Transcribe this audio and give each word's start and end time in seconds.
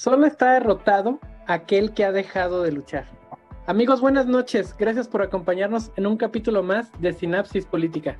Solo 0.00 0.24
está 0.24 0.54
derrotado 0.54 1.18
aquel 1.46 1.92
que 1.92 2.06
ha 2.06 2.10
dejado 2.10 2.62
de 2.62 2.72
luchar. 2.72 3.04
Amigos, 3.66 4.00
buenas 4.00 4.24
noches. 4.24 4.74
Gracias 4.78 5.06
por 5.06 5.20
acompañarnos 5.20 5.92
en 5.94 6.06
un 6.06 6.16
capítulo 6.16 6.62
más 6.62 6.90
de 7.02 7.12
Sinapsis 7.12 7.66
Política. 7.66 8.16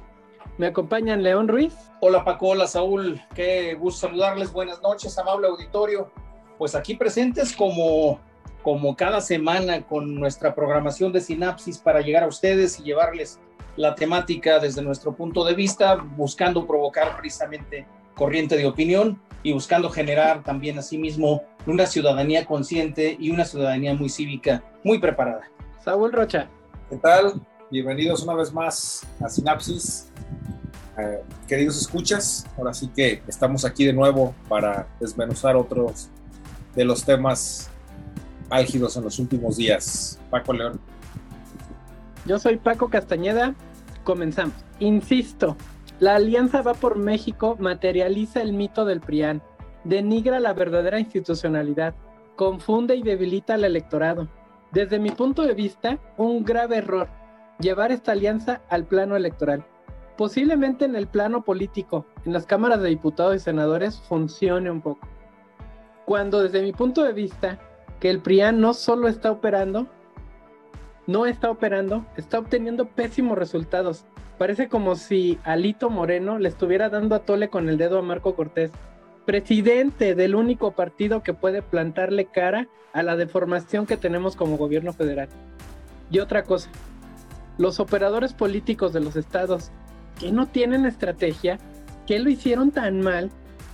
Me 0.59 0.67
acompañan 0.67 1.23
León 1.23 1.49
Ruiz. 1.49 1.75
Hola 2.03 2.23
Paco, 2.23 2.49
hola 2.49 2.67
Saúl. 2.67 3.19
Qué 3.35 3.73
gusto 3.77 4.09
saludarles. 4.09 4.53
Buenas 4.53 4.83
noches, 4.83 5.19
amable 5.19 5.47
auditorio. 5.47 6.11
Pues 6.59 6.75
aquí 6.75 6.97
presentes 6.97 7.57
como, 7.57 8.21
como 8.63 8.95
cada 8.95 9.23
semana 9.23 9.81
con 9.87 10.17
nuestra 10.17 10.55
programación 10.55 11.15
de 11.15 11.23
Sinapsis 11.23 11.79
para 11.79 12.03
llegar 12.03 12.25
a 12.25 12.27
ustedes 12.27 12.79
y 12.79 12.83
llevarles 12.83 13.41
la 13.77 13.95
temática 13.95 14.59
desde 14.59 14.83
nuestro 14.83 15.17
punto 15.17 15.47
de 15.47 15.55
vista, 15.55 15.95
buscando 15.95 16.67
provocar 16.67 17.17
precisamente 17.17 17.87
corriente 18.21 18.55
de 18.59 18.67
opinión 18.67 19.19
y 19.43 19.55
buscando 19.55 19.89
generar 19.89 20.45
también 20.45 20.79
asimismo 20.79 21.43
una 21.67 21.87
ciudadanía 21.87 22.45
consciente 22.45 23.17
y 23.19 23.31
una 23.31 23.47
ciudadanía 23.47 23.95
muy 23.95 24.11
cívica, 24.11 24.63
muy 24.85 24.99
preparada. 24.99 25.51
Saúl 25.83 26.13
Rocha. 26.13 26.47
¿Qué 26.91 26.97
tal? 26.97 27.41
Bienvenidos 27.71 28.23
una 28.23 28.35
vez 28.35 28.53
más 28.53 29.07
a 29.25 29.29
Sinapsis. 29.31 30.11
Eh, 30.99 31.23
queridos 31.49 31.79
escuchas, 31.79 32.47
ahora 32.59 32.75
sí 32.75 32.89
que 32.95 33.23
estamos 33.27 33.65
aquí 33.65 33.87
de 33.87 33.95
nuevo 33.95 34.35
para 34.51 34.87
desmenuzar 35.01 35.57
otros 35.57 36.11
de 36.77 36.85
los 36.85 37.03
temas 37.03 37.71
álgidos 38.51 38.99
en 38.99 39.05
los 39.05 39.19
últimos 39.19 39.57
días. 39.57 40.21
Paco 40.29 40.53
León. 40.53 40.79
Yo 42.27 42.39
soy 42.39 42.59
Paco 42.59 42.91
Castañeda. 42.91 43.55
Comenzamos. 44.05 44.57
Insisto, 44.79 45.57
la 46.01 46.15
Alianza 46.15 46.63
Va 46.63 46.73
por 46.73 46.97
México 46.97 47.57
materializa 47.59 48.41
el 48.41 48.55
mito 48.55 48.87
del 48.87 49.01
PRIAN, 49.01 49.43
denigra 49.85 50.41
la 50.41 50.55
verdadera 50.55 50.99
institucionalidad, 50.99 51.95
confunde 52.37 52.97
y 52.97 53.03
debilita 53.03 53.53
al 53.53 53.65
electorado. 53.65 54.27
Desde 54.73 54.99
mi 54.99 55.11
punto 55.11 55.43
de 55.43 55.53
vista, 55.53 55.99
un 56.17 56.43
grave 56.43 56.79
error, 56.79 57.09
llevar 57.59 57.93
esta 57.93 58.13
alianza 58.13 58.63
al 58.71 58.87
plano 58.87 59.15
electoral. 59.15 59.67
Posiblemente 60.17 60.87
en 60.87 60.97
el 60.97 61.07
plano 61.07 61.45
político, 61.45 62.07
en 62.25 62.33
las 62.33 62.47
cámaras 62.47 62.81
de 62.81 62.89
diputados 62.89 63.37
y 63.37 63.41
senadores, 63.41 64.01
funcione 64.01 64.71
un 64.71 64.81
poco. 64.81 65.07
Cuando 66.07 66.43
desde 66.43 66.63
mi 66.63 66.73
punto 66.73 67.05
de 67.05 67.13
vista, 67.13 67.59
que 68.01 68.09
el 68.09 68.21
PRIAN 68.21 68.59
no 68.59 68.73
solo 68.73 69.07
está 69.07 69.31
operando, 69.31 69.87
no 71.07 71.27
está 71.27 71.51
operando, 71.51 72.07
está 72.17 72.39
obteniendo 72.39 72.89
pésimos 72.89 73.37
resultados 73.37 74.07
Parece 74.41 74.71
como 74.71 74.97
si 74.97 75.39
Alito 75.45 75.91
Moreno 75.91 76.39
le 76.39 76.49
estuviera 76.49 76.89
dando 76.89 77.15
a 77.15 77.19
tole 77.19 77.51
con 77.51 77.69
el 77.69 77.77
dedo 77.77 77.99
a 77.99 78.03
Marco 78.03 78.35
Cortés, 78.35 78.71
presidente 79.27 80.15
del 80.15 80.35
único 80.35 80.73
partido 80.73 81.23
que 81.23 81.35
puede 81.35 81.61
plantarle 81.61 82.25
cara 82.25 82.67
a 82.95 83.03
la 83.03 83.17
deformación 83.17 83.85
que 83.85 83.99
tenemos 83.99 84.37
como 84.37 84.57
gobierno 84.57 84.95
federal. 84.95 85.29
Y 86.11 86.21
otra 86.21 86.45
cosa, 86.45 86.71
los 87.59 87.81
operadores 87.81 88.33
políticos 88.33 88.95
de 88.95 89.01
los 89.01 89.15
estados 89.15 89.73
que 90.19 90.33
no 90.33 90.47
tienen 90.47 90.87
estrategia, 90.87 91.59
que 92.07 92.19
lo 92.19 92.31
hicieron 92.31 92.71
tan 92.71 93.03
mal, 93.03 93.31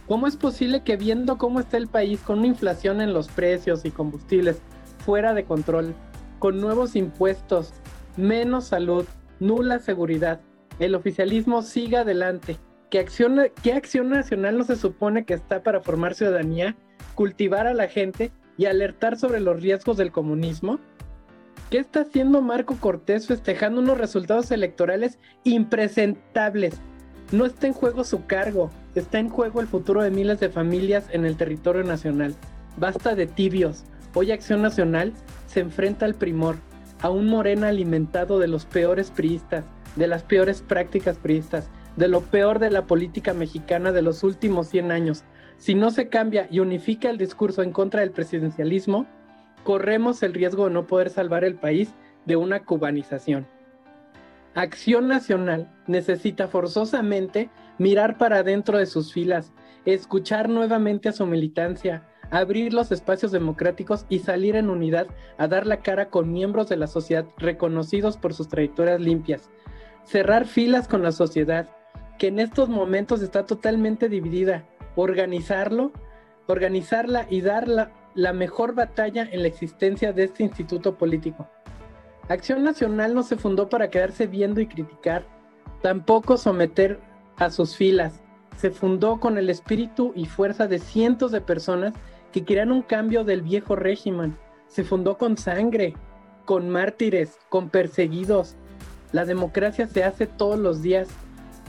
¿cómo 0.08 0.26
es 0.26 0.36
posible 0.36 0.82
que 0.82 0.96
viendo 0.96 1.38
cómo 1.38 1.60
está 1.60 1.76
el 1.76 1.86
país 1.86 2.18
con 2.22 2.40
una 2.40 2.48
inflación 2.48 3.00
en 3.00 3.12
los 3.12 3.28
precios 3.28 3.84
y 3.84 3.92
combustibles 3.92 4.60
fuera 4.98 5.32
de 5.32 5.44
control, 5.44 5.94
con 6.40 6.60
nuevos 6.60 6.96
impuestos, 6.96 7.72
menos 8.16 8.64
salud, 8.64 9.06
nula 9.38 9.78
seguridad, 9.78 10.40
el 10.78 10.94
oficialismo 10.94 11.62
siga 11.62 12.00
adelante. 12.00 12.56
¿Qué 12.90 12.98
acción, 12.98 13.40
¿Qué 13.62 13.72
acción 13.72 14.10
nacional 14.10 14.58
no 14.58 14.64
se 14.64 14.76
supone 14.76 15.24
que 15.24 15.34
está 15.34 15.62
para 15.62 15.80
formar 15.80 16.14
ciudadanía, 16.14 16.76
cultivar 17.14 17.66
a 17.66 17.74
la 17.74 17.88
gente 17.88 18.30
y 18.56 18.66
alertar 18.66 19.18
sobre 19.18 19.40
los 19.40 19.60
riesgos 19.60 19.96
del 19.96 20.12
comunismo? 20.12 20.78
¿Qué 21.70 21.78
está 21.78 22.02
haciendo 22.02 22.42
Marco 22.42 22.76
Cortés 22.76 23.26
festejando 23.26 23.80
unos 23.80 23.98
resultados 23.98 24.50
electorales 24.52 25.18
impresentables? 25.42 26.74
No 27.32 27.44
está 27.44 27.66
en 27.66 27.72
juego 27.72 28.04
su 28.04 28.24
cargo, 28.26 28.70
está 28.94 29.18
en 29.18 29.30
juego 29.30 29.60
el 29.60 29.66
futuro 29.66 30.02
de 30.02 30.12
miles 30.12 30.38
de 30.38 30.48
familias 30.48 31.06
en 31.10 31.26
el 31.26 31.36
territorio 31.36 31.82
nacional. 31.82 32.36
Basta 32.76 33.16
de 33.16 33.26
tibios. 33.26 33.84
Hoy 34.14 34.30
Acción 34.30 34.62
Nacional 34.62 35.12
se 35.46 35.60
enfrenta 35.60 36.06
al 36.06 36.14
primor, 36.14 36.56
a 37.00 37.10
un 37.10 37.26
morena 37.26 37.68
alimentado 37.68 38.38
de 38.38 38.46
los 38.46 38.64
peores 38.64 39.10
priistas, 39.10 39.64
de 39.96 40.06
las 40.06 40.22
peores 40.22 40.62
prácticas 40.62 41.18
priistas, 41.18 41.68
de 41.96 42.08
lo 42.08 42.20
peor 42.20 42.58
de 42.58 42.70
la 42.70 42.86
política 42.86 43.34
mexicana 43.34 43.92
de 43.92 44.02
los 44.02 44.22
últimos 44.22 44.68
100 44.68 44.92
años. 44.92 45.24
Si 45.58 45.74
no 45.74 45.90
se 45.90 46.08
cambia 46.08 46.46
y 46.50 46.60
unifica 46.60 47.10
el 47.10 47.18
discurso 47.18 47.62
en 47.62 47.72
contra 47.72 48.00
del 48.00 48.10
presidencialismo, 48.10 49.06
corremos 49.64 50.22
el 50.22 50.34
riesgo 50.34 50.66
de 50.66 50.74
no 50.74 50.86
poder 50.86 51.10
salvar 51.10 51.44
el 51.44 51.56
país 51.56 51.94
de 52.26 52.36
una 52.36 52.64
cubanización. 52.64 53.46
Acción 54.54 55.08
Nacional 55.08 55.70
necesita 55.86 56.48
forzosamente 56.48 57.50
mirar 57.78 58.16
para 58.16 58.42
dentro 58.42 58.78
de 58.78 58.86
sus 58.86 59.12
filas, 59.12 59.52
escuchar 59.84 60.48
nuevamente 60.48 61.08
a 61.08 61.12
su 61.12 61.26
militancia, 61.26 62.06
abrir 62.30 62.72
los 62.72 62.90
espacios 62.90 63.32
democráticos 63.32 64.06
y 64.08 64.20
salir 64.20 64.56
en 64.56 64.70
unidad 64.70 65.06
a 65.38 65.46
dar 65.48 65.66
la 65.66 65.80
cara 65.80 66.08
con 66.08 66.32
miembros 66.32 66.68
de 66.68 66.76
la 66.76 66.86
sociedad 66.86 67.26
reconocidos 67.36 68.16
por 68.16 68.34
sus 68.34 68.48
trayectorias 68.48 69.00
limpias, 69.00 69.50
cerrar 70.06 70.46
filas 70.46 70.88
con 70.88 71.02
la 71.02 71.12
sociedad, 71.12 71.68
que 72.18 72.28
en 72.28 72.38
estos 72.38 72.68
momentos 72.68 73.20
está 73.20 73.44
totalmente 73.44 74.08
dividida, 74.08 74.64
organizarlo, 74.94 75.92
organizarla 76.46 77.26
y 77.28 77.40
dar 77.42 77.68
la, 77.68 77.92
la 78.14 78.32
mejor 78.32 78.74
batalla 78.74 79.28
en 79.30 79.42
la 79.42 79.48
existencia 79.48 80.12
de 80.12 80.24
este 80.24 80.44
instituto 80.44 80.96
político. 80.96 81.48
Acción 82.28 82.62
Nacional 82.64 83.14
no 83.14 83.22
se 83.22 83.36
fundó 83.36 83.68
para 83.68 83.90
quedarse 83.90 84.26
viendo 84.26 84.60
y 84.60 84.66
criticar, 84.66 85.26
tampoco 85.82 86.36
someter 86.36 87.00
a 87.36 87.50
sus 87.50 87.76
filas. 87.76 88.22
Se 88.56 88.70
fundó 88.70 89.20
con 89.20 89.38
el 89.38 89.50
espíritu 89.50 90.12
y 90.16 90.26
fuerza 90.26 90.66
de 90.66 90.78
cientos 90.78 91.30
de 91.30 91.40
personas 91.40 91.92
que 92.32 92.44
querían 92.44 92.72
un 92.72 92.82
cambio 92.82 93.24
del 93.24 93.42
viejo 93.42 93.76
régimen. 93.76 94.36
Se 94.66 94.82
fundó 94.82 95.18
con 95.18 95.36
sangre, 95.36 95.94
con 96.44 96.70
mártires, 96.70 97.38
con 97.48 97.68
perseguidos, 97.70 98.56
la 99.16 99.24
democracia 99.24 99.86
se 99.86 100.04
hace 100.04 100.26
todos 100.26 100.58
los 100.58 100.82
días, 100.82 101.08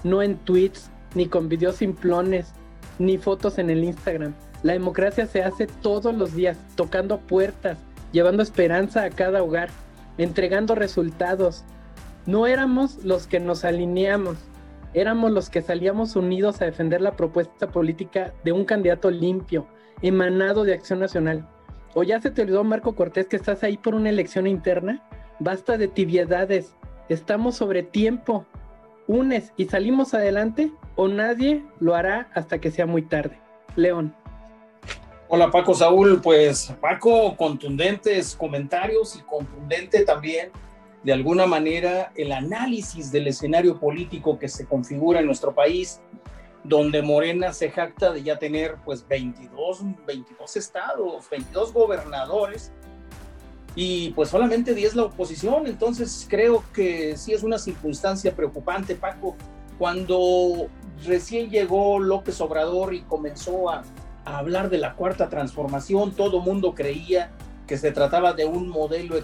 no 0.04 0.22
en 0.22 0.36
tweets, 0.36 0.92
ni 1.16 1.28
con 1.28 1.48
videos 1.48 1.78
simplones, 1.78 2.52
ni 3.00 3.18
fotos 3.18 3.58
en 3.58 3.70
el 3.70 3.86
Instagram. 3.86 4.34
La 4.64 4.74
democracia 4.74 5.26
se 5.28 5.44
hace 5.44 5.66
todos 5.66 6.14
los 6.14 6.36
días, 6.36 6.58
tocando 6.76 7.20
puertas, 7.20 7.78
llevando 8.12 8.44
esperanza 8.44 9.06
a 9.06 9.12
cada 9.12 9.44
hogar, 9.44 9.70
entregando 10.18 10.76
resultados. 10.76 11.64
No 12.26 12.48
éramos 12.48 13.06
los 13.06 13.28
que 13.28 13.40
nos 13.40 13.64
alineamos, 13.64 14.36
éramos 14.94 15.32
los 15.32 15.50
que 15.50 15.62
salíamos 15.62 16.18
unidos 16.18 16.62
a 16.62 16.66
defender 16.66 17.00
la 17.00 17.16
propuesta 17.16 17.72
política 17.72 18.34
de 18.44 18.52
un 18.52 18.66
candidato 18.66 19.10
limpio, 19.10 19.70
emanado 20.02 20.66
de 20.66 20.74
Acción 20.74 21.00
Nacional. 21.00 21.48
¿O 21.94 22.04
ya 22.04 22.20
se 22.20 22.30
te 22.30 22.42
olvidó, 22.42 22.66
Marco 22.66 22.94
Cortés, 22.94 23.28
que 23.28 23.38
estás 23.38 23.64
ahí 23.64 23.78
por 23.78 23.96
una 23.96 24.10
elección 24.10 24.48
interna? 24.48 25.02
Basta 25.40 25.78
de 25.78 25.88
tibiedades, 25.88 26.76
estamos 27.10 27.56
sobre 27.56 27.84
tiempo. 27.84 28.46
Unes 29.08 29.54
y 29.56 29.66
salimos 29.66 30.14
adelante 30.14 30.72
o 30.96 31.08
nadie 31.08 31.64
lo 31.80 31.96
hará 31.96 32.30
hasta 32.34 32.60
que 32.60 32.72
sea 32.72 32.86
muy 32.86 33.04
tarde. 33.04 33.40
León. 33.76 34.14
Hola 35.30 35.52
Paco 35.52 35.74
Saúl, 35.74 36.22
pues 36.22 36.74
Paco, 36.80 37.36
contundentes 37.36 38.36
comentarios 38.36 39.16
y 39.18 39.22
contundente 39.22 40.04
también 40.04 40.52
de 41.04 41.14
alguna 41.14 41.46
manera 41.46 42.12
el 42.16 42.32
análisis 42.32 43.12
del 43.12 43.28
escenario 43.28 43.80
político 43.80 44.40
que 44.40 44.50
se 44.50 44.66
configura 44.66 45.20
en 45.20 45.26
nuestro 45.26 45.54
país, 45.54 46.02
donde 46.64 47.02
Morena 47.02 47.54
se 47.54 47.70
jacta 47.70 48.12
de 48.12 48.24
ya 48.24 48.40
tener 48.40 48.76
pues 48.84 49.08
22, 49.08 49.84
22 50.06 50.58
estados, 50.58 51.30
22 51.30 51.72
gobernadores 51.72 52.74
y 53.80 54.10
pues 54.10 54.30
solamente 54.30 54.74
10 54.74 54.96
la 54.96 55.04
oposición, 55.04 55.68
entonces 55.68 56.26
creo 56.28 56.64
que 56.74 57.16
sí 57.16 57.34
es 57.34 57.44
una 57.44 57.60
circunstancia 57.60 58.36
preocupante, 58.36 58.96
Paco, 58.96 59.36
cuando 59.78 60.68
recién 61.06 61.52
llegó 61.52 62.00
López 62.00 62.42
Obrador 62.42 62.96
y 62.96 63.02
comenzó 63.02 63.70
a, 63.70 63.84
hablar 64.26 64.72
de 64.72 64.80
la 64.80 64.96
cuarta 64.96 65.30
transformación, 65.30 66.12
todo 66.14 66.42
mundo 66.42 66.74
creía 66.74 67.32
que 67.68 67.78
se 67.78 67.92
trataba 67.92 68.34
de 68.34 68.46
un 68.46 68.68
modelo 68.68 69.16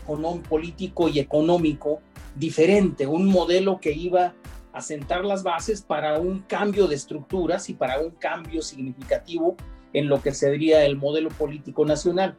político 0.48 1.10
y 1.10 1.18
económico 1.18 2.00
diferente, 2.36 3.08
un 3.08 3.26
modelo 3.26 3.80
que 3.82 3.92
iba 3.92 4.36
a 4.72 4.82
sentar 4.82 5.26
las 5.26 5.42
bases 5.42 5.82
para 5.82 6.20
un 6.20 6.42
cambio 6.42 6.88
de 6.88 6.94
estructuras 6.94 7.70
y 7.70 7.74
para 7.74 8.00
un 8.00 8.12
cambio 8.12 8.62
significativo 8.62 9.58
en 9.94 10.08
lo 10.08 10.22
que 10.22 10.32
sería 10.32 10.86
el 10.86 10.96
modelo 10.96 11.30
político 11.30 11.86
nacional. 11.86 12.38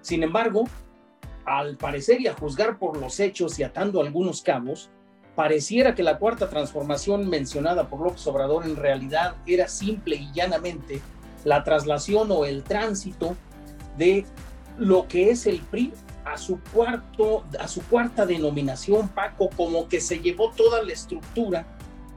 Sin 0.00 0.22
embargo, 0.22 0.64
al 1.58 1.76
parecer 1.76 2.20
y 2.20 2.28
a 2.28 2.34
juzgar 2.34 2.78
por 2.78 2.96
los 2.96 3.18
hechos 3.18 3.58
y 3.58 3.64
atando 3.64 4.00
algunos 4.00 4.40
cabos, 4.40 4.88
pareciera 5.34 5.94
que 5.94 6.04
la 6.04 6.18
cuarta 6.18 6.48
transformación 6.48 7.28
mencionada 7.28 7.88
por 7.88 8.00
López 8.00 8.24
Obrador 8.28 8.64
en 8.64 8.76
realidad 8.76 9.34
era 9.46 9.66
simple 9.66 10.16
y 10.16 10.32
llanamente 10.32 11.00
la 11.44 11.64
traslación 11.64 12.30
o 12.30 12.44
el 12.44 12.62
tránsito 12.62 13.36
de 13.96 14.24
lo 14.78 15.08
que 15.08 15.30
es 15.30 15.46
el 15.46 15.60
PRI 15.60 15.92
a 16.24 16.38
su 16.38 16.60
cuarto, 16.72 17.44
a 17.58 17.66
su 17.66 17.82
cuarta 17.82 18.26
denominación, 18.26 19.08
Paco, 19.08 19.50
como 19.56 19.88
que 19.88 20.00
se 20.00 20.20
llevó 20.20 20.52
toda 20.52 20.84
la 20.84 20.92
estructura, 20.92 21.66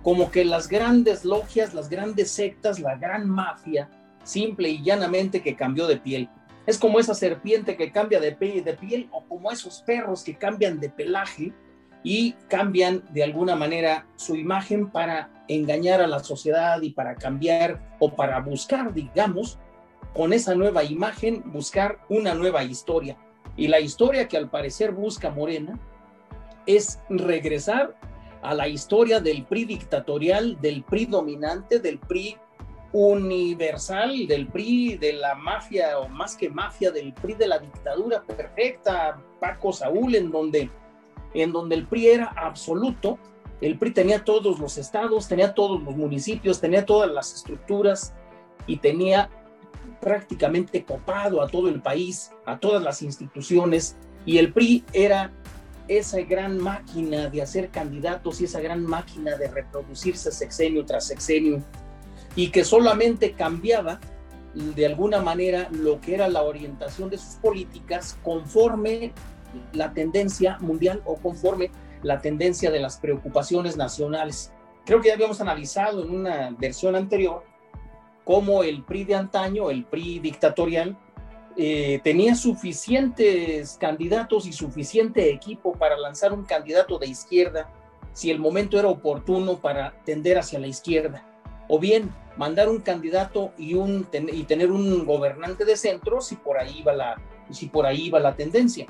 como 0.03 0.29
que 0.29 0.45
las 0.45 0.67
grandes 0.67 1.25
logias, 1.25 1.73
las 1.73 1.89
grandes 1.89 2.29
sectas, 2.29 2.79
la 2.79 2.97
gran 2.97 3.27
mafia, 3.27 3.89
simple 4.23 4.69
y 4.69 4.83
llanamente 4.83 5.41
que 5.41 5.55
cambió 5.55 5.87
de 5.87 5.97
piel. 5.97 6.29
Es 6.65 6.77
como 6.77 6.99
esa 6.99 7.13
serpiente 7.13 7.75
que 7.75 7.91
cambia 7.91 8.19
de, 8.19 8.31
de 8.31 8.73
piel 8.73 9.09
o 9.11 9.25
como 9.25 9.51
esos 9.51 9.81
perros 9.81 10.23
que 10.23 10.37
cambian 10.37 10.79
de 10.79 10.89
pelaje 10.89 11.53
y 12.03 12.33
cambian 12.49 13.03
de 13.11 13.23
alguna 13.23 13.55
manera 13.55 14.07
su 14.15 14.35
imagen 14.35 14.89
para 14.89 15.43
engañar 15.47 16.01
a 16.01 16.07
la 16.07 16.19
sociedad 16.19 16.81
y 16.81 16.91
para 16.91 17.15
cambiar 17.15 17.95
o 17.99 18.15
para 18.15 18.39
buscar, 18.39 18.93
digamos, 18.93 19.59
con 20.13 20.31
esa 20.31 20.55
nueva 20.55 20.83
imagen, 20.83 21.43
buscar 21.51 21.99
una 22.09 22.33
nueva 22.33 22.63
historia. 22.63 23.17
Y 23.55 23.67
la 23.67 23.79
historia 23.79 24.27
que 24.27 24.37
al 24.37 24.49
parecer 24.49 24.91
busca 24.91 25.31
Morena 25.31 25.79
es 26.65 26.99
regresar 27.09 27.95
a 28.41 28.53
la 28.53 28.67
historia 28.67 29.19
del 29.19 29.45
PRI 29.45 29.65
dictatorial, 29.65 30.59
del 30.61 30.83
PRI 30.83 31.05
dominante, 31.05 31.79
del 31.79 31.99
PRI 31.99 32.37
universal, 32.93 34.27
del 34.27 34.47
PRI 34.47 34.97
de 34.97 35.13
la 35.13 35.35
mafia, 35.35 35.99
o 35.99 36.07
más 36.07 36.37
que 36.37 36.49
mafia, 36.49 36.91
del 36.91 37.11
PRI 37.13 37.33
de 37.33 37.47
la 37.47 37.59
dictadura 37.59 38.21
perfecta, 38.23 39.19
Paco 39.39 39.73
Saúl, 39.73 40.15
en 40.15 40.31
donde, 40.31 40.69
en 41.33 41.51
donde 41.51 41.75
el 41.75 41.87
PRI 41.87 42.07
era 42.07 42.25
absoluto, 42.37 43.17
el 43.61 43.77
PRI 43.79 43.91
tenía 43.91 44.23
todos 44.23 44.59
los 44.59 44.77
estados, 44.77 45.27
tenía 45.27 45.53
todos 45.53 45.81
los 45.81 45.95
municipios, 45.95 46.61
tenía 46.61 46.85
todas 46.85 47.11
las 47.11 47.33
estructuras 47.33 48.13
y 48.67 48.77
tenía 48.77 49.29
prácticamente 49.99 50.83
copado 50.85 51.41
a 51.41 51.47
todo 51.47 51.69
el 51.69 51.81
país, 51.81 52.31
a 52.45 52.59
todas 52.59 52.83
las 52.83 53.01
instituciones, 53.01 53.97
y 54.25 54.37
el 54.37 54.53
PRI 54.53 54.85
era 54.93 55.31
esa 55.87 56.21
gran 56.21 56.59
máquina 56.59 57.29
de 57.29 57.41
hacer 57.41 57.69
candidatos 57.69 58.39
y 58.39 58.45
esa 58.45 58.61
gran 58.61 58.85
máquina 58.85 59.35
de 59.35 59.47
reproducirse 59.49 60.31
sexenio 60.31 60.85
tras 60.85 61.07
sexenio, 61.07 61.61
y 62.35 62.49
que 62.49 62.63
solamente 62.63 63.33
cambiaba 63.33 63.99
de 64.53 64.85
alguna 64.85 65.21
manera 65.21 65.67
lo 65.71 65.99
que 65.99 66.15
era 66.15 66.27
la 66.27 66.43
orientación 66.43 67.09
de 67.09 67.17
sus 67.17 67.35
políticas 67.35 68.17
conforme 68.23 69.13
la 69.73 69.93
tendencia 69.93 70.57
mundial 70.59 71.01
o 71.05 71.15
conforme 71.15 71.71
la 72.03 72.21
tendencia 72.21 72.69
de 72.69 72.79
las 72.79 72.97
preocupaciones 72.97 73.77
nacionales. 73.77 74.51
Creo 74.85 75.01
que 75.01 75.07
ya 75.07 75.13
habíamos 75.15 75.41
analizado 75.41 76.03
en 76.03 76.11
una 76.11 76.55
versión 76.57 76.95
anterior 76.95 77.43
cómo 78.25 78.63
el 78.63 78.83
PRI 78.83 79.05
de 79.05 79.15
antaño, 79.15 79.69
el 79.69 79.85
PRI 79.85 80.19
dictatorial, 80.19 80.97
eh, 81.55 81.99
tenía 82.03 82.35
suficientes 82.35 83.77
candidatos 83.79 84.47
y 84.47 84.53
suficiente 84.53 85.31
equipo 85.31 85.73
para 85.73 85.97
lanzar 85.97 86.33
un 86.33 86.43
candidato 86.43 86.97
de 86.97 87.07
izquierda 87.07 87.69
si 88.11 88.31
el 88.31 88.39
momento 88.39 88.79
era 88.79 88.87
oportuno 88.87 89.59
para 89.59 89.93
tender 90.03 90.37
hacia 90.37 90.59
la 90.59 90.67
izquierda, 90.67 91.25
o 91.67 91.79
bien 91.79 92.11
mandar 92.37 92.69
un 92.69 92.79
candidato 92.79 93.51
y, 93.57 93.75
un, 93.75 94.07
y 94.31 94.43
tener 94.43 94.71
un 94.71 95.05
gobernante 95.05 95.65
de 95.65 95.77
centro 95.77 96.21
si 96.21 96.35
por 96.35 96.57
ahí 96.57 96.81
va 96.81 96.93
la, 96.93 97.21
si 97.51 97.67
por 97.67 97.85
ahí 97.85 98.09
va 98.09 98.19
la 98.19 98.35
tendencia. 98.35 98.87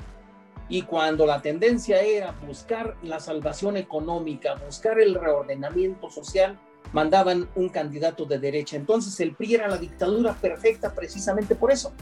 Y 0.68 0.82
cuando 0.82 1.26
la 1.26 1.42
tendencia 1.42 2.00
era 2.00 2.32
buscar 2.46 2.96
la 3.02 3.20
salvación 3.20 3.76
económica, 3.76 4.54
buscar 4.54 4.98
el 4.98 5.14
reordenamiento 5.14 6.10
social, 6.10 6.58
mandaban 6.92 7.48
un 7.54 7.68
candidato 7.68 8.24
de 8.24 8.38
derecha. 8.38 8.76
Entonces 8.76 9.18
el 9.20 9.34
PRI 9.34 9.56
era 9.56 9.68
la 9.68 9.76
dictadura 9.76 10.34
perfecta 10.34 10.94
precisamente 10.94 11.54
por 11.54 11.70
eso, 11.70 11.92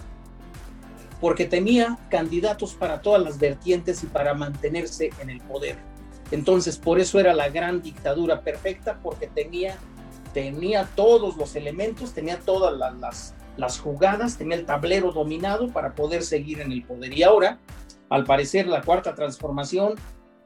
porque 1.20 1.46
tenía 1.46 1.98
candidatos 2.08 2.74
para 2.74 3.00
todas 3.00 3.22
las 3.22 3.38
vertientes 3.38 4.04
y 4.04 4.06
para 4.06 4.34
mantenerse 4.34 5.10
en 5.20 5.30
el 5.30 5.40
poder. 5.40 5.76
Entonces 6.30 6.78
por 6.78 7.00
eso 7.00 7.18
era 7.18 7.34
la 7.34 7.48
gran 7.48 7.82
dictadura 7.82 8.42
perfecta, 8.42 8.98
porque 9.02 9.26
tenía, 9.26 9.76
tenía 10.32 10.88
todos 10.94 11.36
los 11.36 11.56
elementos, 11.56 12.12
tenía 12.12 12.38
todas 12.40 12.96
las, 12.98 13.34
las, 13.56 13.80
jugadas, 13.80 14.38
tenía 14.38 14.56
el 14.56 14.66
tablero 14.66 15.12
dominado 15.12 15.68
para 15.68 15.94
poder 15.94 16.22
seguir 16.22 16.60
en 16.60 16.72
el 16.72 16.84
poder. 16.84 17.16
Y 17.16 17.22
ahora, 17.22 17.58
al 18.08 18.24
parecer, 18.24 18.66
la 18.66 18.82
cuarta 18.82 19.14
transformación 19.14 19.94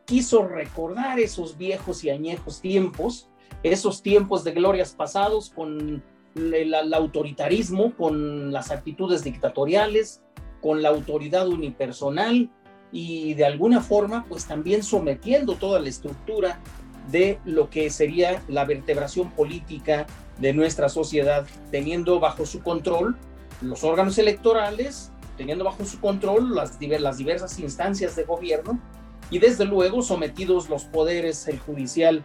quiso 0.05 0.47
recordar 0.47 1.19
esos 1.19 1.57
viejos 1.57 2.05
y 2.05 2.11
añejos 2.11 2.61
tiempos 2.61 3.29
esos 3.63 4.03
tiempos 4.03 4.45
de 4.45 4.53
glorias 4.53 4.95
pasados 4.95 5.51
con 5.51 6.03
el, 6.35 6.95
autoritarismo, 6.95 7.95
con 7.97 8.53
las 8.53 8.71
actitudes 8.71 9.25
dictatoriales, 9.25 10.23
con 10.61 10.83
la 10.83 10.91
autoridad 10.91 11.49
unipersonal 11.49 12.51
y 12.93 13.35
de 13.35 13.45
alguna 13.45 13.81
forma 13.81 14.25
pues 14.29 14.47
también 14.47 14.83
sometiendo 14.83 15.55
toda 15.57 15.81
la 15.81 15.89
estructura 15.89 16.61
de 17.11 17.39
lo 17.45 17.71
que 17.71 17.91
sería 17.91 18.43
la 18.49 18.65
vertebración 18.65 19.31
política 19.31 20.07
de 20.39 20.53
nuestra 20.53 20.89
sociedad, 20.89 21.47
teniendo 21.71 22.21
bajo 22.21 22.47
su 22.47 22.63
control 22.63 23.17
los 23.63 23.85
órganos 23.85 24.19
electorales, 24.19 25.13
teniendo 25.37 25.65
bajo 25.65 25.85
su 25.85 26.01
control 26.01 26.55
las, 26.55 26.79
las 26.81 27.19
diversas 27.19 27.59
instancias 27.59 28.17
de 28.17 28.25
gobierno 28.25 28.81
y 29.31 29.39
desde 29.39 29.65
luego 29.65 30.03
sometidos 30.03 30.69
los 30.69 30.85
poderes, 30.85 31.49
el 31.49 31.59
judicial 31.59 32.23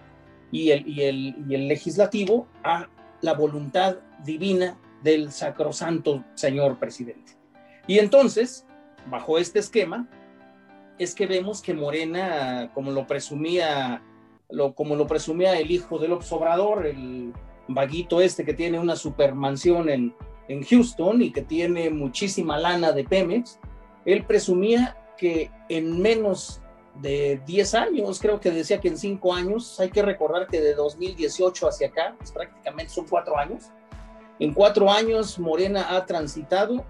y 0.51 0.71
el, 0.71 0.87
y 0.87 1.03
el, 1.03 1.35
y 1.47 1.55
el 1.55 1.67
legislativo 1.67 2.47
a 2.63 2.89
la 3.21 3.33
voluntad 3.33 3.97
divina 4.23 4.77
del 5.03 5.31
sacrosanto 5.31 6.23
señor 6.35 6.79
presidente. 6.79 7.37
Y 7.87 7.99
entonces, 7.99 8.65
bajo 9.07 9.37
este 9.37 9.59
esquema, 9.59 10.07
es 10.99 11.15
que 11.15 11.25
vemos 11.25 11.61
que 11.61 11.73
Morena, 11.73 12.69
como 12.73 12.91
lo 12.91 13.07
presumía, 13.07 14.03
lo, 14.51 14.73
como 14.73 14.95
lo 14.95 15.07
presumía 15.07 15.57
el 15.59 15.71
hijo 15.71 15.97
del 15.97 16.13
obsobrador, 16.13 16.85
el 16.85 17.33
vaguito 17.67 18.21
este 18.21 18.43
que 18.43 18.53
tiene 18.53 18.79
una 18.79 18.95
supermansión 18.95 19.89
en, 19.89 20.15
en 20.47 20.63
Houston 20.63 21.21
y 21.21 21.31
que 21.31 21.41
tiene 21.41 21.89
muchísima 21.89 22.57
lana 22.57 22.91
de 22.91 23.03
Pemex, 23.03 23.59
él 24.05 24.25
presumía 24.25 24.97
que 25.17 25.51
en 25.69 26.01
menos 26.01 26.61
de 26.99 27.41
10 27.45 27.75
años, 27.75 28.19
creo 28.19 28.39
que 28.39 28.51
decía 28.51 28.81
que 28.81 28.89
en 28.89 28.97
5 28.97 29.33
años, 29.33 29.79
hay 29.79 29.89
que 29.89 30.01
recordar 30.01 30.47
que 30.47 30.59
de 30.59 30.73
2018 30.73 31.67
hacia 31.67 31.87
acá, 31.87 32.15
pues 32.17 32.31
prácticamente 32.31 32.91
son 32.91 33.05
4 33.07 33.37
años, 33.37 33.71
en 34.39 34.53
4 34.53 34.91
años 34.91 35.39
Morena 35.39 35.95
ha 35.95 36.05
transitado 36.05 36.83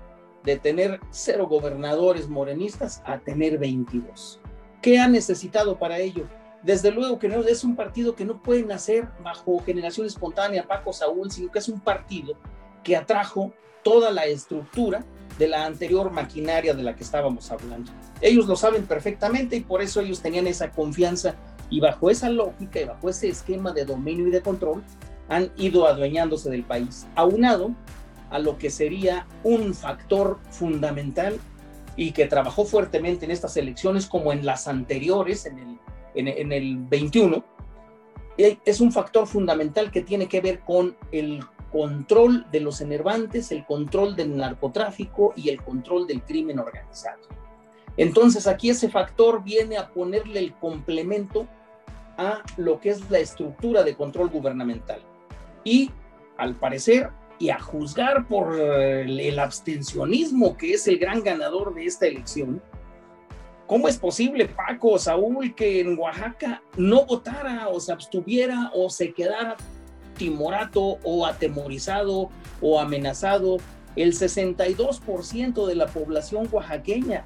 de 0.44 0.58
tener 0.58 1.00
cero 1.12 1.48
gobernadores 1.48 2.28
morenistas 2.28 3.02
a 3.06 3.20
tener 3.20 3.58
22. 3.60 4.40
¿Qué 4.82 4.98
ha 4.98 5.08
necesitado 5.08 5.78
para 5.78 6.00
ello? 6.00 6.26
Desde 6.64 6.92
luego 6.92 7.18
que 7.18 7.28
no 7.28 7.42
es 7.44 7.64
un 7.64 7.76
partido 7.76 8.16
que 8.16 8.26
no 8.26 8.42
puede 8.42 8.64
nacer 8.64 9.08
bajo 9.24 9.60
generación 9.64 10.06
espontánea, 10.06 10.68
Paco 10.68 10.94
Saúl, 10.94 11.32
sino 11.32 11.52
que 11.52 11.60
es 11.60 11.70
un 11.70 11.80
partido 11.80 12.36
que 12.84 12.96
atrajo 12.96 13.52
toda 13.84 14.12
la 14.12 14.26
estructura 14.26 15.04
de 15.40 15.48
la 15.48 15.66
anterior 15.66 16.12
maquinaria 16.12 16.74
de 16.74 16.84
la 16.84 16.96
que 16.96 17.04
estábamos 17.04 17.52
hablando. 17.52 17.92
Ellos 18.22 18.46
lo 18.46 18.56
saben 18.56 18.86
perfectamente 18.86 19.56
y 19.56 19.62
por 19.62 19.82
eso 19.82 20.02
ellos 20.02 20.22
tenían 20.22 20.46
esa 20.46 20.72
confianza 20.72 21.36
y 21.72 21.80
bajo 21.80 22.12
esa 22.12 22.30
lógica 22.30 22.80
y 22.80 22.86
bajo 22.86 23.10
ese 23.10 23.30
esquema 23.30 23.72
de 23.72 23.86
dominio 23.86 24.28
y 24.28 24.32
de 24.32 24.42
control 24.42 24.84
han 25.30 25.52
ido 25.58 25.88
adueñándose 25.88 26.50
del 26.52 26.64
país, 26.64 27.08
aunado 27.16 27.74
a 28.30 28.38
lo 28.38 28.58
que 28.58 28.70
sería 28.70 29.26
un 29.44 29.74
factor 29.74 30.40
fundamental 30.52 31.40
y 31.96 32.12
que 32.12 32.28
trabajó 32.28 32.66
fuertemente 32.66 33.26
en 33.26 33.32
estas 33.32 33.58
elecciones 33.58 34.06
como 34.06 34.32
en 34.32 34.46
las 34.46 34.68
anteriores, 34.68 35.46
en 35.46 35.60
el, 35.60 35.80
en, 36.16 36.52
el 36.52 36.78
21, 36.78 37.44
eh, 38.38 38.58
es 38.66 38.82
un 38.82 38.92
factor 38.92 39.28
fundamental 39.28 39.92
que 39.92 40.02
tiene 40.02 40.28
que 40.28 40.42
ver 40.42 40.60
con 40.62 40.96
el 41.12 41.44
control 41.72 42.46
de 42.52 42.60
los 42.60 42.82
enervantes, 42.82 43.52
el 43.52 43.66
control 43.66 44.16
del 44.16 44.36
narcotráfico 44.36 45.34
y 45.36 45.50
el 45.50 45.62
control 45.62 46.06
del 46.08 46.22
crimen 46.22 46.60
organizado. 46.60 47.22
Entonces 47.98 48.48
aquí 48.48 48.70
ese 48.70 48.90
factor 48.90 49.44
viene 49.44 49.78
a 49.78 49.90
ponerle 49.90 50.40
el 50.40 50.54
complemento 50.56 51.48
a 52.18 52.44
lo 52.58 52.80
que 52.80 52.90
es 52.90 53.10
la 53.10 53.20
estructura 53.20 53.84
de 53.84 53.96
control 53.96 54.30
gubernamental. 54.30 55.02
Y 55.64 55.92
al 56.38 56.56
parecer, 56.56 57.10
y 57.40 57.50
a 57.50 57.60
juzgar 57.60 58.28
por 58.28 58.60
el 58.60 59.40
abstencionismo 59.40 60.58
que 60.58 60.74
es 60.74 60.88
el 60.88 61.00
gran 61.00 61.24
ganador 61.24 61.74
de 61.74 61.86
esta 61.86 62.06
elección, 62.06 62.62
¿cómo 63.72 63.88
es 63.88 63.98
posible, 63.98 64.48
Paco, 64.48 65.00
Saúl, 65.00 65.56
que 65.56 65.80
en 65.80 65.98
Oaxaca 65.98 66.62
no 66.76 67.06
votara 67.06 67.70
o 67.70 67.80
se 67.80 67.94
abstuviera 67.94 68.70
o 68.76 68.90
se 68.90 69.14
quedara 69.14 69.56
timorato 70.18 70.98
o 71.06 71.26
atemorizado 71.26 72.30
o 72.60 72.82
amenazado 72.82 73.60
el 73.96 74.12
62% 74.12 75.66
de 75.66 75.76
la 75.76 75.86
población 75.88 76.50
oaxaqueña. 76.52 77.24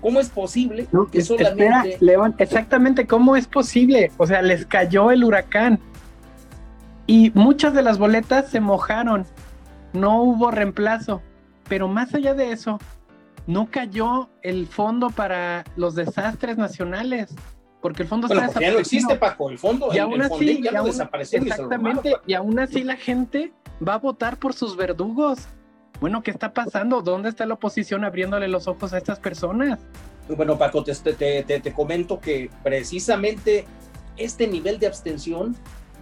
¿Cómo 0.00 0.18
es 0.18 0.30
posible 0.30 0.88
que 1.12 1.20
solamente... 1.20 1.90
Espera, 1.92 1.96
León, 2.00 2.34
exactamente, 2.38 3.06
¿cómo 3.06 3.36
es 3.36 3.46
posible? 3.46 4.10
O 4.16 4.26
sea, 4.26 4.42
les 4.42 4.66
cayó 4.66 5.12
el 5.12 5.22
huracán 5.22 5.78
y 7.06 7.30
muchas 7.36 7.72
de 7.72 7.82
las 7.82 7.98
boletas 7.98 8.50
se 8.50 8.58
mojaron, 8.58 9.26
no 9.92 10.24
hubo 10.24 10.50
reemplazo, 10.50 11.22
pero 11.68 11.86
más 11.86 12.12
allá 12.16 12.34
de 12.34 12.50
eso, 12.50 12.80
no 13.48 13.70
cayó 13.70 14.28
el 14.42 14.66
fondo 14.66 15.08
para 15.08 15.64
los 15.74 15.94
desastres 15.94 16.58
nacionales. 16.58 17.34
Porque 17.80 18.02
el 18.02 18.08
fondo 18.08 18.28
bueno, 18.28 18.44
está 18.44 18.60
ya 18.60 18.72
no 18.72 18.78
existe, 18.78 19.16
Paco. 19.16 19.48
El 19.48 19.58
fondo, 19.58 19.88
y 19.92 19.98
aún 19.98 20.20
así, 20.20 20.60
ya 20.62 20.70
lo 20.72 20.84
desapareció. 20.84 21.40
Exactamente. 21.40 22.12
Y, 22.26 22.34
aún 22.34 22.58
así 22.58 22.84
la 22.84 22.96
gente 22.96 23.52
va 23.86 23.94
a 23.94 23.98
votar 23.98 24.36
por 24.36 24.52
sus 24.52 24.76
verdugos. 24.76 25.48
Bueno, 25.98 26.22
¿qué 26.22 26.30
está 26.30 26.52
pasando? 26.52 27.00
¿Dónde 27.00 27.30
está 27.30 27.46
la 27.46 27.54
oposición 27.54 28.04
abriéndole 28.04 28.48
los 28.48 28.68
ojos 28.68 28.92
a 28.92 28.98
estas 28.98 29.18
personas? 29.18 29.78
Bueno, 30.28 30.58
Paco, 30.58 30.84
te, 30.84 30.94
te, 30.94 31.42
te 31.42 31.72
comento 31.72 32.20
que 32.20 32.50
precisamente 32.62 33.64
este 34.18 34.46
nivel 34.46 34.78
de 34.78 34.88
abstención 34.88 35.56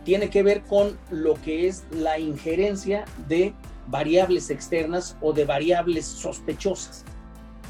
tiene 0.05 0.31
que 0.31 0.43
ver 0.43 0.63
con 0.63 0.99
lo 1.11 1.35
que 1.35 1.69
es 1.69 1.85
la 1.93 2.19
injerencia 2.19 3.05
de 3.29 3.55
variables 3.87 4.51
externas 4.51 5.17
o 5.21 5.33
de 5.33 5.45
variables 5.45 6.07
sospechosas. 6.07 7.05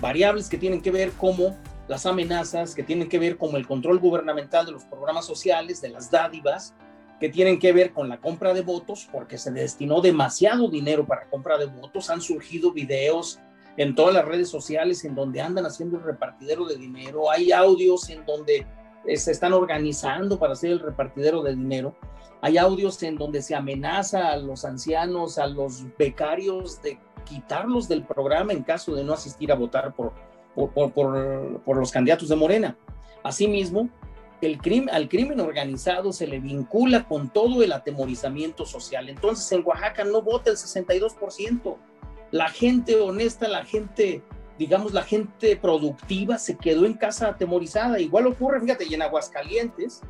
Variables 0.01 0.49
que 0.49 0.59
tienen 0.59 0.83
que 0.83 0.91
ver 0.91 1.13
como 1.13 1.57
las 1.89 2.07
amenazas, 2.07 2.75
que 2.75 2.83
tienen 2.83 3.09
que 3.09 3.19
ver 3.19 3.37
con 3.37 3.55
el 3.55 3.67
control 3.67 3.99
gubernamental 3.99 4.67
de 4.67 4.73
los 4.73 4.85
programas 4.85 5.25
sociales, 5.25 5.81
de 5.81 5.91
las 5.91 6.11
dádivas, 6.11 6.75
que 7.21 7.29
tienen 7.29 7.59
que 7.59 7.73
ver 7.73 7.93
con 7.93 8.09
la 8.09 8.19
compra 8.19 8.53
de 8.53 8.61
votos, 8.61 9.09
porque 9.11 9.39
se 9.39 9.51
destinó 9.51 10.01
demasiado 10.01 10.69
dinero 10.69 11.07
para 11.07 11.31
compra 11.31 11.57
de 11.57 11.67
votos. 11.67 12.11
Han 12.11 12.21
surgido 12.21 12.73
videos 12.73 13.39
en 13.77 13.95
todas 13.95 14.15
las 14.15 14.25
redes 14.25 14.49
sociales 14.49 15.05
en 15.05 15.15
donde 15.15 15.41
andan 15.41 15.67
haciendo 15.67 15.97
el 15.99 16.05
repartidero 16.05 16.67
de 16.67 16.77
dinero. 16.77 17.31
Hay 17.31 17.53
audios 17.53 18.11
en 18.11 18.25
donde 18.27 18.67
eh, 19.07 19.17
se 19.17 19.33
están 19.33 19.53
organizando 19.53 20.39
para 20.39 20.55
hacer 20.55 20.73
el 20.73 20.81
repartidero 20.81 21.43
de 21.43 21.55
dinero. 21.55 21.97
Hay 22.43 22.59
audios 22.59 23.03
en 23.03 23.17
donde 23.17 23.43
se 23.43 23.55
amenaza 23.55 24.33
a 24.33 24.37
los 24.37 24.65
ancianos, 24.65 25.39
a 25.39 25.47
los 25.47 25.85
becarios 25.97 26.83
de 26.83 26.99
quitarlos 27.27 27.89
del 27.89 28.03
programa 28.03 28.53
en 28.53 28.63
caso 28.63 28.95
de 28.95 29.05
no 29.05 29.13
asistir 29.13 29.53
a 29.53 29.55
votar 29.55 29.93
por, 29.95 30.15
por, 30.55 30.93
por, 30.93 31.77
los 31.77 31.93
candidatos 31.93 32.31
de 32.31 32.37
Morena. 32.37 32.77
Asimismo, 33.23 33.91
el 34.41 34.59
crimen, 34.59 34.95
al 34.95 35.09
crimen 35.09 35.41
organizado 35.41 36.13
se 36.13 36.27
le 36.27 36.41
vincula 36.41 37.07
con 37.07 37.31
todo 37.31 37.63
el 37.63 37.73
atemorizamiento 37.73 38.65
social. 38.65 39.09
Entonces, 39.09 39.51
en 39.53 39.63
Oaxaca 39.67 40.05
no 40.05 40.23
vota 40.23 40.51
el 40.51 40.57
62%. 40.57 41.77
La 42.31 42.49
gente 42.49 42.97
honesta, 42.97 43.49
la 43.49 43.65
gente, 43.65 44.23
digamos, 44.59 44.95
la 44.95 45.03
gente 45.03 45.57
productiva 45.57 46.39
se 46.39 46.57
quedó 46.57 46.87
en 46.87 46.95
casa 46.95 47.29
atemorizada. 47.29 48.01
Igual 48.01 48.27
ocurre, 48.27 48.61
fíjate, 48.61 48.87
y 48.87 48.95
en 48.95 49.03
Aguascalientes, 49.03 50.01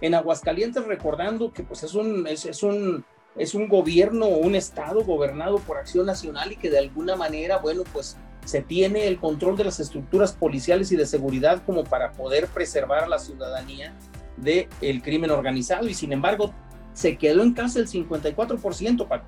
en 0.00 0.14
Aguascalientes 0.14 0.84
recordando 0.84 1.52
que 1.52 1.62
pues 1.62 1.82
es 1.82 1.94
un, 1.94 2.26
es, 2.26 2.44
es 2.44 2.62
un, 2.62 3.04
es 3.36 3.54
un 3.54 3.68
gobierno 3.68 4.26
o 4.26 4.38
un 4.38 4.54
estado 4.54 5.04
gobernado 5.04 5.58
por 5.58 5.78
acción 5.78 6.06
nacional 6.06 6.52
y 6.52 6.56
que 6.56 6.70
de 6.70 6.78
alguna 6.78 7.16
manera, 7.16 7.58
bueno, 7.58 7.82
pues 7.92 8.16
se 8.44 8.60
tiene 8.60 9.06
el 9.06 9.18
control 9.18 9.56
de 9.56 9.64
las 9.64 9.80
estructuras 9.80 10.32
policiales 10.32 10.90
y 10.92 10.96
de 10.96 11.06
seguridad 11.06 11.62
como 11.64 11.84
para 11.84 12.12
poder 12.12 12.48
preservar 12.48 13.04
a 13.04 13.08
la 13.08 13.18
ciudadanía 13.18 13.94
del 14.36 14.68
el 14.80 15.02
crimen 15.02 15.30
organizado 15.30 15.88
y 15.88 15.94
sin 15.94 16.12
embargo 16.12 16.52
se 16.92 17.16
quedó 17.16 17.42
en 17.42 17.54
casa 17.54 17.78
el 17.78 17.88
54%, 17.88 19.08
Paco. 19.08 19.26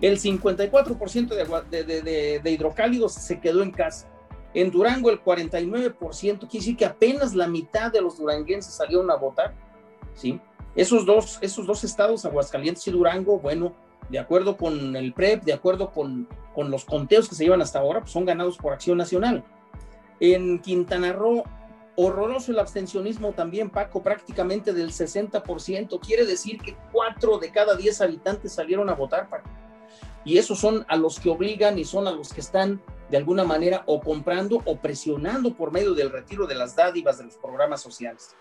El 0.00 0.18
54% 0.18 1.28
de, 1.28 1.84
de, 1.84 2.02
de, 2.02 2.40
de, 2.42 2.50
hidrocálidos 2.50 3.12
se 3.12 3.38
quedó 3.38 3.62
en 3.62 3.70
casa. 3.70 4.08
En 4.54 4.70
Durango 4.70 5.10
el 5.10 5.22
49%, 5.22 6.20
quiere 6.20 6.48
decir 6.52 6.76
que 6.76 6.86
apenas 6.86 7.34
la 7.34 7.46
mitad 7.46 7.92
de 7.92 8.00
los 8.00 8.16
duranguenses 8.16 8.72
salieron 8.72 9.10
a 9.10 9.16
votar, 9.16 9.54
¿sí? 10.14 10.40
Esos 10.74 11.04
dos, 11.04 11.38
esos 11.40 11.66
dos 11.66 11.84
estados, 11.84 12.24
Aguascalientes 12.24 12.86
y 12.86 12.90
Durango, 12.90 13.38
bueno, 13.38 13.74
de 14.08 14.18
acuerdo 14.18 14.56
con 14.56 14.96
el 14.96 15.12
PREP, 15.12 15.44
de 15.44 15.52
acuerdo 15.52 15.90
con, 15.90 16.28
con 16.54 16.70
los 16.70 16.84
conteos 16.84 17.28
que 17.28 17.34
se 17.34 17.44
llevan 17.44 17.62
hasta 17.62 17.78
ahora, 17.78 18.00
pues 18.00 18.12
son 18.12 18.24
ganados 18.24 18.56
por 18.56 18.72
Acción 18.72 18.98
Nacional. 18.98 19.44
En 20.20 20.58
Quintana 20.60 21.12
Roo, 21.12 21.44
horroroso 21.96 22.52
el 22.52 22.58
abstencionismo 22.58 23.32
también, 23.32 23.70
Paco, 23.70 24.02
prácticamente 24.02 24.72
del 24.72 24.90
60%. 24.90 26.00
Quiere 26.00 26.26
decir 26.26 26.58
que 26.60 26.76
cuatro 26.92 27.38
de 27.38 27.50
cada 27.50 27.76
diez 27.76 28.00
habitantes 28.00 28.52
salieron 28.52 28.88
a 28.88 28.94
votar, 28.94 29.28
Paco. 29.28 29.48
Y 30.24 30.38
esos 30.38 30.58
son 30.58 30.84
a 30.88 30.96
los 30.96 31.18
que 31.18 31.30
obligan 31.30 31.78
y 31.78 31.84
son 31.84 32.06
a 32.06 32.12
los 32.12 32.32
que 32.32 32.40
están 32.40 32.80
de 33.10 33.16
alguna 33.16 33.44
manera 33.44 33.82
o 33.86 34.00
comprando 34.00 34.62
o 34.64 34.76
presionando 34.76 35.54
por 35.54 35.72
medio 35.72 35.94
del 35.94 36.10
retiro 36.10 36.46
de 36.46 36.54
las 36.54 36.76
dádivas 36.76 37.18
de 37.18 37.24
los 37.24 37.34
programas 37.34 37.80
sociales. 37.80 38.34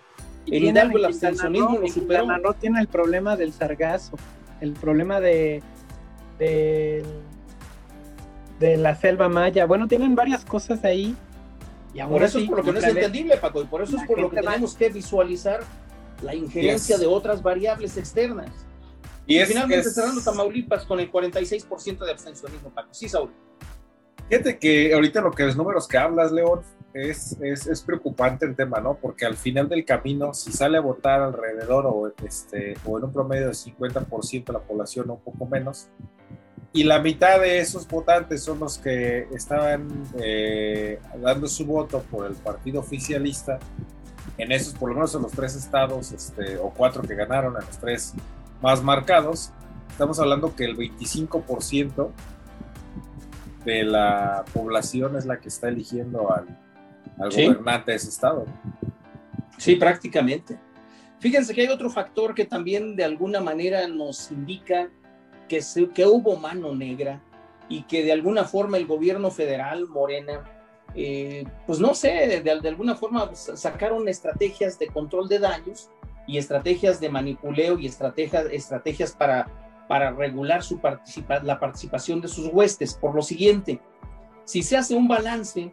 En 0.45 0.63
Hidalgo 0.65 0.97
el 0.97 1.05
abstencionismo 1.05 1.79
lo 1.79 1.87
superó. 1.87 2.25
no 2.25 2.53
tiene 2.53 2.79
el 2.79 2.87
problema 2.87 3.35
del 3.35 3.53
sargazo, 3.53 4.17
el 4.61 4.73
problema 4.73 5.19
de, 5.19 5.61
de, 6.37 7.03
la 8.59 8.95
selva 8.95 9.29
maya. 9.29 9.65
Bueno, 9.65 9.87
tienen 9.87 10.15
varias 10.15 10.45
cosas 10.45 10.83
ahí. 10.83 11.15
Y 11.93 12.01
por 12.03 12.21
eso 12.21 12.39
es 12.39 12.47
por 12.47 12.57
lo 12.57 12.63
que 12.63 12.71
no 12.71 12.79
es 12.79 12.85
entendible, 12.85 13.37
Paco, 13.37 13.61
y 13.61 13.65
por 13.65 13.81
eso 13.81 13.97
es 13.97 14.03
por 14.03 14.19
lo 14.19 14.29
que 14.29 14.41
tenemos 14.41 14.75
que 14.75 14.89
visualizar 14.89 15.61
la 16.21 16.35
injerencia 16.35 16.97
de 16.97 17.07
otras 17.07 17.41
variables 17.41 17.97
externas. 17.97 18.49
Y, 19.29 19.39
finalmente 19.45 19.91
cerrando 19.91 20.21
Tamaulipas 20.21 20.85
con 20.85 20.99
el 20.99 21.11
46% 21.11 22.03
de 22.03 22.11
abstencionismo, 22.11 22.71
Paco. 22.71 22.89
Sí, 22.91 23.07
Saúl. 23.07 23.29
Fíjate 24.27 24.57
que 24.57 24.91
ahorita 24.91 25.21
lo 25.21 25.31
que 25.31 25.43
los 25.43 25.55
números 25.55 25.87
que 25.87 25.99
hablas, 25.99 26.31
León, 26.31 26.61
es, 26.95 27.37
es, 27.39 27.67
es, 27.67 27.81
preocupante 27.83 28.47
el 28.47 28.55
tema, 28.55 28.79
¿no? 28.79 28.95
Porque 28.95 29.27
al 29.27 29.37
final 29.37 29.69
del 29.69 29.85
camino, 29.85 30.33
si 30.33 30.51
sale 30.51 30.79
a 30.79 30.81
votar 30.81 31.21
alrededor 31.21 31.85
o, 31.85 32.11
este, 32.25 32.73
o 32.83 32.97
en 32.97 33.03
un 33.03 33.13
promedio 33.13 33.47
de 33.47 33.53
50% 33.53 34.45
de 34.45 34.53
la 34.53 34.59
población 34.61 35.11
o 35.11 35.13
un 35.13 35.21
poco 35.21 35.45
menos, 35.45 35.87
y 36.73 36.83
la 36.83 36.99
mitad 36.99 37.39
de 37.39 37.59
esos 37.59 37.87
votantes 37.87 38.43
son 38.43 38.59
los 38.59 38.79
que 38.79 39.27
estaban 39.35 39.87
eh, 40.19 40.99
dando 41.21 41.47
su 41.47 41.65
voto 41.65 42.03
por 42.09 42.25
el 42.25 42.33
partido 42.33 42.79
oficialista, 42.79 43.59
en 44.39 44.51
esos, 44.51 44.73
por 44.73 44.89
lo 44.89 44.95
menos 44.95 45.13
en 45.13 45.21
los 45.21 45.31
tres 45.33 45.55
estados, 45.55 46.11
este, 46.11 46.57
o 46.57 46.71
cuatro 46.71 47.03
que 47.03 47.13
ganaron, 47.13 47.55
en 47.59 47.65
los 47.65 47.77
tres 47.77 48.15
más 48.61 48.83
marcados, 48.83 49.51
estamos 49.89 50.19
hablando 50.19 50.55
que 50.55 50.65
el 50.65 50.77
25% 50.77 52.11
de 53.65 53.83
la 53.83 54.45
población 54.53 55.17
es 55.17 55.25
la 55.25 55.39
que 55.39 55.49
está 55.49 55.69
eligiendo 55.69 56.33
al, 56.33 56.57
al 57.19 57.29
gobernante 57.29 57.91
de 57.91 57.97
ese 57.97 58.09
estado. 58.09 58.45
Sí, 59.57 59.75
prácticamente. 59.75 60.57
Fíjense 61.19 61.53
que 61.53 61.61
hay 61.61 61.67
otro 61.67 61.89
factor 61.89 62.33
que 62.33 62.45
también 62.45 62.95
de 62.95 63.03
alguna 63.03 63.41
manera 63.41 63.87
nos 63.87 64.31
indica 64.31 64.89
que, 65.49 65.61
que 65.93 66.05
hubo 66.05 66.37
mano 66.37 66.73
negra 66.73 67.21
y 67.67 67.83
que 67.83 68.03
de 68.03 68.13
alguna 68.13 68.45
forma 68.45 68.77
el 68.77 68.87
gobierno 68.87 69.29
federal, 69.29 69.87
Morena, 69.87 70.43
eh, 70.95 71.43
pues 71.67 71.79
no 71.79 71.93
sé, 71.93 72.41
de, 72.41 72.69
alguna 72.69 72.95
forma 72.95 73.29
sacaron 73.35 74.07
estrategias 74.07 74.79
de 74.79 74.87
control 74.87 75.27
de 75.27 75.39
daños 75.39 75.89
y 76.29 76.37
estrategias 76.37 76.99
de 76.99 77.09
manipuleo 77.09 77.79
y 77.79 77.87
estrategias, 77.87 78.45
estrategias 78.51 79.13
para 79.13 79.47
para 79.89 80.11
regular 80.11 80.61
su 80.61 80.79
la 81.41 81.59
participación 81.59 82.21
de 82.21 82.27
sus 82.27 82.47
huestes. 82.53 82.93
Por 82.93 83.15
lo 83.15 83.23
siguiente, 83.23 83.81
si 84.45 84.61
se 84.61 84.77
hace 84.77 84.93
un 84.93 85.07
balance 85.07 85.71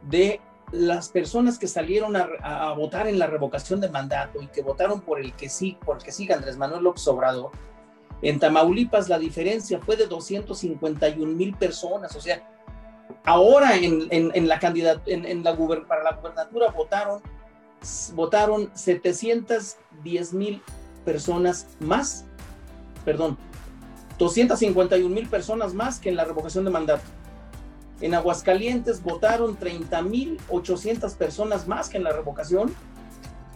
de 0.00 0.40
las 0.72 1.10
personas 1.10 1.58
que 1.58 1.68
salieron 1.68 2.16
a, 2.16 2.72
votar 2.72 3.06
en 3.06 3.18
la 3.18 3.26
revocación 3.26 3.78
de 3.82 3.90
mandato 3.90 4.40
y 4.40 4.46
que 4.46 4.62
votaron 4.62 5.02
por 5.02 5.20
el 5.20 5.34
que 5.34 5.50
sí, 5.50 5.76
por 5.84 5.98
el 5.98 6.02
que 6.02 6.12
siga 6.12 6.36
Andrés 6.36 6.56
Manuel 6.56 6.82
López 6.82 7.06
Obrador, 7.08 7.50
en 8.22 8.38
Tamaulipas 8.38 9.10
la 9.10 9.18
diferencia 9.18 9.78
fue 9.80 9.96
de 9.96 10.06
251 10.06 11.34
mil 11.34 11.54
personas, 11.54 12.16
o 12.16 12.22
sea, 12.22 12.42
ahora 13.24 13.76
en, 13.76 14.08
en, 14.10 14.48
la 14.48 14.58
candidat 14.58 15.02
en, 15.06 15.44
la 15.44 15.54
para 15.86 16.02
la 16.02 16.14
gubernatura 16.14 16.70
votaron, 16.70 17.20
votaron 18.14 18.70
710 18.74 20.32
mil 20.32 20.62
personas 21.04 21.66
más, 21.80 22.24
perdón, 23.04 23.36
251 24.18 25.14
mil 25.14 25.28
personas 25.28 25.74
más 25.74 26.00
que 26.00 26.08
en 26.08 26.16
la 26.16 26.24
revocación 26.24 26.64
de 26.64 26.70
mandato. 26.70 27.04
En 28.00 28.14
Aguascalientes 28.14 29.02
votaron 29.02 29.56
30 29.56 30.02
mil 30.02 30.38
800 30.48 31.14
personas 31.14 31.66
más 31.66 31.88
que 31.88 31.96
en 31.96 32.04
la 32.04 32.12
revocación. 32.12 32.72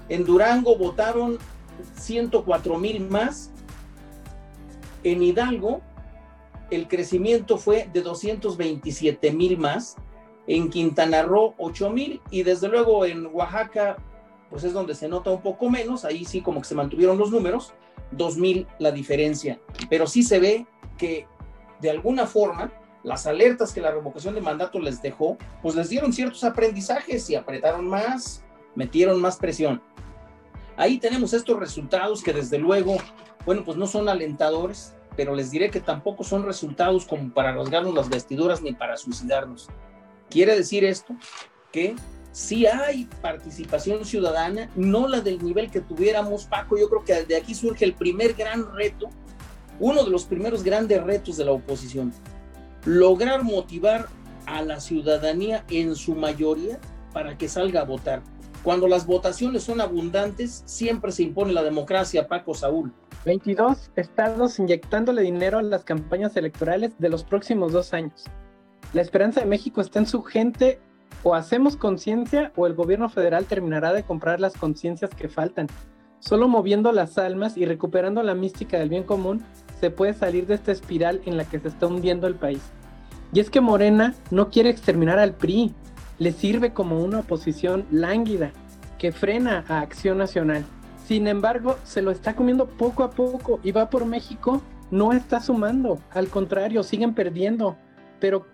En 0.08 0.24
Durango 0.24 0.76
votaron 0.76 1.38
104 1.96 2.78
mil 2.78 3.08
más. 3.08 3.50
En 5.04 5.22
Hidalgo 5.22 5.80
el 6.70 6.88
crecimiento 6.88 7.58
fue 7.58 7.88
de 7.92 8.02
227 8.02 9.32
mil 9.32 9.58
más. 9.58 9.96
En 10.46 10.70
Quintana 10.70 11.22
Roo 11.22 11.54
8 11.58 11.90
mil 11.90 12.20
y 12.30 12.42
desde 12.42 12.68
luego 12.68 13.04
en 13.04 13.26
Oaxaca 13.26 13.96
pues 14.52 14.64
es 14.64 14.74
donde 14.74 14.94
se 14.94 15.08
nota 15.08 15.30
un 15.30 15.40
poco 15.40 15.70
menos. 15.70 16.04
Ahí 16.04 16.26
sí 16.26 16.42
como 16.42 16.60
que 16.60 16.68
se 16.68 16.74
mantuvieron 16.74 17.16
los 17.16 17.30
números 17.30 17.72
2000 18.10 18.66
la 18.78 18.92
diferencia, 18.92 19.58
pero 19.88 20.06
sí 20.06 20.22
se 20.22 20.38
ve 20.38 20.66
que 20.98 21.26
de 21.80 21.88
alguna 21.88 22.26
forma 22.26 22.70
las 23.02 23.26
alertas 23.26 23.72
que 23.72 23.80
la 23.80 23.90
revocación 23.90 24.34
de 24.34 24.42
mandato 24.42 24.78
les 24.78 25.00
dejó, 25.00 25.38
pues 25.62 25.74
les 25.74 25.88
dieron 25.88 26.12
ciertos 26.12 26.44
aprendizajes 26.44 27.30
y 27.30 27.34
apretaron 27.34 27.88
más, 27.88 28.44
metieron 28.74 29.22
más 29.22 29.38
presión. 29.38 29.82
Ahí 30.76 30.98
tenemos 30.98 31.32
estos 31.32 31.58
resultados 31.58 32.22
que 32.22 32.34
desde 32.34 32.58
luego, 32.58 32.98
bueno, 33.46 33.64
pues 33.64 33.78
no 33.78 33.86
son 33.86 34.10
alentadores, 34.10 34.94
pero 35.16 35.34
les 35.34 35.50
diré 35.50 35.70
que 35.70 35.80
tampoco 35.80 36.24
son 36.24 36.44
resultados 36.44 37.06
como 37.06 37.32
para 37.32 37.52
rasgarnos 37.52 37.94
las 37.94 38.10
vestiduras 38.10 38.60
ni 38.60 38.74
para 38.74 38.98
suicidarnos. 38.98 39.70
Quiere 40.28 40.54
decir 40.54 40.84
esto 40.84 41.16
que 41.72 41.96
si 42.32 42.66
hay 42.66 43.04
participación 43.20 44.04
ciudadana, 44.06 44.70
no 44.74 45.06
la 45.06 45.20
del 45.20 45.44
nivel 45.44 45.70
que 45.70 45.80
tuviéramos, 45.80 46.46
Paco. 46.46 46.78
Yo 46.78 46.88
creo 46.88 47.04
que 47.04 47.24
de 47.24 47.36
aquí 47.36 47.54
surge 47.54 47.84
el 47.84 47.92
primer 47.92 48.32
gran 48.32 48.74
reto, 48.74 49.10
uno 49.78 50.02
de 50.02 50.10
los 50.10 50.24
primeros 50.24 50.64
grandes 50.64 51.02
retos 51.02 51.36
de 51.36 51.44
la 51.44 51.52
oposición, 51.52 52.12
lograr 52.86 53.44
motivar 53.44 54.08
a 54.46 54.62
la 54.62 54.80
ciudadanía 54.80 55.64
en 55.68 55.94
su 55.94 56.14
mayoría 56.14 56.80
para 57.12 57.36
que 57.36 57.48
salga 57.48 57.82
a 57.82 57.84
votar. 57.84 58.22
Cuando 58.62 58.88
las 58.88 59.06
votaciones 59.06 59.64
son 59.64 59.80
abundantes, 59.80 60.62
siempre 60.66 61.12
se 61.12 61.24
impone 61.24 61.52
la 61.52 61.62
democracia, 61.62 62.28
Paco 62.28 62.54
Saúl. 62.54 62.92
22 63.26 63.90
estados 63.96 64.58
inyectándole 64.58 65.22
dinero 65.22 65.58
a 65.58 65.62
las 65.62 65.84
campañas 65.84 66.36
electorales 66.36 66.92
de 66.98 67.08
los 67.08 67.24
próximos 67.24 67.72
dos 67.72 67.92
años. 67.92 68.24
La 68.94 69.02
esperanza 69.02 69.40
de 69.40 69.46
México 69.46 69.80
está 69.80 69.98
en 69.98 70.06
su 70.06 70.22
gente 70.22 70.80
o 71.22 71.34
hacemos 71.34 71.76
conciencia 71.76 72.52
o 72.56 72.66
el 72.66 72.74
gobierno 72.74 73.08
federal 73.08 73.44
terminará 73.46 73.92
de 73.92 74.02
comprar 74.02 74.40
las 74.40 74.54
conciencias 74.54 75.10
que 75.10 75.28
faltan. 75.28 75.66
Solo 76.18 76.48
moviendo 76.48 76.92
las 76.92 77.18
almas 77.18 77.56
y 77.56 77.64
recuperando 77.64 78.22
la 78.22 78.34
mística 78.34 78.78
del 78.78 78.88
bien 78.88 79.04
común 79.04 79.42
se 79.80 79.90
puede 79.90 80.14
salir 80.14 80.46
de 80.46 80.54
esta 80.54 80.70
espiral 80.70 81.20
en 81.26 81.36
la 81.36 81.44
que 81.44 81.58
se 81.58 81.68
está 81.68 81.86
hundiendo 81.88 82.26
el 82.26 82.36
país. 82.36 82.62
Y 83.32 83.40
es 83.40 83.50
que 83.50 83.60
Morena 83.60 84.14
no 84.30 84.50
quiere 84.50 84.70
exterminar 84.70 85.18
al 85.18 85.34
PRI, 85.34 85.74
le 86.18 86.32
sirve 86.32 86.72
como 86.72 87.02
una 87.02 87.20
oposición 87.20 87.86
lánguida 87.90 88.52
que 88.98 89.10
frena 89.10 89.64
a 89.68 89.80
Acción 89.80 90.18
Nacional. 90.18 90.64
Sin 91.04 91.26
embargo, 91.26 91.76
se 91.82 92.02
lo 92.02 92.12
está 92.12 92.36
comiendo 92.36 92.68
poco 92.68 93.02
a 93.02 93.10
poco 93.10 93.58
y 93.64 93.72
va 93.72 93.90
por 93.90 94.06
México, 94.06 94.62
no 94.92 95.12
está 95.12 95.40
sumando, 95.40 95.98
al 96.12 96.28
contrario, 96.28 96.84
siguen 96.84 97.14
perdiendo. 97.14 97.76
Pero, 98.20 98.46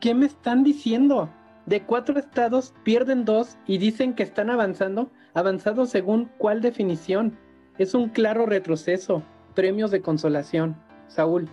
¿qué 0.00 0.14
me 0.14 0.26
están 0.26 0.64
diciendo? 0.64 1.30
De 1.66 1.82
cuatro 1.82 2.18
estados 2.18 2.74
pierden 2.84 3.24
dos 3.24 3.56
y 3.66 3.78
dicen 3.78 4.14
que 4.14 4.22
están 4.22 4.50
avanzando. 4.50 5.10
¿Avanzado 5.34 5.86
según 5.86 6.30
cuál 6.38 6.60
definición? 6.60 7.38
Es 7.78 7.94
un 7.94 8.08
claro 8.08 8.46
retroceso. 8.46 9.22
Premios 9.54 9.90
de 9.90 10.02
consolación. 10.02 10.76
Saúl. 11.08 11.48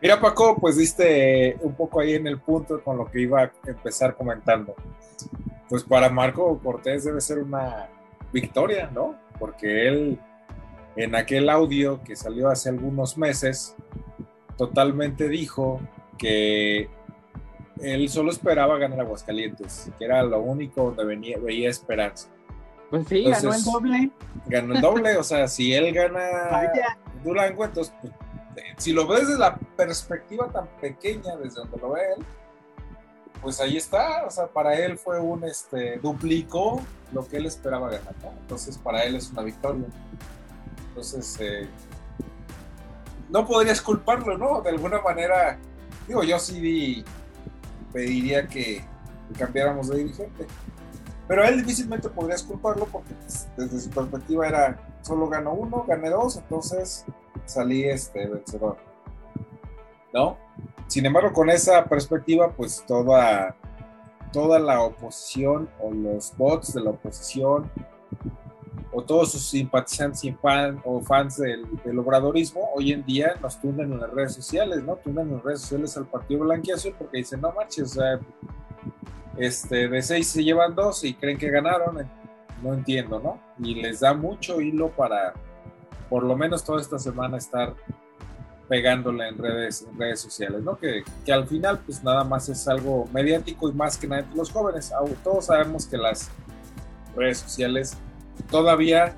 Mira, 0.00 0.20
Paco, 0.20 0.56
pues 0.60 0.76
diste 0.76 1.56
un 1.60 1.74
poco 1.74 2.00
ahí 2.00 2.14
en 2.14 2.26
el 2.26 2.40
punto 2.40 2.82
con 2.82 2.98
lo 2.98 3.10
que 3.10 3.20
iba 3.20 3.42
a 3.42 3.52
empezar 3.66 4.16
comentando. 4.16 4.74
Pues 5.68 5.84
para 5.84 6.10
Marco 6.10 6.58
Cortés 6.58 7.04
debe 7.04 7.20
ser 7.20 7.38
una 7.38 7.88
victoria, 8.32 8.90
¿no? 8.92 9.14
Porque 9.38 9.86
él, 9.86 10.18
en 10.96 11.14
aquel 11.14 11.48
audio 11.48 12.02
que 12.02 12.16
salió 12.16 12.48
hace 12.48 12.68
algunos 12.68 13.16
meses, 13.16 13.76
totalmente 14.56 15.28
dijo 15.28 15.80
que 16.18 16.88
él 17.82 18.08
solo 18.08 18.30
esperaba 18.30 18.78
ganar 18.78 19.00
Aguascalientes, 19.00 19.90
que 19.98 20.04
era 20.04 20.22
lo 20.22 20.40
único 20.40 20.84
donde 20.84 21.04
venía, 21.04 21.36
veía 21.38 21.68
esperanza. 21.68 22.28
Pues 22.90 23.08
sí, 23.08 23.24
ganó 23.24 23.54
el 23.54 23.64
doble. 23.64 24.10
Ganó 24.46 24.74
el 24.74 24.80
doble, 24.80 25.16
o 25.16 25.24
sea, 25.24 25.48
si 25.48 25.74
él 25.74 25.92
gana 25.92 26.20
Durango, 27.24 27.64
entonces, 27.64 27.92
pues, 28.00 28.12
si 28.76 28.92
lo 28.92 29.06
ves 29.06 29.26
desde 29.26 29.38
la 29.38 29.56
perspectiva 29.56 30.48
tan 30.48 30.66
pequeña, 30.80 31.36
desde 31.36 31.60
donde 31.60 31.76
lo 31.78 31.92
ve 31.92 32.00
él, 32.16 32.24
pues 33.40 33.60
ahí 33.60 33.76
está, 33.76 34.24
o 34.26 34.30
sea, 34.30 34.46
para 34.46 34.74
él 34.74 34.98
fue 34.98 35.18
un, 35.20 35.42
este, 35.44 35.98
duplicó 35.98 36.80
lo 37.12 37.26
que 37.26 37.38
él 37.38 37.46
esperaba 37.46 37.90
ganar, 37.90 38.14
¿no? 38.22 38.30
Entonces, 38.40 38.78
para 38.78 39.02
él 39.02 39.16
es 39.16 39.30
una 39.30 39.42
victoria. 39.42 39.86
Entonces, 40.88 41.36
eh, 41.40 41.68
no 43.30 43.44
podrías 43.46 43.80
culparlo, 43.80 44.38
¿no? 44.38 44.60
De 44.60 44.70
alguna 44.70 45.00
manera, 45.00 45.58
digo, 46.06 46.22
yo 46.22 46.38
sí 46.38 46.60
vi 46.60 47.04
pediría 47.92 48.46
que, 48.46 48.84
cambiáramos 49.38 49.88
de 49.88 49.98
dirigente. 49.98 50.46
Pero 51.26 51.44
él 51.44 51.58
difícilmente 51.58 52.08
podrías 52.08 52.42
culparlo 52.42 52.86
porque 52.86 53.14
pues, 53.14 53.48
desde 53.56 53.80
su 53.80 53.90
perspectiva 53.90 54.46
era 54.46 54.78
solo 55.00 55.28
ganó 55.28 55.54
uno, 55.54 55.84
gané 55.86 56.10
dos, 56.10 56.36
entonces 56.36 57.06
salí 57.46 57.84
este 57.84 58.26
vencedor. 58.26 58.76
¿No? 60.12 60.36
Sin 60.86 61.06
embargo, 61.06 61.32
con 61.32 61.48
esa 61.48 61.84
perspectiva, 61.86 62.52
pues 62.52 62.84
toda, 62.86 63.56
toda 64.32 64.58
la 64.58 64.82
oposición 64.82 65.70
o 65.80 65.90
los 65.90 66.36
bots 66.36 66.74
de 66.74 66.82
la 66.82 66.90
oposición 66.90 67.70
o 68.92 69.02
todos 69.02 69.32
sus 69.32 69.42
simpatizantes 69.42 70.34
o 70.84 71.00
fans 71.00 71.38
del, 71.38 71.66
obradorismo 71.98 72.68
hoy 72.74 72.92
en 72.92 73.04
día 73.04 73.34
nos 73.40 73.58
tunden 73.60 73.92
en 73.92 74.00
las 74.00 74.10
redes 74.10 74.34
sociales, 74.34 74.82
¿no? 74.84 74.96
Tunden 74.96 75.28
en 75.28 75.34
las 75.36 75.44
redes 75.44 75.60
sociales 75.62 75.96
al 75.96 76.06
partido 76.06 76.40
blanquiazul 76.40 76.94
porque 76.98 77.18
dicen, 77.18 77.40
no 77.40 77.52
marches, 77.52 77.84
o 77.84 77.94
sea, 77.94 78.20
este, 79.38 79.88
de 79.88 80.02
seis 80.02 80.28
se 80.28 80.44
llevan 80.44 80.74
dos 80.74 81.04
y 81.04 81.14
creen 81.14 81.38
que 81.38 81.50
ganaron, 81.50 82.06
no 82.62 82.74
entiendo, 82.74 83.18
¿no? 83.18 83.40
Y 83.66 83.76
les 83.76 84.00
da 84.00 84.12
mucho 84.12 84.60
hilo 84.60 84.90
para, 84.90 85.32
por 86.10 86.22
lo 86.22 86.36
menos 86.36 86.62
toda 86.62 86.80
esta 86.80 86.98
semana, 86.98 87.38
estar 87.38 87.74
pegándole 88.68 89.28
en 89.28 89.38
redes, 89.38 89.86
redes 89.96 90.20
sociales, 90.20 90.62
¿no? 90.62 90.76
Que, 90.76 91.02
que, 91.24 91.32
al 91.32 91.46
final, 91.46 91.78
pues 91.78 92.04
nada 92.04 92.24
más 92.24 92.48
es 92.50 92.68
algo 92.68 93.08
mediático 93.12 93.70
y 93.70 93.72
más 93.72 93.96
que 93.96 94.06
nada 94.06 94.20
entre 94.20 94.36
los 94.36 94.50
jóvenes. 94.50 94.92
Todos 95.24 95.46
sabemos 95.46 95.86
que 95.86 95.96
las 95.96 96.30
redes 97.16 97.38
sociales 97.38 97.96
todavía 98.50 99.14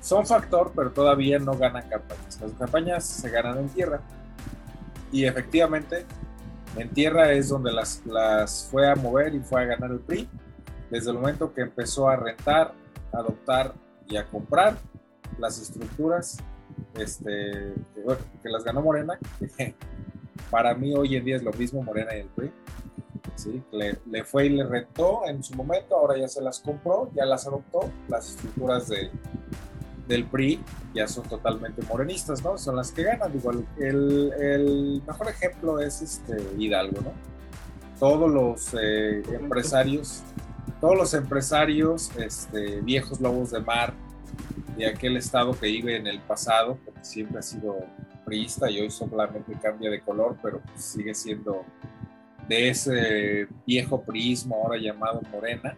son 0.00 0.26
factor, 0.26 0.72
pero 0.74 0.90
todavía 0.90 1.38
no 1.38 1.54
ganan 1.54 1.88
campañas. 1.88 2.40
Las 2.40 2.52
campañas 2.52 3.04
se 3.04 3.30
ganan 3.30 3.58
en 3.58 3.68
tierra. 3.68 4.00
Y 5.12 5.24
efectivamente, 5.24 6.06
en 6.76 6.88
tierra 6.90 7.32
es 7.32 7.48
donde 7.48 7.72
las, 7.72 8.04
las 8.06 8.68
fue 8.70 8.88
a 8.88 8.94
mover 8.94 9.34
y 9.34 9.40
fue 9.40 9.62
a 9.62 9.64
ganar 9.66 9.90
el 9.90 10.00
PRI. 10.00 10.28
Desde 10.90 11.10
el 11.10 11.18
momento 11.18 11.52
que 11.52 11.62
empezó 11.62 12.08
a 12.08 12.16
rentar, 12.16 12.72
a 13.12 13.18
adoptar 13.18 13.74
y 14.06 14.16
a 14.16 14.26
comprar 14.26 14.76
las 15.38 15.60
estructuras 15.60 16.38
este, 16.94 17.74
que, 18.42 18.48
las 18.48 18.64
ganó 18.64 18.82
Morena, 18.82 19.18
para 20.50 20.74
mí 20.74 20.94
hoy 20.94 21.16
en 21.16 21.24
día 21.24 21.36
es 21.36 21.42
lo 21.42 21.52
mismo 21.52 21.82
Morena 21.82 22.16
y 22.16 22.20
el 22.20 22.28
PRI. 22.28 22.50
¿sí? 23.36 23.62
Le, 23.72 24.24
fue 24.24 24.46
y 24.46 24.48
le 24.50 24.64
rentó 24.64 25.26
en 25.26 25.42
su 25.42 25.54
momento, 25.54 25.96
ahora 25.96 26.18
ya 26.18 26.28
se 26.28 26.42
las 26.42 26.60
compró, 26.60 27.10
ya 27.14 27.24
las 27.24 27.46
adoptó, 27.46 27.90
las 28.08 28.30
estructuras 28.30 28.88
de, 28.88 29.10
del 30.08 30.24
PRI 30.26 30.60
ya 30.94 31.06
son 31.06 31.28
totalmente 31.28 31.82
morenistas, 31.88 32.42
¿no? 32.42 32.58
Son 32.58 32.76
las 32.76 32.92
que 32.92 33.04
ganan, 33.04 33.34
igual 33.34 33.66
el, 33.78 34.32
el 34.38 35.02
mejor 35.06 35.28
ejemplo 35.28 35.80
es 35.80 36.02
este 36.02 36.36
Hidalgo, 36.58 37.00
¿no? 37.00 37.12
Todos 37.98 38.30
los 38.30 38.74
eh, 38.80 39.22
empresarios, 39.32 40.22
todos 40.80 40.96
los 40.96 41.14
empresarios, 41.14 42.10
este, 42.16 42.80
viejos 42.80 43.20
lobos 43.20 43.50
de 43.50 43.60
mar 43.60 43.94
de 44.76 44.86
aquel 44.86 45.16
estado 45.16 45.52
que 45.52 45.66
vive 45.66 45.96
en 45.96 46.06
el 46.06 46.20
pasado, 46.20 46.78
porque 46.84 47.04
siempre 47.04 47.38
ha 47.38 47.42
sido 47.42 47.76
priista 48.30 48.70
y 48.70 48.80
hoy 48.80 48.90
solamente 48.90 49.52
cambia 49.60 49.90
de 49.90 50.00
color, 50.00 50.36
pero 50.40 50.60
pues 50.60 50.84
sigue 50.84 51.12
siendo 51.14 51.64
de 52.46 52.68
ese 52.68 53.48
viejo 53.66 54.00
prismo 54.02 54.54
ahora 54.54 54.78
llamado 54.78 55.20
Morena, 55.32 55.76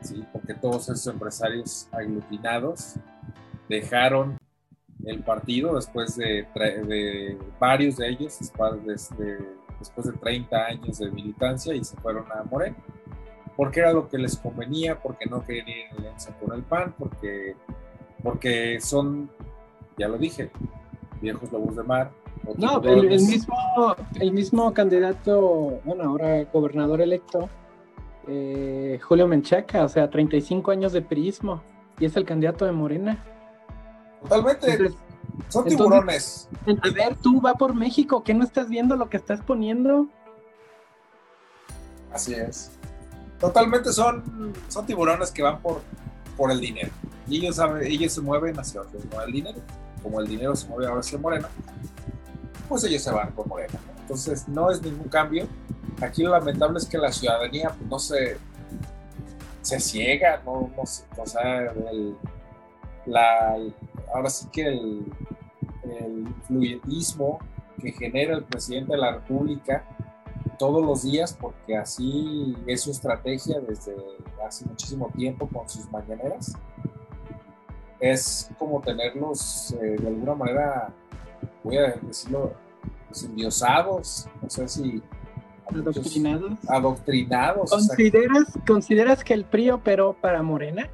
¿sí? 0.00 0.24
porque 0.32 0.54
todos 0.54 0.88
esos 0.88 1.06
empresarios 1.06 1.86
aglutinados 1.92 2.94
dejaron 3.68 4.38
el 5.04 5.22
partido 5.22 5.74
después 5.74 6.16
de, 6.16 6.46
varios 7.60 7.98
de 7.98 8.08
ellos, 8.08 8.38
después 8.40 9.10
de, 9.18 9.38
después 9.78 10.06
de 10.06 10.12
30 10.14 10.56
años 10.56 10.98
de 10.98 11.10
militancia 11.10 11.74
y 11.74 11.84
se 11.84 11.96
fueron 11.98 12.24
a 12.32 12.44
Morena, 12.44 12.76
porque 13.58 13.80
era 13.80 13.92
lo 13.92 14.08
que 14.08 14.16
les 14.16 14.38
convenía, 14.38 15.02
porque 15.02 15.26
no 15.26 15.44
querían 15.44 15.68
ir 15.68 15.76
en 15.90 15.98
alianza 15.98 16.34
con 16.38 16.54
el 16.56 16.62
PAN, 16.62 16.94
porque, 16.98 17.56
porque 18.22 18.80
son, 18.80 19.30
ya 19.98 20.08
lo 20.08 20.16
dije, 20.16 20.50
viejos 21.24 21.50
lobos 21.50 21.74
de 21.74 21.82
mar, 21.82 22.12
no, 22.56 22.82
el, 22.82 23.08
mismo, 23.08 23.96
el 24.20 24.32
mismo 24.32 24.74
candidato, 24.74 25.80
bueno, 25.84 26.04
ahora 26.04 26.44
gobernador 26.52 27.00
electo, 27.00 27.48
eh, 28.28 28.98
Julio 29.02 29.26
Menchaca, 29.26 29.84
o 29.84 29.88
sea, 29.88 30.10
35 30.10 30.70
años 30.70 30.92
de 30.92 31.02
perismo, 31.02 31.62
y 31.98 32.04
es 32.04 32.16
el 32.16 32.24
candidato 32.24 32.64
de 32.66 32.72
Morena. 32.72 33.24
Totalmente. 34.22 34.90
son 35.48 35.64
tiburones. 35.64 36.48
a 36.66 36.90
ver, 36.90 37.16
tú 37.16 37.40
va 37.40 37.54
por 37.54 37.74
México, 37.74 38.22
¿qué 38.22 38.34
no 38.34 38.44
estás 38.44 38.68
viendo 38.68 38.96
lo 38.96 39.08
que 39.08 39.16
estás 39.16 39.40
poniendo? 39.40 40.06
Así 42.12 42.34
es. 42.34 42.72
Totalmente 43.40 43.92
son, 43.92 44.52
son 44.68 44.86
tiburones 44.86 45.30
que 45.30 45.42
van 45.42 45.60
por, 45.60 45.80
por 46.36 46.52
el 46.52 46.60
dinero. 46.60 46.90
Y 47.26 47.38
ellos, 47.38 47.58
ellos 47.82 48.12
se 48.12 48.20
mueven 48.20 48.58
hacia 48.58 48.82
el 49.26 49.32
dinero. 49.32 49.60
Como 50.04 50.20
el 50.20 50.28
dinero 50.28 50.54
se 50.54 50.68
mueve 50.68 50.86
ahora 50.86 51.00
hacia 51.00 51.18
Morena, 51.18 51.48
pues 52.68 52.84
ellos 52.84 53.02
se 53.02 53.10
van 53.10 53.32
con 53.32 53.48
Morena. 53.48 53.76
Entonces 54.02 54.46
no 54.46 54.70
es 54.70 54.80
ningún 54.80 55.08
cambio. 55.08 55.48
Aquí 56.00 56.22
lo 56.22 56.30
lamentable 56.30 56.78
es 56.78 56.86
que 56.86 56.98
la 56.98 57.10
ciudadanía 57.10 57.70
pues, 57.70 57.90
no 57.90 57.98
se, 57.98 58.36
se 59.62 59.80
ciega, 59.80 60.40
no, 60.44 60.70
no, 60.76 60.82
o 60.82 61.26
sea, 61.26 61.72
la, 63.06 63.56
ahora 64.14 64.30
sí 64.30 64.46
que 64.52 64.68
el, 64.68 65.12
el 65.84 66.34
que 67.80 67.92
genera 67.92 68.34
el 68.36 68.44
presidente 68.44 68.92
de 68.92 68.98
la 68.98 69.12
República 69.12 69.84
todos 70.58 70.84
los 70.84 71.02
días, 71.02 71.36
porque 71.38 71.76
así 71.76 72.56
es 72.66 72.82
su 72.82 72.90
estrategia 72.90 73.60
desde 73.60 73.94
hace 74.46 74.64
muchísimo 74.66 75.10
tiempo 75.16 75.48
con 75.48 75.68
sus 75.68 75.90
mañaneras. 75.90 76.52
Es 78.00 78.50
como 78.58 78.80
tenerlos 78.80 79.74
eh, 79.80 79.96
de 79.98 80.08
alguna 80.08 80.34
manera, 80.34 80.92
voy 81.62 81.76
a 81.78 81.94
decirlo, 82.02 82.52
endiosados, 83.22 84.26
no 84.42 84.50
sé 84.50 84.68
si... 84.68 85.02
Adoctrinados. 85.66 86.58
Adoctrinados. 86.68 87.70
¿Consideras, 87.70 88.44
¿Consideras 88.66 89.24
que 89.24 89.32
el 89.32 89.44
PRI 89.44 89.70
operó 89.70 90.12
para 90.12 90.42
Morena? 90.42 90.88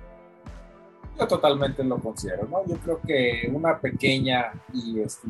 Yo 1.19 1.27
totalmente 1.27 1.83
lo 1.83 1.99
considero, 1.99 2.47
¿no? 2.47 2.65
Yo 2.67 2.77
creo 2.77 3.01
que 3.01 3.51
una 3.53 3.79
pequeña 3.79 4.53
y 4.73 5.01
este, 5.01 5.27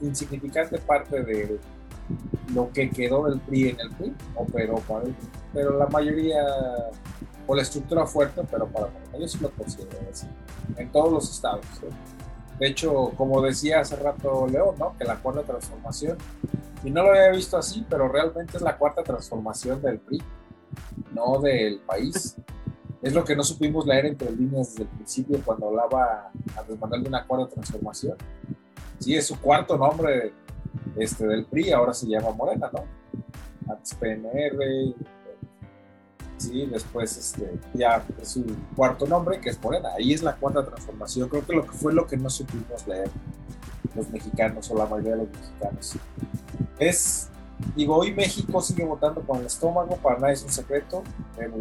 insignificante 0.00 0.78
parte 0.78 1.22
de 1.22 1.60
lo 2.54 2.72
que 2.72 2.88
quedó 2.88 3.28
del 3.28 3.40
PRI 3.40 3.68
en 3.68 3.80
el 3.80 3.90
PRI 3.90 4.14
operó 4.36 4.76
para 4.76 5.04
el 5.04 5.14
pero 5.52 5.78
la 5.78 5.86
mayoría, 5.86 6.42
por 7.46 7.56
la 7.56 7.62
estructura 7.62 8.06
fuerte, 8.06 8.42
pero 8.50 8.66
para 8.66 8.88
yo 9.18 9.28
sí 9.28 9.38
lo 9.40 9.50
considero 9.50 9.98
así, 10.10 10.26
en 10.76 10.90
todos 10.90 11.12
los 11.12 11.30
estados. 11.30 11.64
De 12.58 12.68
hecho, 12.68 13.12
como 13.16 13.42
decía 13.42 13.80
hace 13.80 13.96
rato 13.96 14.46
León, 14.46 14.76
¿no? 14.78 14.96
Que 14.96 15.04
la 15.04 15.16
cuarta 15.16 15.42
transformación, 15.42 16.18
y 16.84 16.90
no 16.90 17.02
lo 17.02 17.10
había 17.10 17.30
visto 17.30 17.56
así, 17.56 17.84
pero 17.88 18.08
realmente 18.08 18.56
es 18.56 18.62
la 18.62 18.76
cuarta 18.76 19.02
transformación 19.02 19.80
del 19.82 19.98
PRI, 19.98 20.22
no 21.14 21.40
del 21.40 21.80
país. 21.80 22.36
Es 23.00 23.12
lo 23.12 23.24
que 23.24 23.34
no 23.34 23.42
supimos 23.42 23.84
leer 23.84 24.06
entre 24.06 24.30
líneas 24.30 24.70
desde 24.70 24.82
el 24.84 24.88
principio 24.88 25.40
cuando 25.44 25.68
hablaba 25.68 26.30
a 26.56 26.74
Manuel 26.80 27.02
de 27.02 27.08
una 27.08 27.26
cuarta 27.26 27.54
transformación. 27.54 28.16
Sí, 28.98 29.14
es 29.16 29.26
su 29.26 29.40
cuarto 29.40 29.76
nombre 29.76 30.32
este, 30.96 31.26
del 31.26 31.44
PRI, 31.46 31.72
ahora 31.72 31.92
se 31.92 32.06
llama 32.06 32.30
Morena, 32.30 32.70
¿no? 32.72 32.84
Antes 33.72 33.94
PNR, 33.94 34.94
sí, 36.42 36.66
después 36.66 37.16
este, 37.16 37.58
ya 37.74 38.04
su 38.22 38.44
cuarto 38.76 39.06
nombre, 39.06 39.40
que 39.40 39.50
es 39.50 39.62
Morena. 39.62 39.90
Ahí 39.96 40.12
es 40.12 40.22
la 40.22 40.36
cuarta 40.36 40.64
transformación. 40.64 41.28
Creo 41.28 41.46
que 41.46 41.54
lo 41.54 41.62
que 41.66 41.72
fue 41.72 41.92
lo 41.92 42.06
que 42.06 42.16
no 42.16 42.30
supimos 42.30 42.86
leer 42.86 43.10
los 43.94 44.08
mexicanos 44.10 44.70
o 44.70 44.76
la 44.76 44.86
mayoría 44.86 45.12
de 45.12 45.18
los 45.18 45.28
mexicanos. 45.28 45.96
Es 46.78 47.28
Digo, 47.76 47.96
hoy 47.96 48.12
México 48.12 48.60
sigue 48.60 48.84
votando 48.84 49.22
con 49.22 49.38
el 49.38 49.46
estómago, 49.46 49.96
para 49.96 50.18
nadie 50.18 50.34
es 50.34 50.42
un 50.42 50.50
secreto, 50.50 51.02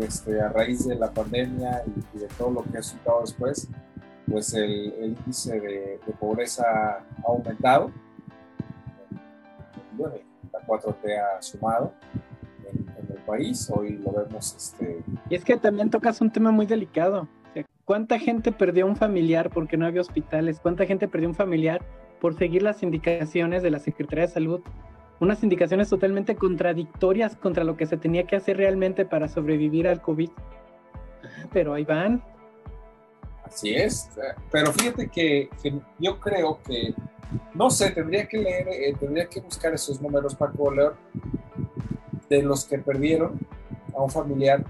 este, 0.02 0.42
a 0.42 0.50
raíz 0.50 0.88
de 0.88 0.96
la 0.96 1.12
pandemia 1.12 1.84
y, 2.14 2.20
de 2.20 2.28
todo 2.28 2.52
lo 2.52 2.64
que 2.64 2.70
ha 2.70 2.78
resultado 2.78 3.22
después, 3.22 3.68
pues 4.30 4.54
el, 4.54 5.16
índice 5.18 5.60
de, 5.60 6.00
pobreza 6.20 6.64
ha 6.66 7.04
aumentado. 7.26 7.92
Bueno, 9.94 10.16
la 10.52 10.60
4T 10.66 11.18
ha 11.18 11.42
sumado 11.42 11.94
el 12.14 12.31
país, 13.32 13.72
hoy 13.74 13.98
lo 14.04 14.12
vemos. 14.12 14.56
Este... 14.56 15.02
Y 15.30 15.36
es 15.36 15.44
que 15.44 15.58
también 15.58 15.90
tocas 15.90 16.22
un 16.22 16.32
tema 16.32 16.52
muy 16.52 16.66
delicado. 16.66 17.28
¿Cuánta 17.86 18.20
gente 18.20 18.52
perdió 18.52 18.86
un 18.86 18.96
familiar 18.96 19.50
porque 19.50 19.76
no 19.76 19.86
había 19.86 20.02
hospitales? 20.02 20.60
¿Cuánta 20.62 20.86
gente 20.86 21.08
perdió 21.08 21.28
un 21.28 21.36
familiar 21.36 21.84
por 22.22 22.38
seguir 22.38 22.62
las 22.62 22.84
indicaciones 22.84 23.64
de 23.64 23.72
la 23.72 23.80
Secretaría 23.80 24.28
de 24.28 24.34
Salud 24.34 24.62
unas 25.22 25.44
indicaciones 25.44 25.88
totalmente 25.88 26.36
contradictorias 26.36 27.36
contra 27.36 27.64
lo 27.64 27.78
que 27.78 27.86
se 27.86 27.96
tenía 27.96 28.26
que 28.26 28.36
hacer 28.36 28.58
realmente 28.58 29.06
para 29.06 29.28
sobrevivir 29.28 29.88
al 29.88 30.02
COVID. 30.02 30.32
Pero 31.54 31.76
ahí 31.76 31.86
van. 31.86 32.24
Así 33.44 33.76
es, 33.76 34.10
pero 34.52 34.74
fíjate 34.74 35.10
que, 35.10 35.50
yo 36.00 36.20
creo 36.20 36.60
que, 36.64 36.96
no 37.54 37.70
sé, 37.70 37.92
tendría 37.92 38.28
que 38.28 38.40
leer, 38.40 38.68
eh, 38.70 38.96
tendría 39.00 39.28
que 39.28 39.42
buscar 39.42 39.74
esos 39.74 40.02
números, 40.02 40.34
Paco 40.34 40.72
León, 40.72 40.94
de 42.32 42.42
los 42.42 42.64
que 42.64 42.78
perdieron 42.78 43.38
a 43.94 44.02
un 44.02 44.10
familiar, 44.10 44.64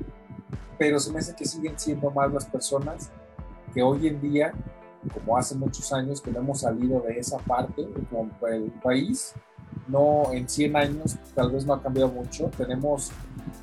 pero 0.79 0.99
se 0.99 1.11
me 1.11 1.19
hace 1.19 1.35
que 1.35 1.45
siguen 1.45 1.77
siendo 1.77 2.09
más 2.09 2.33
las 2.33 2.45
personas 2.45 3.11
que 3.71 3.83
hoy 3.83 4.07
en 4.07 4.19
día, 4.19 4.51
como 5.13 5.37
hace 5.37 5.53
muchos 5.53 5.93
años 5.93 6.21
que 6.21 6.31
no 6.31 6.39
hemos 6.39 6.61
salido 6.61 7.01
de 7.01 7.19
esa 7.19 7.37
parte 7.37 7.87
como 8.09 8.31
el 8.47 8.71
país, 8.83 9.33
no 9.87 10.33
en 10.33 10.49
100 10.49 10.75
años, 10.75 11.17
tal 11.35 11.51
vez 11.51 11.63
no 11.63 11.75
ha 11.75 11.81
cambiado 11.81 12.09
mucho. 12.11 12.49
Tenemos 12.57 13.11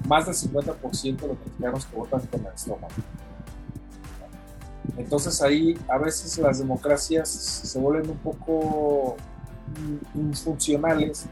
más 0.07 0.27
del 0.27 0.35
50% 0.35 1.17
de 1.17 1.29
los 1.29 1.39
mexicanos 1.41 1.87
que 1.87 1.97
votan 1.97 2.21
con 2.21 2.41
el 2.47 2.55
estómago. 2.55 2.95
Entonces 4.97 5.43
ahí 5.43 5.77
a 5.89 5.99
veces 5.99 6.39
las 6.39 6.61
democracias 6.61 7.29
se 7.29 7.79
vuelven 7.81 8.11
un 8.11 8.19
poco 8.19 9.17
funcionales 10.45 11.27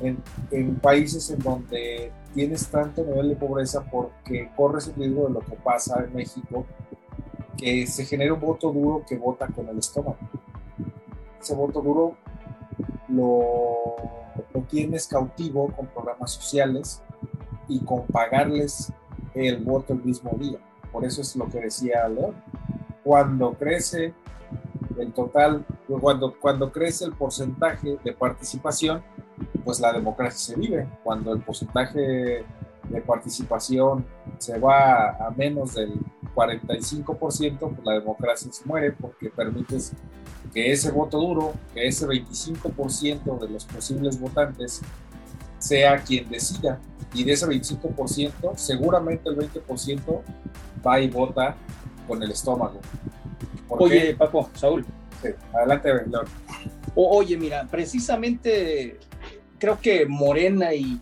en, 0.00 0.22
en, 0.50 0.76
países 0.76 1.30
en 1.30 1.38
donde 1.40 2.12
tienes 2.34 2.66
tanto 2.68 3.04
nivel 3.04 3.30
de 3.30 3.36
pobreza 3.36 3.84
porque 3.90 4.50
corres 4.56 4.88
el 4.88 4.94
riesgo 4.94 5.28
de 5.28 5.34
lo 5.34 5.40
que 5.40 5.56
pasa 5.56 6.04
en 6.04 6.14
México, 6.14 6.64
que 7.56 7.86
se 7.86 8.04
genera 8.04 8.34
un 8.34 8.40
voto 8.40 8.72
duro 8.72 9.04
que 9.06 9.16
vota 9.16 9.46
con 9.48 9.68
el 9.68 9.78
estómago. 9.78 10.18
Ese 11.40 11.54
voto 11.54 11.80
duro 11.80 12.16
lo, 13.08 13.96
lo 14.54 14.60
tienes 14.62 15.06
cautivo 15.06 15.68
con 15.68 15.86
programas 15.86 16.32
sociales 16.32 17.02
y 17.68 17.80
con 17.84 18.06
pagarles 18.06 18.92
el 19.34 19.58
voto 19.58 19.92
el 19.92 20.02
mismo 20.02 20.32
día. 20.38 20.58
Por 20.92 21.04
eso 21.04 21.20
es 21.20 21.36
lo 21.36 21.48
que 21.48 21.60
decía 21.60 22.08
León. 22.08 22.34
Cuando 23.04 23.54
crece 23.54 24.12
el 24.98 25.12
total, 25.12 25.64
cuando, 26.00 26.34
cuando 26.38 26.72
crece 26.72 27.04
el 27.04 27.12
porcentaje 27.12 27.98
de 28.04 28.12
participación, 28.12 29.02
pues 29.70 29.78
la 29.78 29.92
democracia 29.92 30.54
se 30.54 30.60
vive. 30.60 30.88
Cuando 31.04 31.32
el 31.32 31.42
porcentaje 31.42 32.44
de 32.88 33.00
participación 33.06 34.04
se 34.38 34.58
va 34.58 35.10
a 35.10 35.30
menos 35.30 35.74
del 35.74 35.92
45%, 36.34 37.58
pues 37.58 37.84
la 37.84 37.92
democracia 37.92 38.50
se 38.52 38.64
muere 38.64 38.90
porque 38.90 39.30
permites 39.30 39.92
que 40.52 40.72
ese 40.72 40.90
voto 40.90 41.20
duro, 41.20 41.52
que 41.72 41.86
ese 41.86 42.04
25% 42.04 43.38
de 43.38 43.48
los 43.48 43.64
posibles 43.64 44.18
votantes 44.18 44.82
sea 45.60 45.98
quien 45.98 46.28
decida. 46.28 46.80
Y 47.14 47.22
de 47.22 47.30
ese 47.30 47.46
25%, 47.46 48.56
seguramente 48.56 49.28
el 49.28 49.36
20% 49.36 50.20
va 50.84 51.00
y 51.00 51.08
vota 51.08 51.54
con 52.08 52.20
el 52.24 52.32
estómago. 52.32 52.80
Oye, 53.68 54.16
Paco, 54.16 54.50
Saúl. 54.54 54.84
adelante, 55.54 55.94
León. 56.08 56.26
oye, 56.96 57.36
mira, 57.36 57.68
precisamente 57.70 58.98
creo 59.60 59.78
que 59.80 60.06
Morena 60.06 60.74
y, 60.74 61.00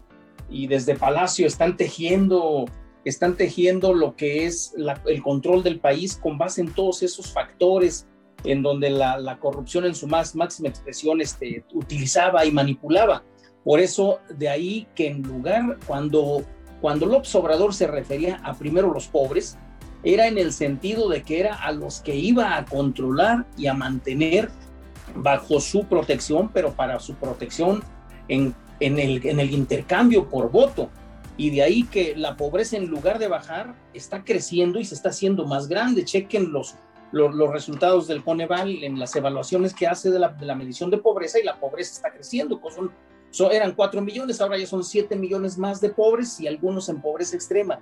y 0.50 0.66
desde 0.66 0.94
Palacio 0.94 1.46
están 1.46 1.76
tejiendo 1.76 2.66
están 3.04 3.36
tejiendo 3.36 3.94
lo 3.94 4.16
que 4.16 4.44
es 4.44 4.74
el 5.06 5.22
control 5.22 5.62
del 5.62 5.80
país 5.80 6.16
con 6.16 6.36
base 6.36 6.60
en 6.60 6.72
todos 6.72 7.02
esos 7.02 7.32
factores 7.32 8.06
en 8.44 8.62
donde 8.62 8.90
la, 8.90 9.38
corrupción 9.40 9.84
en 9.84 9.94
su 9.94 10.06
más 10.06 10.34
máxima 10.36 10.68
expresión 10.68 11.20
este, 11.20 11.64
utilizaba 11.72 12.44
y 12.44 12.52
manipulaba. 12.52 13.24
Por 13.64 13.80
eso, 13.80 14.20
de 14.36 14.48
ahí 14.48 14.86
que 14.94 15.08
en 15.08 15.22
lugar, 15.22 15.78
cuando, 15.86 16.44
cuando 16.80 17.06
López 17.06 17.34
Obrador 17.34 17.74
se 17.74 17.86
refería 17.86 18.36
a 18.44 18.54
primero 18.54 18.92
los 18.92 19.08
pobres, 19.08 19.58
era 20.04 20.28
en 20.28 20.38
el 20.38 20.52
sentido 20.52 21.08
de 21.08 21.22
que 21.22 21.40
era 21.40 21.54
a 21.54 21.72
los 21.72 22.00
que 22.00 22.14
iba 22.14 22.56
a 22.56 22.64
controlar 22.64 23.46
y 23.56 23.66
a 23.66 23.74
mantener 23.74 24.50
bajo 25.16 25.60
su 25.60 25.84
protección, 25.84 26.50
pero 26.52 26.72
para 26.72 27.00
su 27.00 27.14
protección 27.14 27.82
en, 28.28 28.54
en, 28.80 28.98
el, 28.98 29.26
en 29.26 29.40
el 29.40 29.52
intercambio 29.52 30.28
por 30.28 30.50
voto. 30.50 30.90
Y 31.36 31.50
de 31.50 31.62
ahí 31.62 31.84
que 31.84 32.16
la 32.16 32.36
pobreza 32.36 32.76
en 32.76 32.86
lugar 32.86 33.18
de 33.18 33.28
bajar 33.28 33.74
está 33.94 34.24
creciendo 34.24 34.80
y 34.80 34.84
se 34.84 34.94
está 34.94 35.10
haciendo 35.10 35.46
más 35.46 35.68
grande. 35.68 36.04
Chequen 36.04 36.52
los, 36.52 36.74
los, 37.12 37.52
resultados 37.52 38.06
del 38.08 38.24
Coneval 38.24 38.82
en 38.82 38.98
las 38.98 39.14
evaluaciones 39.16 39.72
que 39.72 39.86
hace 39.86 40.10
de 40.10 40.18
la, 40.18 40.54
medición 40.54 40.90
de 40.90 40.98
pobreza 40.98 41.38
y 41.38 41.44
la 41.44 41.58
pobreza 41.58 41.92
está 41.94 42.10
creciendo. 42.12 42.60
Pues 42.60 42.74
son, 42.74 43.52
eran 43.52 43.72
4 43.72 44.00
millones, 44.00 44.40
ahora 44.40 44.58
ya 44.58 44.66
son 44.66 44.82
7 44.82 45.14
millones 45.16 45.58
más 45.58 45.80
de 45.80 45.90
pobres 45.90 46.40
y 46.40 46.48
algunos 46.48 46.88
en 46.88 47.00
pobreza 47.00 47.36
extrema. 47.36 47.80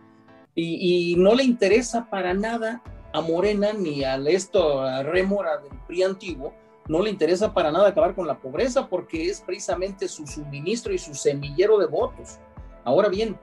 Y, 0.54 1.14
no 1.18 1.35
le 1.35 1.44
interesa 1.44 2.09
para 2.09 2.32
nada 2.32 2.82
a 3.12 3.20
Morena 3.20 3.72
ni 3.74 4.04
a 4.04 4.16
esto, 4.16 4.80
a 4.80 5.02
Rémora 5.02 5.59
del 5.59 5.78
PRI 5.87 6.02
antiguo, 6.02 6.54
no 6.88 7.03
le 7.03 7.11
interesa 7.11 7.53
para 7.53 7.72
nada 7.72 7.88
acabar 7.88 8.14
con 8.14 8.27
la 8.27 8.38
pobreza 8.38 8.88
porque 8.88 9.29
es 9.29 9.40
precisamente 9.40 10.09
su 10.09 10.27
suministro 10.27 10.92
y 10.92 10.99
su 10.99 11.14
semillero 11.14 11.79
de 11.79 11.87
votos. 11.87 12.38
Ahora 12.85 13.09
bien, 13.09 13.37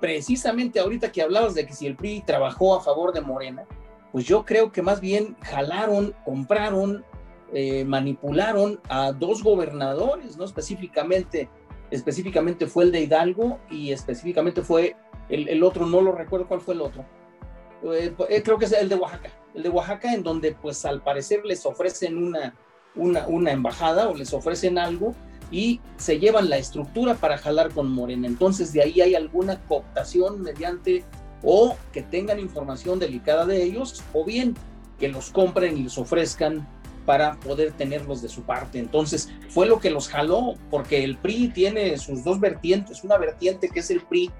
precisamente 0.00 0.80
ahorita 0.80 1.10
que 1.10 1.22
hablabas 1.22 1.54
de 1.54 1.66
que 1.66 1.72
si 1.72 1.86
el 1.86 1.96
PRI 1.96 2.22
trabajó 2.26 2.74
a 2.74 2.80
favor 2.80 3.12
de 3.12 3.20
Morena, 3.20 3.64
pues 4.12 4.26
yo 4.26 4.44
creo 4.44 4.72
que 4.72 4.82
más 4.82 5.00
bien 5.00 5.36
jalaron, 5.42 6.14
compraron, 6.24 7.04
eh, 7.52 7.84
manipularon 7.84 8.80
a 8.88 9.12
dos 9.12 9.42
gobernadores, 9.42 10.36
¿no? 10.36 10.44
Específicamente, 10.44 11.48
específicamente 11.90 12.66
fue 12.66 12.84
el 12.84 12.92
de 12.92 13.02
Hidalgo 13.02 13.58
y 13.70 13.92
específicamente 13.92 14.62
fue 14.62 14.96
el, 15.28 15.62
otro, 15.62 15.86
no 15.86 16.00
lo 16.00 16.12
recuerdo 16.12 16.48
cuál 16.48 16.60
fue 16.60 16.74
el 16.74 16.80
otro. 16.80 17.04
Eh, 17.92 18.14
eh, 18.28 18.42
creo 18.42 18.58
que 18.58 18.64
es 18.64 18.72
el 18.72 18.88
de 18.88 18.94
Oaxaca, 18.94 19.30
de 19.62 19.68
Oaxaca 19.68 20.12
en 20.12 20.22
donde 20.22 20.52
pues 20.52 20.84
al 20.84 21.02
parecer 21.02 21.44
les 21.44 21.64
ofrecen 21.66 22.16
una, 22.16 22.54
una, 22.94 23.26
una 23.26 23.52
embajada 23.52 24.08
o 24.08 24.14
les 24.14 24.32
ofrecen 24.32 24.78
algo 24.78 25.14
y 25.50 25.80
se 25.96 26.18
llevan 26.18 26.50
la 26.50 26.58
estructura 26.58 27.14
para 27.14 27.38
jalar 27.38 27.70
con 27.70 27.90
Morena. 27.90 28.26
Entonces 28.26 28.72
de 28.72 28.82
ahí 28.82 29.00
hay 29.00 29.14
alguna 29.14 29.60
cooptación 29.66 30.42
mediante 30.42 31.04
o 31.42 31.76
que 31.92 32.02
tengan 32.02 32.38
información 32.38 32.98
delicada 32.98 33.46
de 33.46 33.62
ellos 33.62 34.02
o 34.12 34.24
bien 34.24 34.54
que 34.98 35.08
los 35.08 35.30
compren 35.30 35.78
y 35.78 35.84
les 35.84 35.96
ofrezcan 35.96 36.66
para 37.06 37.36
poder 37.40 37.72
tenerlos 37.72 38.20
de 38.20 38.28
su 38.28 38.42
parte. 38.42 38.78
Entonces 38.78 39.30
fue 39.48 39.66
lo 39.66 39.80
que 39.80 39.90
los 39.90 40.08
jaló 40.08 40.56
porque 40.70 41.04
el 41.04 41.16
PRI 41.16 41.48
tiene 41.48 41.96
sus 41.96 42.22
dos 42.24 42.40
vertientes, 42.40 43.02
una 43.04 43.16
vertiente 43.16 43.70
que 43.70 43.80
es 43.80 43.90
el 43.90 44.02
PRI 44.02 44.30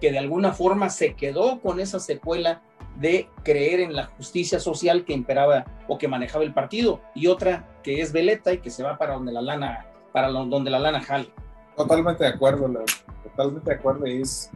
que 0.00 0.10
de 0.10 0.18
alguna 0.18 0.52
forma 0.52 0.90
se 0.90 1.14
quedó 1.14 1.60
con 1.60 1.80
esa 1.80 2.00
secuela 2.00 2.62
de 2.98 3.28
creer 3.44 3.80
en 3.80 3.94
la 3.94 4.06
justicia 4.06 4.58
social 4.58 5.04
que 5.04 5.12
imperaba 5.12 5.64
o 5.86 5.98
que 5.98 6.08
manejaba 6.08 6.44
el 6.44 6.52
partido 6.52 7.00
y 7.14 7.28
otra 7.28 7.68
que 7.82 8.00
es 8.00 8.12
veleta 8.12 8.52
y 8.52 8.58
que 8.58 8.70
se 8.70 8.82
va 8.82 8.98
para 8.98 9.14
donde 9.14 9.32
la 9.32 9.40
lana 9.40 9.86
para 10.12 10.28
donde 10.28 10.70
la 10.70 10.80
lana 10.80 11.00
jale. 11.00 11.28
Totalmente 11.76 12.24
de 12.24 12.30
acuerdo, 12.30 12.68
totalmente 13.22 13.70
de 13.70 13.76
acuerdo 13.76 14.04
es, 14.06 14.50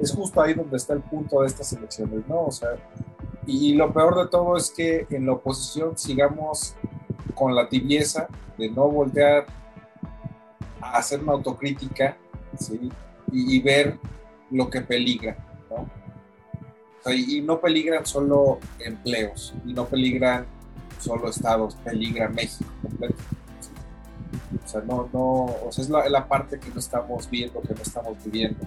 es 0.00 0.12
justo 0.12 0.40
ahí 0.42 0.54
donde 0.54 0.76
está 0.76 0.94
el 0.94 1.02
punto 1.02 1.42
de 1.42 1.46
estas 1.46 1.72
elecciones, 1.72 2.26
¿no? 2.26 2.46
O 2.46 2.50
sea, 2.50 2.70
y, 3.46 3.74
lo 3.74 3.92
peor 3.92 4.16
de 4.16 4.28
todo 4.28 4.56
es 4.56 4.70
que 4.70 5.06
en 5.10 5.26
la 5.26 5.32
oposición 5.32 5.96
sigamos 5.96 6.74
con 7.34 7.54
la 7.54 7.68
tibieza 7.68 8.26
de 8.58 8.70
no 8.70 8.88
voltear 8.88 9.46
a 10.80 10.96
hacer 10.96 11.22
una 11.22 11.32
autocrítica 11.32 12.16
y 13.30 13.60
ver 13.60 13.98
lo 14.50 14.68
que 14.68 14.80
peligra, 14.80 15.36
¿no? 15.70 16.03
Y, 17.12 17.40
no 17.42 17.60
peligran 17.60 18.06
solo 18.06 18.58
empleos, 18.78 19.54
y 19.64 19.72
no 19.72 19.86
peligran 19.86 20.46
solo 21.00 21.28
estados, 21.28 21.76
peligra 21.84 22.28
México 22.28 22.70
completo. 22.82 23.22
O 24.64 24.68
sea, 24.68 24.80
no, 24.80 25.08
no, 25.12 25.44
o 25.66 25.68
sea, 25.70 25.84
es 25.84 25.90
la, 25.90 26.08
la, 26.08 26.26
parte 26.26 26.58
que 26.58 26.70
no 26.70 26.78
estamos 26.78 27.28
viendo, 27.28 27.60
que 27.60 27.74
no 27.74 27.82
estamos 27.82 28.16
viviendo. 28.24 28.60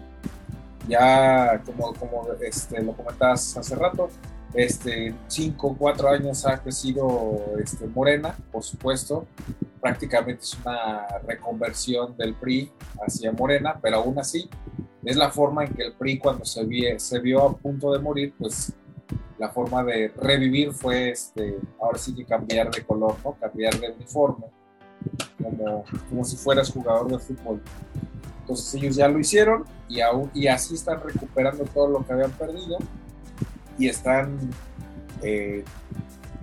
Ya, 0.87 1.61
como, 1.65 1.93
como 1.93 2.27
este, 2.41 2.81
lo 2.81 2.93
comentabas 2.93 3.57
hace 3.57 3.75
rato, 3.75 4.09
este, 4.53 5.13
cinco, 5.27 5.75
cuatro 5.77 6.09
años 6.09 6.45
ha 6.45 6.57
crecido 6.57 7.43
este, 7.61 7.87
Morena, 7.87 8.35
por 8.51 8.63
supuesto. 8.63 9.27
Prácticamente 9.81 10.43
es 10.43 10.57
una 10.63 11.05
reconversión 11.27 12.15
del 12.17 12.33
PRI 12.33 12.71
hacia 13.05 13.31
Morena, 13.31 13.77
pero 13.81 13.97
aún 13.97 14.17
así 14.19 14.49
es 15.07 15.15
la 15.15 15.31
forma 15.31 15.63
en 15.63 15.73
que 15.73 15.83
el 15.83 15.93
PRI 15.93 16.19
cuando 16.19 16.43
se, 16.43 16.99
se 16.99 17.19
vio 17.19 17.45
a 17.45 17.55
punto 17.55 17.93
de 17.93 17.99
morir, 17.99 18.33
pues 18.37 18.73
la 19.39 19.47
forma 19.47 19.81
de 19.81 20.09
revivir 20.17 20.73
fue, 20.73 21.11
este, 21.11 21.57
ahora 21.79 21.97
sí 21.97 22.13
que 22.13 22.25
cambiar 22.25 22.69
de 22.69 22.83
color, 22.83 23.15
¿no? 23.23 23.31
Cambiar 23.39 23.79
de 23.79 23.91
uniforme, 23.91 24.47
como, 25.41 25.85
como 26.09 26.25
si 26.25 26.35
fueras 26.35 26.69
jugador 26.69 27.09
de 27.09 27.19
fútbol. 27.19 27.61
Entonces 28.41 28.73
ellos 28.75 28.97
ya 28.97 29.07
lo 29.07 29.17
hicieron 29.17 29.63
y, 29.87 30.01
aún, 30.01 30.29
y 30.33 30.47
así 30.47 30.75
están 30.75 30.99
recuperando 31.01 31.63
todo 31.63 31.87
lo 31.87 32.05
que 32.05 32.11
habían 32.11 32.31
perdido 32.31 32.77
y 33.77 33.87
están 33.87 34.37
eh, 35.23 35.63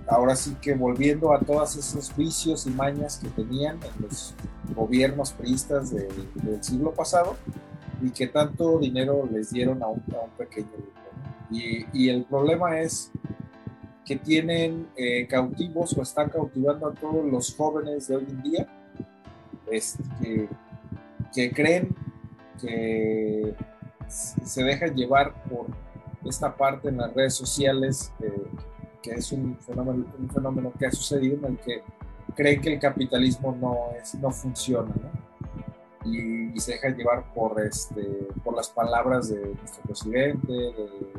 ahora 0.07 0.35
sí 0.35 0.57
que 0.59 0.73
volviendo 0.73 1.35
a 1.35 1.39
todos 1.39 1.75
esos 1.75 2.15
vicios 2.15 2.65
y 2.65 2.71
mañas 2.71 3.19
que 3.19 3.29
tenían 3.29 3.77
en 3.83 4.01
los 4.01 4.33
gobiernos 4.75 5.33
priistas 5.33 5.91
del 5.91 6.63
siglo 6.63 6.93
pasado 6.93 7.37
y 8.01 8.09
que 8.11 8.27
tanto 8.27 8.79
dinero 8.79 9.27
les 9.31 9.51
dieron 9.51 9.81
a 9.83 9.87
un, 9.87 10.01
pequeño 10.37 10.67
grupo. 10.71 10.91
Y, 11.51 12.09
el 12.09 12.23
problema 12.23 12.79
es 12.79 13.11
que 14.03 14.15
tienen 14.15 14.87
eh, 14.95 15.27
cautivos 15.27 15.97
o 15.97 16.01
están 16.01 16.29
cautivando 16.29 16.87
a 16.87 16.93
todos 16.93 17.25
los 17.25 17.55
jóvenes 17.55 18.07
de 18.07 18.15
hoy 18.17 18.25
en 18.29 18.41
día 18.43 18.67
este, 19.71 20.49
que, 21.33 21.51
creen 21.51 21.95
que 22.61 23.53
se 24.07 24.63
dejan 24.63 24.95
llevar 24.95 25.33
por 25.43 25.67
esta 26.25 26.55
parte 26.55 26.89
en 26.89 26.97
las 26.97 27.13
redes 27.13 27.33
sociales, 27.33 28.11
eh, 28.21 28.31
que 29.01 29.11
es 29.11 29.31
un 29.31 29.57
fenómeno, 29.59 30.05
un 30.17 30.29
fenómeno 30.29 30.73
que 30.77 30.87
ha 30.87 30.91
sucedido 30.91 31.37
en 31.47 31.53
el 31.53 31.59
que 31.59 31.83
creen 32.35 32.61
que 32.61 32.73
el 32.73 32.79
capitalismo 32.79 33.55
no, 33.59 33.91
es, 33.99 34.15
no 34.15 34.31
funciona. 34.31 34.93
¿no? 34.95 35.14
Y, 36.05 36.59
se 36.59 36.73
deja 36.73 36.89
llevar 36.89 37.33
por, 37.33 37.59
este, 37.61 38.27
por 38.43 38.55
las 38.55 38.69
palabras 38.69 39.29
de 39.29 39.53
nuestro 39.55 39.83
presidente, 39.83 40.51
de 40.51 41.13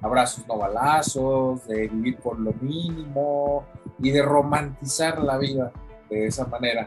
abrazos 0.00 0.46
no 0.46 0.58
balazos, 0.58 1.66
de 1.66 1.88
vivir 1.88 2.18
por 2.18 2.38
lo 2.38 2.52
mínimo 2.60 3.64
y 3.98 4.10
de 4.10 4.22
romantizar 4.22 5.20
la 5.22 5.38
vida 5.38 5.72
de 6.08 6.26
esa 6.26 6.46
manera. 6.46 6.86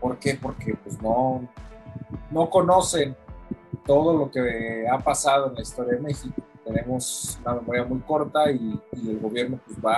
¿Por 0.00 0.18
qué? 0.18 0.34
Porque 0.34 0.74
pues 0.74 1.00
no, 1.00 1.48
no 2.30 2.50
conocen 2.50 3.16
todo 3.86 4.16
lo 4.16 4.30
que 4.30 4.86
ha 4.88 4.98
pasado 4.98 5.48
en 5.48 5.54
la 5.54 5.62
historia 5.62 5.94
de 5.94 6.00
México. 6.00 6.42
Tenemos 6.64 7.38
una 7.42 7.54
memoria 7.54 7.84
muy 7.84 8.00
corta 8.00 8.50
y, 8.50 8.78
y 8.92 9.10
el 9.10 9.18
gobierno 9.18 9.58
pues 9.64 9.78
va 9.82 9.96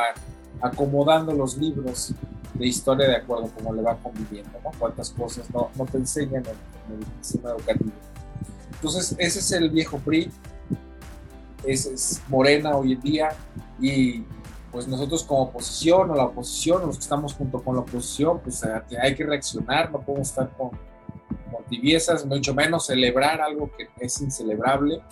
acomodando 0.61 1.33
los 1.33 1.56
libros 1.56 2.14
de 2.54 2.66
historia 2.66 3.08
de 3.08 3.16
acuerdo 3.16 3.46
a 3.46 3.48
cómo 3.50 3.72
le 3.72 3.82
va 3.82 3.96
conviviendo, 3.96 4.58
¿no? 4.62 4.70
Cuántas 4.78 5.10
cosas 5.10 5.48
no, 5.50 5.70
no 5.76 5.86
te 5.86 5.98
enseñan 5.98 6.44
en, 6.44 6.98
el 6.98 7.06
sistema 7.20 7.50
educativo. 7.50 7.92
Entonces, 8.72 9.14
ese 9.18 9.38
es 9.38 9.52
el 9.52 9.70
viejo 9.70 9.98
PRI, 9.98 10.30
ese 11.64 11.94
es 11.94 12.22
Morena 12.28 12.76
hoy 12.76 12.94
en 12.94 13.00
día, 13.00 13.28
y 13.78 14.24
pues 14.72 14.86
nosotros 14.88 15.24
como 15.24 15.42
oposición 15.42 16.10
o 16.10 16.14
la 16.14 16.24
oposición, 16.24 16.86
los 16.86 16.96
que 16.96 17.02
estamos 17.02 17.34
junto 17.34 17.62
con 17.62 17.74
la 17.74 17.82
oposición, 17.82 18.40
pues 18.40 18.62
hay 18.64 19.14
que 19.14 19.24
reaccionar, 19.24 19.90
no 19.90 20.00
podemos 20.00 20.28
estar 20.28 20.50
con, 20.56 20.70
con 20.70 21.64
tibiezas, 21.68 22.24
mucho 22.24 22.54
menos 22.54 22.86
celebrar 22.86 23.40
algo 23.40 23.70
que 23.76 23.88
es 23.98 24.20
incelebrable, 24.20 25.02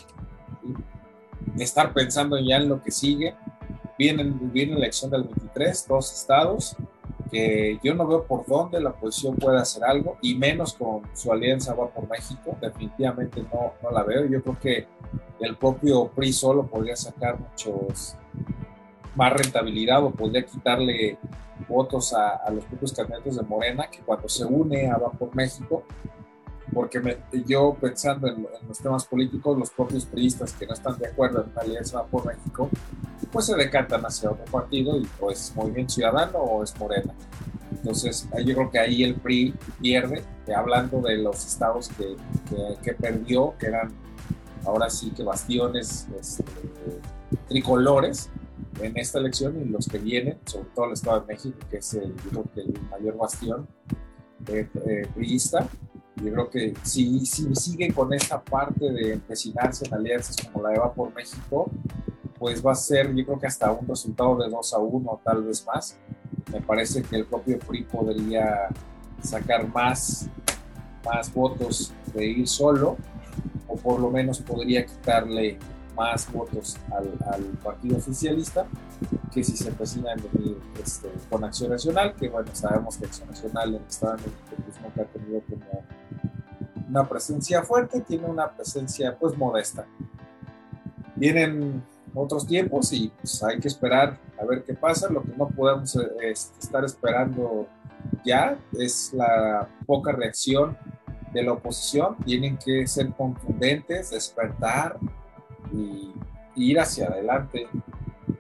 estar 1.59 1.93
pensando 1.93 2.39
ya 2.39 2.57
en 2.57 2.69
lo 2.69 2.83
que 2.83 2.91
sigue. 2.91 3.35
Viene, 3.99 4.33
viene 4.41 4.73
la 4.73 4.79
elección 4.79 5.11
del 5.11 5.25
23, 5.25 5.87
dos 5.89 6.13
estados, 6.13 6.77
que 7.31 7.79
yo 7.83 7.95
no 7.95 8.07
veo 8.07 8.25
por 8.25 8.47
dónde 8.47 8.81
la 8.81 8.91
oposición 8.91 9.37
puede 9.37 9.59
hacer 9.59 9.85
algo, 9.85 10.17
y 10.23 10.35
menos 10.35 10.75
con 10.75 11.03
su 11.15 11.33
alianza 11.33 11.75
va 11.75 11.89
por 11.89 12.09
México, 12.09 12.57
definitivamente 12.61 13.43
no, 13.43 13.73
no 13.83 13.91
la 13.91 14.03
veo. 14.03 14.27
Yo 14.27 14.43
creo 14.43 14.59
que 14.59 14.87
el 15.41 15.57
propio 15.57 16.09
PRI 16.09 16.33
solo 16.33 16.67
podría 16.67 16.97
sacar 16.97 17.39
muchos 17.39 18.17
más 19.15 19.33
rentabilidad 19.33 20.05
o 20.05 20.11
podría 20.11 20.45
quitarle 20.45 21.19
votos 21.69 22.13
a, 22.15 22.49
los 22.51 22.65
propios 22.65 22.93
candidatos 22.93 23.37
de 23.37 23.43
Morena, 23.43 23.89
que 23.91 24.01
cuando 24.01 24.29
se 24.29 24.45
une 24.45 24.89
a 24.89 24.97
Va 24.97 25.11
por 25.11 25.35
México, 25.35 25.83
porque 26.73 27.19
yo 27.47 27.77
pensando 27.81 28.29
en, 28.29 28.47
los 28.67 28.79
temas 28.79 29.05
políticos, 29.07 29.59
los 29.59 29.71
propios 29.71 30.05
priistas 30.05 30.53
que 30.53 30.67
no 30.67 30.75
están 30.75 30.99
de 30.99 31.07
acuerdo 31.07 31.45
en 31.45 31.55
la 31.55 31.63
alianza 31.63 32.05
por 32.05 32.27
México, 32.27 32.69
pues 33.33 33.47
se 33.47 33.57
decantan 33.57 34.05
hacia 34.05 34.31
otro 34.31 34.45
partido 34.47 34.97
y 34.97 35.07
pues 35.19 35.53
Movimiento 35.55 35.95
Ciudadano 35.95 36.39
o 36.39 36.63
es 36.63 36.79
Morena. 36.79 37.15
Entonces 37.71 38.29
yo 38.45 38.55
creo 38.55 38.71
que 38.71 38.79
ahí 38.79 39.03
el 39.03 39.15
PRI 39.15 39.55
pierde, 39.81 40.25
hablando 40.55 41.01
de 41.01 41.19
los 41.19 41.47
estados 41.47 41.89
que, 41.89 42.17
que, 42.83 42.95
perdió, 42.95 43.55
que 43.59 43.67
eran 43.67 43.93
ahora 44.65 44.91
sí 44.91 45.11
que 45.11 45.23
bastiones 45.23 46.09
este, 46.19 46.45
tricolores 47.49 48.31
en 48.81 48.97
esta 48.97 49.19
elección 49.19 49.61
y 49.61 49.65
los 49.67 49.87
que 49.87 49.99
vienen, 49.99 50.39
sobre 50.45 50.69
todo 50.75 50.87
el 50.87 50.93
Estado 50.93 51.21
de 51.21 51.27
México, 51.27 51.59
que 51.71 51.79
es 51.79 51.95
el, 51.95 52.15
el 52.57 52.81
mayor 52.91 53.17
bastión 53.17 53.69
eh, 54.47 54.69
eh, 54.87 55.07
priista. 55.15 55.69
Yo 56.23 56.33
creo 56.33 56.51
que 56.51 56.75
si, 56.83 57.25
si 57.27 57.55
sigue 57.55 57.93
con 57.93 58.13
esta 58.13 58.41
parte 58.41 58.91
de 58.91 59.15
empecinarse 59.15 59.87
en 59.87 59.95
alianzas 59.95 60.37
como 60.47 60.65
la 60.65 60.71
de 60.71 60.79
Va 60.79 60.93
por 60.93 61.15
México, 61.15 61.71
pues 62.39 62.65
va 62.65 62.73
a 62.73 62.77
ser 62.77 63.15
yo 63.15 63.25
creo 63.25 63.39
que 63.39 63.47
hasta 63.47 63.71
un 63.73 63.87
resultado 63.87 64.37
de 64.37 64.49
2 64.49 64.75
a 64.75 64.79
1 64.79 65.21
tal 65.25 65.43
vez 65.45 65.65
más. 65.67 65.97
Me 66.53 66.61
parece 66.61 67.03
que 67.03 67.17
el 67.17 67.27
propio 67.27 67.59
PRI 67.59 67.85
podría 67.85 68.69
sacar 69.23 69.69
más, 69.69 70.29
más 71.05 71.33
votos 71.33 71.93
de 72.15 72.27
ir 72.27 72.49
solo 72.49 72.97
o 73.67 73.77
por 73.77 74.01
lo 74.01 74.11
menos 74.11 74.41
podría 74.41 74.85
quitarle 74.85 75.59
más 75.99 76.33
votos 76.33 76.77
al, 76.93 77.13
al 77.33 77.43
partido 77.63 77.97
oficialista 77.97 78.67
que 79.33 79.43
si 79.43 79.57
se 79.57 79.69
empecina 79.69 80.13
en 80.13 80.23
venir 80.33 80.59
este, 80.83 81.11
con 81.29 81.45
Acción 81.45 81.71
Nacional, 81.71 82.15
que 82.15 82.29
bueno, 82.29 82.49
sabemos 82.55 82.97
que 82.97 83.07
Acción 83.07 83.29
Nacional 83.29 83.69
en 83.71 83.83
el 83.83 83.89
Estado 83.89 84.17
de 84.17 84.23
México 84.23 84.57
pues, 84.65 84.81
nunca 84.81 85.03
ha 85.03 85.05
tenido 85.07 85.43
como 85.43 85.85
una 86.89 87.09
presencia 87.09 87.63
fuerte, 87.63 88.01
tiene 88.01 88.27
una 88.27 88.51
presencia 88.51 89.17
pues 89.19 89.37
modesta. 89.37 89.87
Vienen 91.17 91.83
otros 92.15 92.47
tiempos 92.47 92.93
y 92.93 93.13
pues 93.21 93.43
hay 93.43 93.59
que 93.59 93.69
esperar 93.69 94.19
a 94.41 94.45
ver 94.45 94.65
qué 94.65 94.75
pasa. 94.75 95.11
Lo 95.11 95.23
que 95.23 95.37
no 95.37 95.49
podemos 95.49 95.95
eh, 95.97 96.31
estar 96.31 96.85
esperando 96.85 97.67
ya 98.25 98.57
es 98.79 99.13
la 99.13 99.69
poca 99.87 100.13
reacción 100.13 100.79
de 101.33 101.43
la 101.43 101.53
oposición. 101.53 102.17
Tienen 102.25 102.57
que 102.57 102.87
ser 102.87 103.13
contundentes, 103.13 104.11
despertar 104.11 104.99
y, 105.73 106.13
ir 106.57 106.81
hacia 106.81 107.07
adelante 107.07 107.69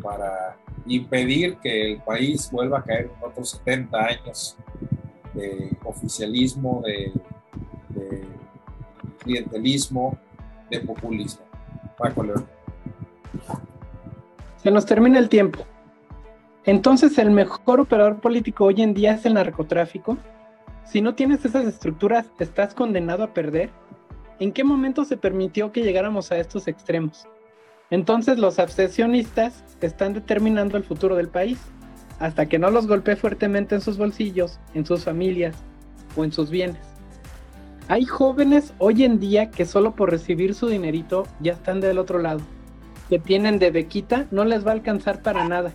para 0.02 0.56
impedir 0.86 1.56
que 1.58 1.92
el 1.92 2.00
país 2.02 2.50
vuelva 2.50 2.80
a 2.80 2.82
caer 2.82 3.12
en 3.16 3.24
otros 3.24 3.50
70 3.50 3.96
años 3.96 4.56
oficialismo, 5.84 6.82
de, 6.84 7.12
clientelismo, 9.18 10.18
de 10.70 10.80
populismo. 10.80 11.44
Paco 11.96 12.22
León. 12.22 12.46
Se 14.56 14.70
nos 14.70 14.86
termina 14.86 15.18
el 15.18 15.28
tiempo. 15.28 15.64
Entonces, 16.64 17.16
¿el 17.18 17.30
mejor 17.30 17.80
operador 17.80 18.20
político 18.20 18.64
hoy 18.64 18.82
en 18.82 18.94
día 18.94 19.14
es 19.14 19.24
el 19.26 19.34
narcotráfico? 19.34 20.18
Si 20.84 21.00
no 21.00 21.14
tienes 21.14 21.44
esas 21.44 21.66
estructuras, 21.66 22.26
¿estás 22.38 22.74
condenado 22.74 23.24
a 23.24 23.34
perder? 23.34 23.70
¿En 24.40 24.52
qué 24.52 24.62
momento 24.62 25.04
se 25.04 25.16
permitió 25.16 25.72
que 25.72 25.82
llegáramos 25.82 26.30
a 26.30 26.38
estos 26.38 26.68
extremos? 26.68 27.26
Entonces 27.90 28.38
los 28.38 28.60
abstencionistas 28.60 29.64
están 29.80 30.12
determinando 30.14 30.76
el 30.76 30.84
futuro 30.84 31.16
del 31.16 31.28
país, 31.28 31.58
hasta 32.20 32.46
que 32.46 32.58
no 32.58 32.70
los 32.70 32.86
golpee 32.86 33.16
fuertemente 33.16 33.74
en 33.74 33.80
sus 33.80 33.98
bolsillos, 33.98 34.60
en 34.74 34.86
sus 34.86 35.04
familias 35.04 35.56
o 36.16 36.22
en 36.22 36.30
sus 36.30 36.50
bienes. 36.50 36.82
Hay 37.88 38.04
jóvenes 38.04 38.74
hoy 38.78 39.04
en 39.04 39.18
día 39.18 39.50
que 39.50 39.64
solo 39.64 39.96
por 39.96 40.10
recibir 40.10 40.54
su 40.54 40.68
dinerito 40.68 41.26
ya 41.40 41.54
están 41.54 41.80
del 41.80 41.98
otro 41.98 42.18
lado, 42.18 42.40
que 43.08 43.18
tienen 43.18 43.58
de 43.58 43.72
bequita, 43.72 44.26
no 44.30 44.44
les 44.44 44.64
va 44.64 44.70
a 44.70 44.74
alcanzar 44.74 45.22
para 45.22 45.48
nada. 45.48 45.72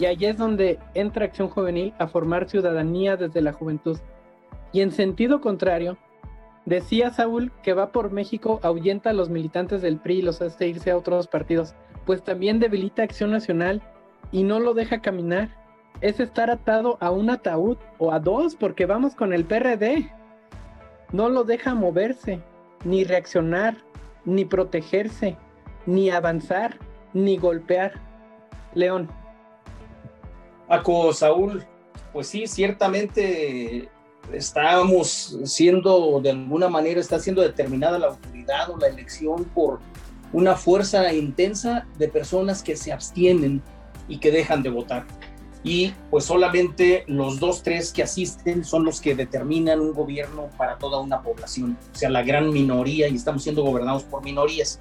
Y 0.00 0.06
ahí 0.06 0.24
es 0.24 0.36
donde 0.36 0.80
entra 0.94 1.26
Acción 1.26 1.48
Juvenil 1.48 1.92
a 1.98 2.08
formar 2.08 2.48
ciudadanía 2.48 3.16
desde 3.16 3.40
la 3.40 3.52
juventud. 3.52 3.98
Y 4.72 4.80
en 4.80 4.90
sentido 4.90 5.40
contrario, 5.40 5.96
Decía 6.66 7.10
Saúl 7.10 7.52
que 7.62 7.74
va 7.74 7.92
por 7.92 8.10
México, 8.10 8.58
ahuyenta 8.62 9.10
a 9.10 9.12
los 9.12 9.28
militantes 9.28 9.82
del 9.82 9.98
PRI 9.98 10.18
y 10.18 10.22
los 10.22 10.40
hace 10.40 10.68
irse 10.68 10.90
a 10.90 10.96
otros 10.96 11.28
partidos, 11.28 11.74
pues 12.06 12.22
también 12.24 12.58
debilita 12.58 13.02
Acción 13.02 13.30
Nacional 13.30 13.82
y 14.32 14.44
no 14.44 14.60
lo 14.60 14.72
deja 14.72 15.02
caminar. 15.02 15.50
Es 16.00 16.20
estar 16.20 16.50
atado 16.50 16.96
a 17.00 17.10
un 17.10 17.30
ataúd 17.30 17.76
o 17.98 18.12
a 18.12 18.18
dos, 18.18 18.56
porque 18.56 18.86
vamos 18.86 19.14
con 19.14 19.32
el 19.32 19.44
PRD. 19.44 20.10
No 21.12 21.28
lo 21.28 21.44
deja 21.44 21.74
moverse, 21.74 22.40
ni 22.84 23.04
reaccionar, 23.04 23.76
ni 24.24 24.44
protegerse, 24.44 25.36
ni 25.86 26.10
avanzar, 26.10 26.78
ni 27.12 27.36
golpear. 27.36 27.92
León. 28.74 29.08
Paco, 30.66 31.12
Saúl, 31.12 31.64
pues 32.12 32.26
sí, 32.26 32.46
ciertamente 32.46 33.88
estamos 34.32 35.38
siendo, 35.44 36.20
de 36.22 36.30
alguna 36.30 36.68
manera, 36.68 37.00
está 37.00 37.18
siendo 37.18 37.42
determinada 37.42 37.98
la 37.98 38.08
autoridad 38.08 38.70
o 38.70 38.76
la 38.76 38.88
elección 38.88 39.44
por 39.44 39.80
una 40.32 40.56
fuerza 40.56 41.12
intensa 41.12 41.86
de 41.98 42.08
personas 42.08 42.62
que 42.62 42.76
se 42.76 42.92
abstienen 42.92 43.62
y 44.08 44.18
que 44.18 44.30
dejan 44.30 44.62
de 44.62 44.70
votar. 44.70 45.06
Y 45.62 45.92
pues 46.10 46.24
solamente 46.24 47.04
los 47.06 47.40
dos, 47.40 47.62
tres 47.62 47.92
que 47.92 48.02
asisten 48.02 48.64
son 48.64 48.84
los 48.84 49.00
que 49.00 49.14
determinan 49.14 49.80
un 49.80 49.94
gobierno 49.94 50.50
para 50.58 50.76
toda 50.76 51.00
una 51.00 51.22
población, 51.22 51.78
o 51.92 51.96
sea, 51.96 52.10
la 52.10 52.22
gran 52.22 52.50
minoría, 52.50 53.08
y 53.08 53.16
estamos 53.16 53.42
siendo 53.42 53.62
gobernados 53.62 54.02
por 54.02 54.22
minorías. 54.22 54.78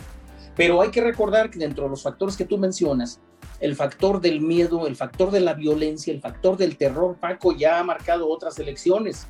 Pero 0.56 0.82
hay 0.82 0.92
que 0.92 1.02
recordar 1.02 1.50
que 1.50 1.60
dentro 1.60 1.86
de 1.86 1.92
los 1.92 2.04
factores 2.04 2.36
que 2.36 2.46
tú 2.46 2.58
mencionas, 2.58 3.22
el 3.64 3.78
factor 3.78 4.20
del 4.20 4.42
miedo, 4.42 4.88
el 4.88 4.98
factor 4.98 5.32
de 5.32 5.40
la 5.40 5.54
violencia, 5.54 6.14
el 6.14 6.20
factor 6.20 6.58
del 6.58 6.76
terror, 6.76 7.16
Paco 7.16 7.56
ya 7.56 7.80
ha 7.80 7.84
marcado 7.86 8.28
otras 8.28 8.60
elecciones. 8.60 9.28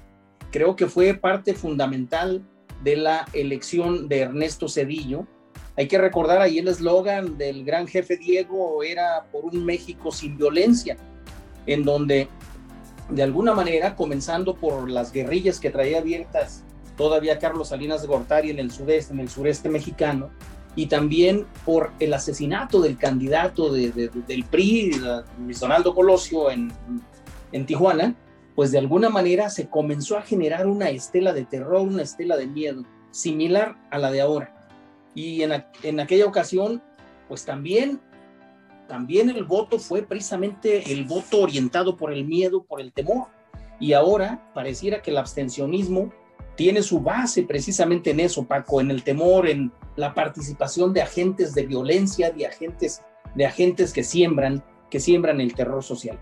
Creo 0.52 0.76
que 0.76 0.88
fue 0.88 1.14
parte 1.14 1.54
fundamental 1.54 2.44
de 2.84 2.96
la 2.96 3.28
elección 3.34 4.10
de 4.10 4.22
Ernesto 4.22 4.68
Cedillo. 4.68 5.28
Hay 5.78 5.88
que 5.88 6.00
recordar 6.00 6.42
ahí 6.42 6.58
el 6.58 6.68
eslogan 6.68 7.38
del 7.38 7.64
gran 7.64 7.86
jefe 7.86 8.18
Diego 8.18 8.82
era 8.82 9.28
por 9.32 9.46
un 9.46 9.64
México 9.64 10.12
sin 10.12 10.36
violencia, 10.36 10.98
en 11.68 11.84
donde 11.84 12.28
de 13.10 13.22
alguna 13.22 13.54
manera, 13.54 13.96
comenzando 13.96 14.56
por 14.56 14.90
las 14.90 15.12
guerrillas 15.12 15.60
que 15.60 15.70
traía 15.70 16.00
abiertas 16.00 16.64
todavía 16.98 17.38
Carlos 17.38 17.70
Salinas 17.70 18.02
de 18.02 18.08
Gortari 18.08 18.50
en 18.50 18.58
el 18.58 18.72
sudeste, 18.72 19.14
en 19.14 19.20
el 19.20 19.30
sureste 19.30 19.70
mexicano, 19.70 20.32
y 20.76 20.88
también 20.88 21.46
por 21.66 21.92
el 22.00 22.14
asesinato 22.14 22.82
del 22.82 22.98
candidato 22.98 23.72
del 23.72 24.46
PRI, 24.50 24.92
Luis 25.40 25.60
Donaldo 25.60 25.94
Colosio, 25.94 26.50
en, 26.50 26.72
en 27.52 27.66
Tijuana, 27.66 28.16
pues 28.56 28.72
de 28.72 28.80
alguna 28.80 29.10
manera 29.10 29.50
se 29.50 29.70
comenzó 29.70 30.18
a 30.18 30.22
generar 30.22 30.68
una 30.68 30.90
estela 30.90 31.34
de 31.34 31.46
terror, 31.46 31.82
una 31.82 32.04
estela 32.04 32.38
de 32.38 32.48
miedo, 32.48 32.84
similar 33.12 33.76
a 33.92 33.98
la 34.00 34.12
de 34.12 34.22
ahora. 34.22 34.68
Y 35.16 35.44
en, 35.44 35.64
en 35.84 36.00
aquella 36.00 36.26
ocasión, 36.26 36.82
pues 37.28 37.46
también, 37.46 38.00
también 38.88 39.30
el 39.30 39.44
voto 39.44 39.78
fue 39.78 40.02
precisamente 40.02 40.92
el 40.92 41.06
voto 41.06 41.42
orientado 41.42 41.98
por 41.98 42.12
el 42.12 42.26
miedo, 42.26 42.64
por 42.64 42.82
el 42.82 42.92
temor. 42.92 43.28
Y 43.80 43.94
ahora 43.94 44.52
pareciera 44.54 45.02
que 45.02 45.12
el 45.12 45.18
abstencionismo 45.18 46.12
tiene 46.56 46.84
su 46.84 47.00
base 47.00 47.44
precisamente 47.44 48.12
en 48.12 48.20
eso, 48.20 48.46
Paco, 48.46 48.82
en 48.82 48.92
el 48.92 49.04
temor, 49.04 49.48
en 49.48 49.72
la 49.96 50.14
participación 50.14 50.94
de 50.94 51.02
agentes 51.02 51.54
de 51.56 51.66
violencia, 51.66 52.32
de 52.32 52.46
agentes, 52.46 53.02
de 53.36 53.46
agentes 53.46 53.94
que 53.94 54.04
siembran, 54.04 54.64
que 54.90 55.00
siembran 55.00 55.42
el 55.42 55.54
terror 55.56 55.84
social. 55.84 56.20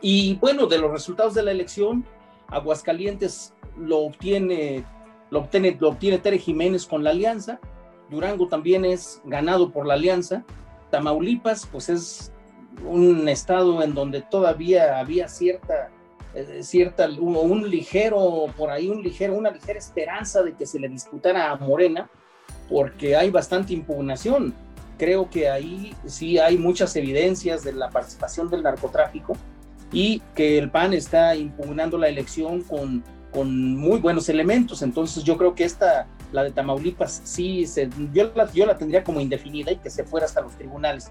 Y 0.00 0.36
bueno, 0.36 0.66
de 0.66 0.78
los 0.78 0.90
resultados 0.90 1.34
de 1.34 1.42
la 1.42 1.50
elección, 1.50 2.04
Aguascalientes 2.48 3.54
lo 3.76 3.98
obtiene, 3.98 4.84
lo 5.30 5.40
obtiene, 5.40 5.76
lo 5.78 5.90
obtiene 5.90 6.18
Tere 6.18 6.38
Jiménez 6.38 6.86
con 6.86 7.04
la 7.04 7.10
alianza, 7.10 7.60
Durango 8.10 8.48
también 8.48 8.84
es 8.84 9.20
ganado 9.24 9.70
por 9.70 9.86
la 9.86 9.94
alianza, 9.94 10.44
Tamaulipas 10.90 11.66
pues 11.70 11.88
es 11.88 12.32
un 12.86 13.28
estado 13.28 13.82
en 13.82 13.94
donde 13.94 14.22
todavía 14.22 14.98
había 14.98 15.28
cierta 15.28 15.90
cierta, 16.62 17.08
un, 17.08 17.68
ligero, 17.68 18.46
por 18.56 18.70
ahí 18.70 18.88
un 18.88 19.02
ligero, 19.02 19.34
una 19.34 19.50
ligera 19.50 19.78
esperanza 19.78 20.42
de 20.42 20.54
que 20.54 20.66
se 20.66 20.78
le 20.78 20.88
disputara 20.88 21.50
a 21.50 21.56
Morena, 21.56 22.08
porque 22.68 23.16
hay 23.16 23.30
bastante 23.30 23.72
impugnación. 23.72 24.54
Creo 24.98 25.30
que 25.30 25.48
ahí 25.48 25.94
sí 26.06 26.38
hay 26.38 26.58
muchas 26.58 26.94
evidencias 26.96 27.62
de 27.64 27.72
la 27.72 27.88
participación 27.90 28.50
del 28.50 28.62
narcotráfico 28.62 29.36
y 29.92 30.20
que 30.34 30.58
el 30.58 30.70
PAN 30.70 30.92
está 30.92 31.34
impugnando 31.34 31.96
la 31.98 32.08
elección 32.08 32.62
con, 32.62 33.04
con 33.32 33.76
muy 33.76 34.00
buenos 34.00 34.28
elementos. 34.28 34.82
Entonces 34.82 35.24
yo 35.24 35.36
creo 35.36 35.54
que 35.54 35.64
esta, 35.64 36.08
la 36.32 36.44
de 36.44 36.50
Tamaulipas, 36.50 37.22
sí, 37.24 37.64
yo, 38.12 38.32
la, 38.34 38.50
yo 38.52 38.66
la 38.66 38.76
tendría 38.76 39.04
como 39.04 39.20
indefinida 39.20 39.72
y 39.72 39.76
que 39.76 39.90
se 39.90 40.04
fuera 40.04 40.26
hasta 40.26 40.40
los 40.40 40.56
tribunales. 40.56 41.10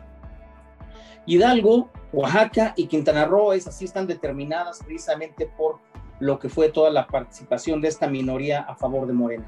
Hidalgo, 1.27 1.89
Oaxaca 2.13 2.73
y 2.77 2.87
Quintana 2.87 3.25
Roo, 3.25 3.51
esas 3.51 3.77
sí 3.77 3.85
están 3.85 4.07
determinadas 4.07 4.79
precisamente 4.83 5.45
por 5.45 5.79
lo 6.19 6.39
que 6.39 6.49
fue 6.49 6.69
toda 6.69 6.89
la 6.89 7.05
participación 7.05 7.81
de 7.81 7.89
esta 7.89 8.07
minoría 8.07 8.61
a 8.61 8.75
favor 8.75 9.05
de 9.05 9.13
Morena. 9.13 9.45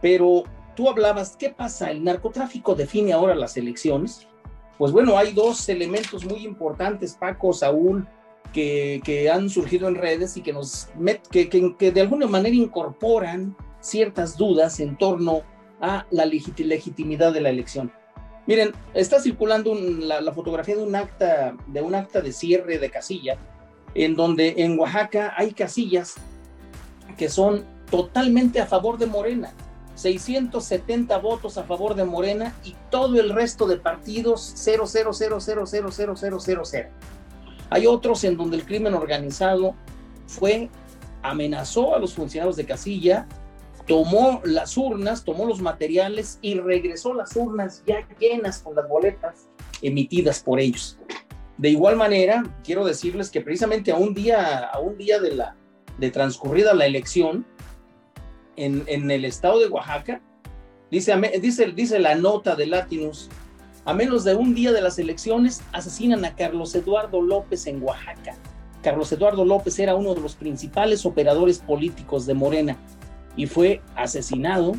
Pero 0.00 0.44
tú 0.74 0.88
hablabas, 0.88 1.36
¿qué 1.36 1.50
pasa? 1.50 1.90
¿El 1.90 2.02
narcotráfico 2.02 2.74
define 2.74 3.12
ahora 3.12 3.34
las 3.34 3.56
elecciones? 3.58 4.26
Pues 4.78 4.92
bueno, 4.92 5.18
hay 5.18 5.32
dos 5.32 5.68
elementos 5.68 6.24
muy 6.24 6.44
importantes, 6.46 7.14
Paco, 7.14 7.52
Saúl, 7.52 8.08
que, 8.54 9.30
han 9.32 9.50
surgido 9.50 9.88
en 9.88 9.96
redes 9.96 10.38
y 10.38 10.40
que, 10.40 10.54
nos 10.54 10.88
que, 11.30 11.50
que 11.50 11.92
de 11.92 12.00
alguna 12.00 12.26
manera 12.26 12.56
incorporan 12.56 13.54
ciertas 13.80 14.38
dudas 14.38 14.80
en 14.80 14.96
torno 14.96 15.42
a 15.82 16.06
la 16.10 16.24
legitimidad 16.24 17.32
de 17.32 17.42
la 17.42 17.50
elección. 17.50 17.92
Miren, 18.50 18.74
está 18.94 19.20
circulando 19.20 19.76
la, 19.76 20.32
fotografía 20.32 20.74
de 20.74 20.82
un 20.82 20.96
acta 20.96 21.54
de 21.68 21.82
un 21.82 21.94
acta 21.94 22.20
de 22.20 22.32
cierre 22.32 22.78
de 22.78 22.90
casilla, 22.90 23.36
en 23.94 24.16
donde 24.16 24.54
en 24.56 24.76
Oaxaca 24.76 25.34
hay 25.36 25.52
casillas 25.52 26.16
que 27.16 27.28
son 27.28 27.64
totalmente 27.92 28.60
a 28.60 28.66
favor 28.66 28.98
de 28.98 29.06
Morena, 29.06 29.52
670 29.94 31.16
votos 31.18 31.58
a 31.58 31.62
favor 31.62 31.94
de 31.94 32.04
Morena 32.04 32.52
y 32.64 32.74
todo 32.90 33.20
el 33.20 33.30
resto 33.30 33.68
de 33.68 33.76
partidos 33.76 34.52
000000000. 34.56 36.88
Hay 37.70 37.86
otros 37.86 38.24
en 38.24 38.36
donde 38.36 38.56
el 38.56 38.64
crimen 38.64 38.94
organizado 38.94 39.76
fue 40.26 40.70
amenazó 41.22 41.94
a 41.94 42.00
los 42.00 42.14
funcionarios 42.14 42.56
de 42.56 42.66
casilla 42.66 43.28
tomó 43.90 44.40
las 44.44 44.76
urnas, 44.76 45.24
tomó 45.24 45.46
los 45.46 45.60
materiales 45.60 46.38
y 46.42 46.54
regresó 46.54 47.12
las 47.12 47.34
urnas 47.34 47.82
ya 47.84 48.06
llenas 48.20 48.60
con 48.60 48.76
las 48.76 48.88
boletas 48.88 49.48
emitidas 49.82 50.44
por 50.44 50.60
ellos. 50.60 50.96
De 51.58 51.70
igual 51.70 51.96
manera, 51.96 52.44
quiero 52.62 52.84
decirles 52.84 53.30
que 53.30 53.40
precisamente 53.40 53.90
a 53.90 53.96
un 53.96 54.14
día, 54.14 54.58
a 54.58 54.78
un 54.78 54.96
día 54.96 55.18
de, 55.18 55.34
la, 55.34 55.56
de 55.98 56.08
transcurrida 56.12 56.72
la 56.72 56.86
elección, 56.86 57.44
en, 58.54 58.84
en 58.86 59.10
el 59.10 59.24
estado 59.24 59.58
de 59.58 59.66
Oaxaca, 59.66 60.20
dice, 60.88 61.12
dice, 61.42 61.72
dice 61.72 61.98
la 61.98 62.14
nota 62.14 62.54
de 62.54 62.66
Latinus, 62.66 63.28
a 63.86 63.92
menos 63.92 64.22
de 64.22 64.36
un 64.36 64.54
día 64.54 64.70
de 64.70 64.82
las 64.82 65.00
elecciones, 65.00 65.62
asesinan 65.72 66.24
a 66.24 66.36
Carlos 66.36 66.76
Eduardo 66.76 67.20
López 67.20 67.66
en 67.66 67.82
Oaxaca. 67.82 68.36
Carlos 68.84 69.10
Eduardo 69.10 69.44
López 69.44 69.80
era 69.80 69.96
uno 69.96 70.14
de 70.14 70.20
los 70.20 70.36
principales 70.36 71.04
operadores 71.04 71.58
políticos 71.58 72.24
de 72.24 72.34
Morena 72.34 72.76
y 73.36 73.46
fue 73.46 73.80
asesinado, 73.96 74.72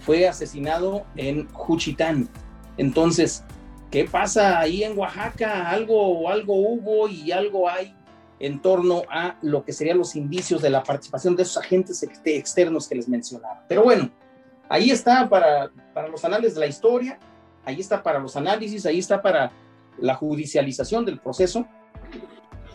fue 0.00 0.28
asesinado 0.28 1.04
en 1.16 1.48
Juchitán. 1.52 2.28
Entonces, 2.76 3.44
¿qué 3.90 4.04
pasa 4.04 4.58
ahí 4.58 4.84
en 4.84 4.98
Oaxaca? 4.98 5.70
Algo, 5.70 6.28
algo 6.28 6.54
hubo 6.54 7.08
y 7.08 7.32
algo 7.32 7.68
hay 7.68 7.94
en 8.38 8.60
torno 8.60 9.02
a 9.10 9.36
lo 9.42 9.64
que 9.64 9.72
serían 9.72 9.98
los 9.98 10.14
indicios 10.14 10.60
de 10.60 10.70
la 10.70 10.82
participación 10.82 11.36
de 11.36 11.42
esos 11.42 11.58
agentes 11.58 12.06
externos 12.24 12.88
que 12.88 12.94
les 12.94 13.08
mencionaba. 13.08 13.64
Pero 13.68 13.82
bueno, 13.82 14.10
ahí 14.68 14.90
está 14.90 15.28
para, 15.28 15.70
para 15.94 16.08
los 16.08 16.24
análisis 16.24 16.54
de 16.54 16.60
la 16.60 16.66
historia, 16.66 17.18
ahí 17.64 17.80
está 17.80 18.02
para 18.02 18.18
los 18.18 18.36
análisis, 18.36 18.84
ahí 18.86 18.98
está 18.98 19.22
para 19.22 19.52
la 19.98 20.14
judicialización 20.14 21.04
del 21.06 21.18
proceso, 21.18 21.66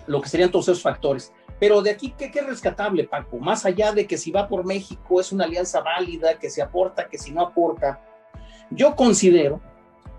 lo 0.08 0.22
que 0.22 0.30
serían 0.30 0.50
todos 0.50 0.68
esos 0.68 0.82
factores. 0.82 1.32
Pero 1.62 1.82
de 1.82 1.92
aquí, 1.92 2.14
¿qué, 2.18 2.30
¿qué, 2.30 2.42
rescatable, 2.42 3.06
Paco? 3.06 3.38
Más 3.40 3.66
allá 3.66 3.94
de 3.94 4.06
que 4.06 4.18
si 4.18 4.32
va 4.32 4.50
por 4.50 4.66
México 4.66 5.22
es 5.22 5.32
una 5.32 5.46
alianza 5.46 5.80
válida, 5.80 6.38
que 6.38 6.50
se 6.50 6.62
aporta, 6.62 7.08
que 7.08 7.18
si 7.18 7.32
no 7.32 7.42
aporta, 7.42 8.02
yo 8.70 8.98
considero 8.98 9.62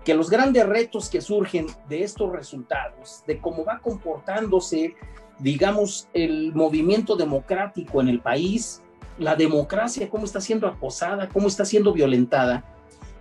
que 0.03 0.15
los 0.15 0.31
grandes 0.31 0.65
retos 0.65 1.07
que 1.07 1.21
surgen 1.21 1.67
de 1.87 2.03
estos 2.03 2.31
resultados, 2.31 3.23
de 3.27 3.39
cómo 3.39 3.63
va 3.63 3.79
comportándose 3.79 4.95
digamos, 5.39 6.07
el 6.13 6.53
movimiento 6.53 7.15
democrático 7.15 8.01
en 8.01 8.07
el 8.07 8.19
país, 8.19 8.81
la 9.17 9.35
democracia, 9.35 10.09
cómo 10.09 10.25
está 10.25 10.41
siendo 10.41 10.67
acosada, 10.67 11.29
cómo 11.29 11.47
está 11.47 11.65
siendo 11.65 11.93
violentada. 11.93 12.63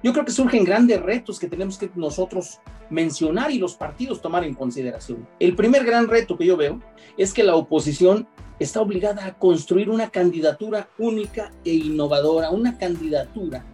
Yo 0.03 0.13
creo 0.13 0.25
que 0.25 0.33
surgen 0.33 0.65
grandes 0.65 1.01
retos 1.01 1.39
que 1.39 1.49
tenemos 1.49 1.79
que 1.79 1.91
nosotros 1.95 2.61
mencionar 2.91 3.51
y 3.51 3.59
los 3.59 3.75
partidos 3.75 4.21
tomar 4.21 4.45
en 4.45 4.55
consideración. 4.55 5.29
El 5.39 5.55
primer 5.55 5.85
gran 5.85 6.09
reto 6.09 6.37
que 6.37 6.45
yo 6.45 6.57
veo 6.57 6.81
es 7.17 7.33
que 7.33 7.45
la 7.45 7.55
oposición 7.55 8.27
está 8.59 8.81
obligada 8.81 9.27
a 9.27 9.35
construir 9.39 9.89
una 9.89 10.11
candidatura 10.11 10.89
única 10.99 11.53
e 11.65 11.75
innovadora, 11.75 12.51
una 12.51 12.79
candidatura 12.79 13.65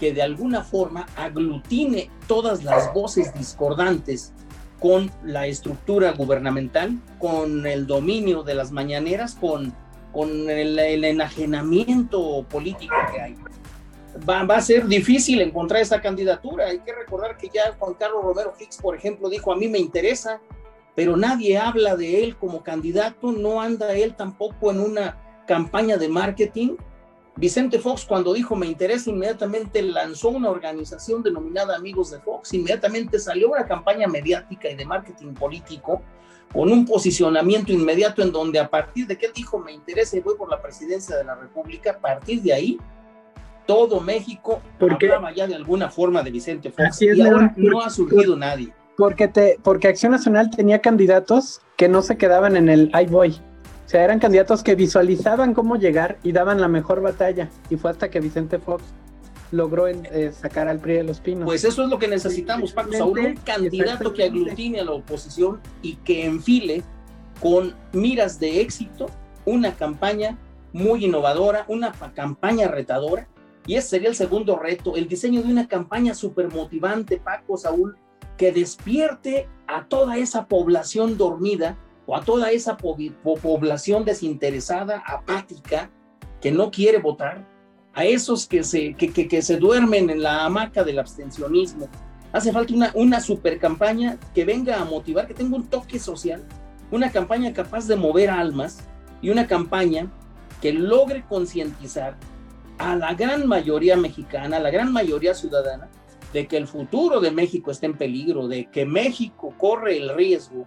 que 0.00 0.12
de 0.12 0.22
alguna 0.22 0.62
forma 0.62 1.06
aglutine 1.16 2.10
todas 2.26 2.64
las 2.64 2.92
voces 2.92 3.32
discordantes 3.34 4.32
con 4.80 5.10
la 5.24 5.46
estructura 5.46 6.12
gubernamental, 6.12 7.00
con 7.18 7.66
el 7.66 7.86
dominio 7.86 8.42
de 8.42 8.54
las 8.54 8.72
mañaneras, 8.72 9.34
con, 9.34 9.72
con 10.12 10.50
el, 10.50 10.78
enajenamiento 10.78 12.44
político 12.48 12.94
que 13.12 13.20
hay. 13.20 13.36
Va, 14.28 14.40
a 14.40 14.60
ser 14.60 14.86
difícil 14.86 15.40
encontrar 15.40 15.82
esa 15.82 16.00
candidatura. 16.00 16.66
Hay 16.66 16.78
que 16.80 16.92
recordar 16.92 17.36
que 17.36 17.48
ya 17.52 17.74
Juan 17.78 17.94
Carlos 17.94 18.22
Romero 18.22 18.54
Hicks, 18.58 18.78
por 18.78 18.96
ejemplo, 18.96 19.28
dijo, 19.28 19.52
a 19.52 19.56
mí 19.56 19.68
me 19.68 19.78
interesa, 19.78 20.40
pero 20.94 21.16
nadie 21.16 21.58
habla 21.58 21.96
de 21.96 22.22
él 22.22 22.36
como 22.36 22.62
candidato, 22.62 23.32
no 23.32 23.60
anda 23.60 23.94
él 23.94 24.14
tampoco 24.14 24.70
en 24.70 24.80
una 24.80 25.44
campaña 25.46 25.96
de 25.96 26.08
marketing 26.08 26.76
Vicente 27.38 27.78
Fox 27.78 28.06
cuando 28.06 28.32
dijo 28.32 28.56
me 28.56 28.66
interesa 28.66 29.10
inmediatamente 29.10 29.82
lanzó 29.82 30.30
una 30.30 30.48
organización 30.48 31.22
denominada 31.22 31.76
Amigos 31.76 32.10
de 32.10 32.18
Fox, 32.18 32.54
inmediatamente 32.54 33.18
salió 33.18 33.50
una 33.50 33.66
campaña 33.66 34.06
mediática 34.06 34.70
y 34.70 34.74
de 34.74 34.86
marketing 34.86 35.34
político 35.34 36.00
con 36.50 36.72
un 36.72 36.86
posicionamiento 36.86 37.72
inmediato 37.72 38.22
en 38.22 38.32
donde 38.32 38.58
a 38.58 38.70
partir 38.70 39.06
de 39.06 39.18
que 39.18 39.30
dijo 39.32 39.58
me 39.58 39.72
interesa 39.72 40.16
y 40.16 40.20
voy 40.20 40.34
por 40.36 40.50
la 40.50 40.62
presidencia 40.62 41.14
de 41.14 41.24
la 41.24 41.34
República, 41.34 41.90
a 41.90 41.98
partir 41.98 42.40
de 42.40 42.54
ahí 42.54 42.78
todo 43.66 44.00
México 44.00 44.62
porque, 44.78 45.06
hablaba 45.06 45.32
ya 45.32 45.46
de 45.46 45.54
alguna 45.54 45.90
forma 45.90 46.22
de 46.22 46.30
Vicente 46.30 46.70
Fox 46.70 47.02
y 47.02 47.20
ahora 47.20 47.52
no 47.56 47.80
ha 47.80 47.90
surgido 47.90 48.36
nadie. 48.36 48.72
Porque, 48.96 49.28
te, 49.28 49.58
porque 49.62 49.88
Acción 49.88 50.12
Nacional 50.12 50.50
tenía 50.50 50.80
candidatos 50.80 51.60
que 51.76 51.88
no 51.88 52.00
se 52.00 52.16
quedaban 52.16 52.56
en 52.56 52.70
el 52.70 52.90
ahí 52.94 53.06
voy 53.06 53.38
o 53.86 53.88
sea, 53.88 54.02
eran 54.02 54.18
candidatos 54.18 54.64
que 54.64 54.74
visualizaban 54.74 55.54
cómo 55.54 55.76
llegar 55.76 56.18
y 56.24 56.32
daban 56.32 56.60
la 56.60 56.66
mejor 56.66 57.00
batalla. 57.02 57.48
Y 57.70 57.76
fue 57.76 57.92
hasta 57.92 58.10
que 58.10 58.18
Vicente 58.18 58.58
Fox 58.58 58.82
logró 59.52 59.86
eh, 59.86 60.32
sacar 60.32 60.66
al 60.66 60.80
PRI 60.80 60.94
de 60.94 61.04
los 61.04 61.20
Pinos. 61.20 61.44
Pues 61.44 61.62
eso 61.62 61.84
es 61.84 61.88
lo 61.88 61.96
que 61.96 62.08
necesitamos, 62.08 62.72
Paco 62.72 62.92
Saúl, 62.92 63.20
un 63.20 63.36
candidato 63.36 64.12
que 64.12 64.24
aglutine 64.24 64.80
a 64.80 64.84
la 64.84 64.90
oposición 64.90 65.60
y 65.82 65.94
que 65.96 66.26
enfile 66.26 66.82
con 67.40 67.76
miras 67.92 68.40
de 68.40 68.60
éxito 68.60 69.06
una 69.44 69.76
campaña 69.76 70.36
muy 70.72 71.04
innovadora, 71.04 71.64
una 71.68 71.92
campaña 72.12 72.66
retadora. 72.66 73.28
Y 73.66 73.74
ese 73.74 73.88
sería 73.88 74.08
el 74.08 74.14
segundo 74.14 74.56
reto, 74.56 74.96
el 74.96 75.08
diseño 75.08 75.42
de 75.42 75.50
una 75.50 75.66
campaña 75.66 76.14
súper 76.14 76.52
motivante, 76.52 77.18
Paco 77.18 77.56
Saúl, 77.56 77.96
que 78.36 78.52
despierte 78.52 79.48
a 79.66 79.86
toda 79.86 80.18
esa 80.18 80.46
población 80.46 81.18
dormida 81.18 81.76
o 82.06 82.16
a 82.16 82.22
toda 82.22 82.52
esa 82.52 82.76
población 82.76 84.04
desinteresada, 84.04 85.02
apática, 85.04 85.90
que 86.40 86.52
no 86.52 86.70
quiere 86.70 86.98
votar, 86.98 87.44
a 87.94 88.04
esos 88.04 88.46
que 88.46 88.62
se, 88.62 88.94
que, 88.94 89.10
que, 89.10 89.42
se 89.42 89.56
duermen 89.56 90.10
en 90.10 90.22
la 90.22 90.44
hamaca 90.44 90.84
del 90.84 90.98
abstencionismo. 90.98 91.88
Hace 92.30 92.52
falta 92.52 92.74
una, 92.74 92.90
una 92.94 93.20
super 93.20 93.58
campaña 93.58 94.18
que 94.34 94.44
venga 94.44 94.80
a 94.80 94.84
motivar, 94.84 95.26
que 95.26 95.34
tenga 95.34 95.56
un 95.56 95.66
toque 95.66 95.98
social, 95.98 96.44
una 96.90 97.10
campaña 97.10 97.52
capaz 97.54 97.88
de 97.88 97.96
mover 97.96 98.28
almas 98.28 98.86
y 99.22 99.30
una 99.30 99.46
campaña 99.46 100.12
que 100.60 100.74
logre 100.74 101.24
concientizar 101.26 102.16
a 102.78 102.96
la 102.96 103.14
gran 103.14 103.46
mayoría 103.46 103.96
mexicana, 103.96 104.56
a 104.56 104.60
la 104.60 104.70
gran 104.70 104.92
mayoría 104.92 105.34
ciudadana, 105.34 105.88
de 106.32 106.46
que 106.46 106.56
el 106.56 106.66
futuro 106.66 107.20
de 107.20 107.30
México 107.30 107.70
está 107.70 107.86
en 107.86 107.96
peligro, 107.96 108.48
de 108.48 108.70
que 108.70 108.84
México 108.84 109.54
corre 109.56 109.96
el 109.96 110.14
riesgo 110.14 110.66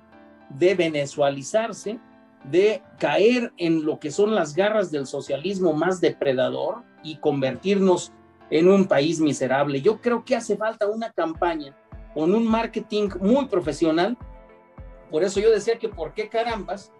de 0.49 0.75
venezualizarse, 0.75 1.99
de 2.43 2.81
caer 2.97 3.53
en 3.57 3.85
lo 3.85 3.99
que 3.99 4.11
son 4.11 4.33
las 4.33 4.55
garras 4.55 4.91
del 4.91 5.05
socialismo 5.05 5.73
más 5.73 6.01
depredador 6.01 6.83
y 7.03 7.17
convertirnos 7.17 8.13
en 8.49 8.69
un 8.69 8.87
país 8.87 9.19
miserable. 9.19 9.81
Yo 9.81 10.01
creo 10.01 10.25
que 10.25 10.35
hace 10.35 10.57
falta 10.57 10.87
una 10.87 11.11
campaña 11.11 11.75
con 12.13 12.33
un 12.33 12.47
marketing 12.47 13.09
muy 13.21 13.45
profesional. 13.45 14.17
Por 15.11 15.23
eso 15.23 15.39
yo 15.39 15.51
decía 15.51 15.77
que 15.77 15.89
por 15.89 16.13
qué 16.13 16.29
carambas 16.29 16.91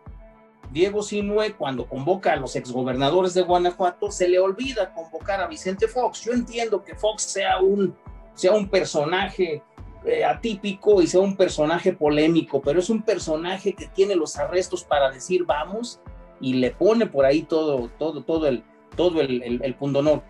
Diego 0.71 1.01
Sinue 1.01 1.53
cuando 1.53 1.87
convoca 1.87 2.33
a 2.33 2.35
los 2.35 2.55
exgobernadores 2.55 3.33
de 3.33 3.41
Guanajuato 3.41 4.11
se 4.11 4.27
le 4.27 4.39
olvida 4.39 4.93
convocar 4.93 5.41
a 5.41 5.47
Vicente 5.47 5.87
Fox. 5.87 6.21
Yo 6.21 6.33
entiendo 6.33 6.83
que 6.83 6.95
Fox 6.95 7.23
sea 7.23 7.59
un, 7.59 7.95
sea 8.35 8.53
un 8.53 8.69
personaje 8.69 9.63
eh, 10.05 10.23
atípico 10.23 11.01
y 11.01 11.07
sea 11.07 11.21
un 11.21 11.35
personaje 11.35 11.93
polémico, 11.93 12.61
pero 12.61 12.79
es 12.79 12.89
un 12.89 13.01
personaje 13.01 13.73
que 13.73 13.87
tiene 13.87 14.15
los 14.15 14.37
arrestos 14.37 14.83
para 14.83 15.09
decir 15.09 15.43
vamos 15.45 15.99
y 16.39 16.53
le 16.53 16.71
pone 16.71 17.07
por 17.07 17.25
ahí 17.25 17.41
todo, 17.41 17.89
todo, 17.97 18.23
todo 18.23 18.47
el, 18.47 18.63
todo 18.95 19.21
el, 19.21 19.41
el, 19.41 19.61
el 19.63 19.75
pundonor. 19.75 20.23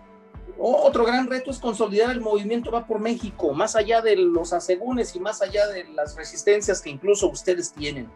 Otro 0.58 1.04
gran 1.04 1.28
reto 1.28 1.50
es 1.50 1.58
consolidar 1.58 2.10
el 2.10 2.20
movimiento 2.20 2.70
Va 2.70 2.86
por 2.86 2.98
México, 2.98 3.54
más 3.54 3.76
allá 3.76 4.02
de 4.02 4.16
los 4.16 4.52
asegúnes 4.52 5.14
y 5.16 5.20
más 5.20 5.40
allá 5.40 5.66
de 5.66 5.84
las 5.84 6.16
resistencias 6.16 6.82
que 6.82 6.90
incluso 6.90 7.30
ustedes 7.30 7.72
tienen. 7.72 8.10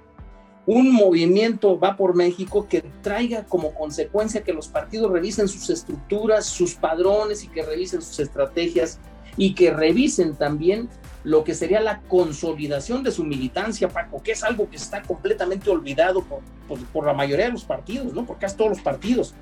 Un 0.66 0.92
movimiento 0.92 1.78
Va 1.78 1.96
por 1.96 2.14
México 2.14 2.66
que 2.68 2.80
traiga 3.02 3.44
como 3.44 3.74
consecuencia 3.74 4.42
que 4.42 4.54
los 4.54 4.68
partidos 4.68 5.10
revisen 5.10 5.46
sus 5.46 5.68
estructuras, 5.68 6.46
sus 6.46 6.74
padrones 6.74 7.44
y 7.44 7.48
que 7.48 7.62
revisen 7.62 8.00
sus 8.00 8.20
estrategias 8.20 8.98
y 9.36 9.54
que 9.54 9.70
revisen 9.70 10.36
también 10.36 10.88
lo 11.22 11.42
que 11.42 11.54
sería 11.54 11.80
la 11.80 12.00
consolidación 12.02 13.02
de 13.02 13.10
su 13.10 13.24
militancia, 13.24 13.88
Paco, 13.88 14.22
que 14.22 14.32
es 14.32 14.44
algo 14.44 14.68
que 14.68 14.76
está 14.76 15.02
completamente 15.02 15.70
olvidado 15.70 16.22
por, 16.22 16.40
por, 16.92 17.06
la 17.06 17.14
mayoría 17.14 17.46
de 17.46 17.52
los 17.52 17.64
partidos, 17.64 18.12
¿no? 18.12 18.26
Por 18.26 18.38
casi 18.38 18.56
todos 18.56 18.70
los 18.70 18.80
partidos. 18.80 19.34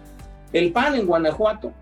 El 0.52 0.72
PAN 0.72 0.94
en 0.94 1.06
Guanajuato 1.06 1.72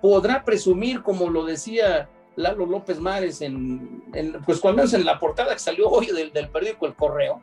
podrá 0.00 0.44
presumir, 0.44 1.02
como 1.02 1.30
lo 1.30 1.44
decía 1.44 2.08
Lalo 2.36 2.66
López 2.66 2.98
Mares, 2.98 3.40
en, 3.40 4.02
pues 4.44 4.58
cuando 4.58 4.78
menos 4.78 4.94
en 4.94 5.04
la 5.04 5.18
portada 5.18 5.52
que 5.52 5.60
salió 5.60 5.88
hoy 5.88 6.06
del, 6.06 6.32
del 6.32 6.48
periódico 6.48 6.86
El 6.86 6.94
Correo, 6.94 7.40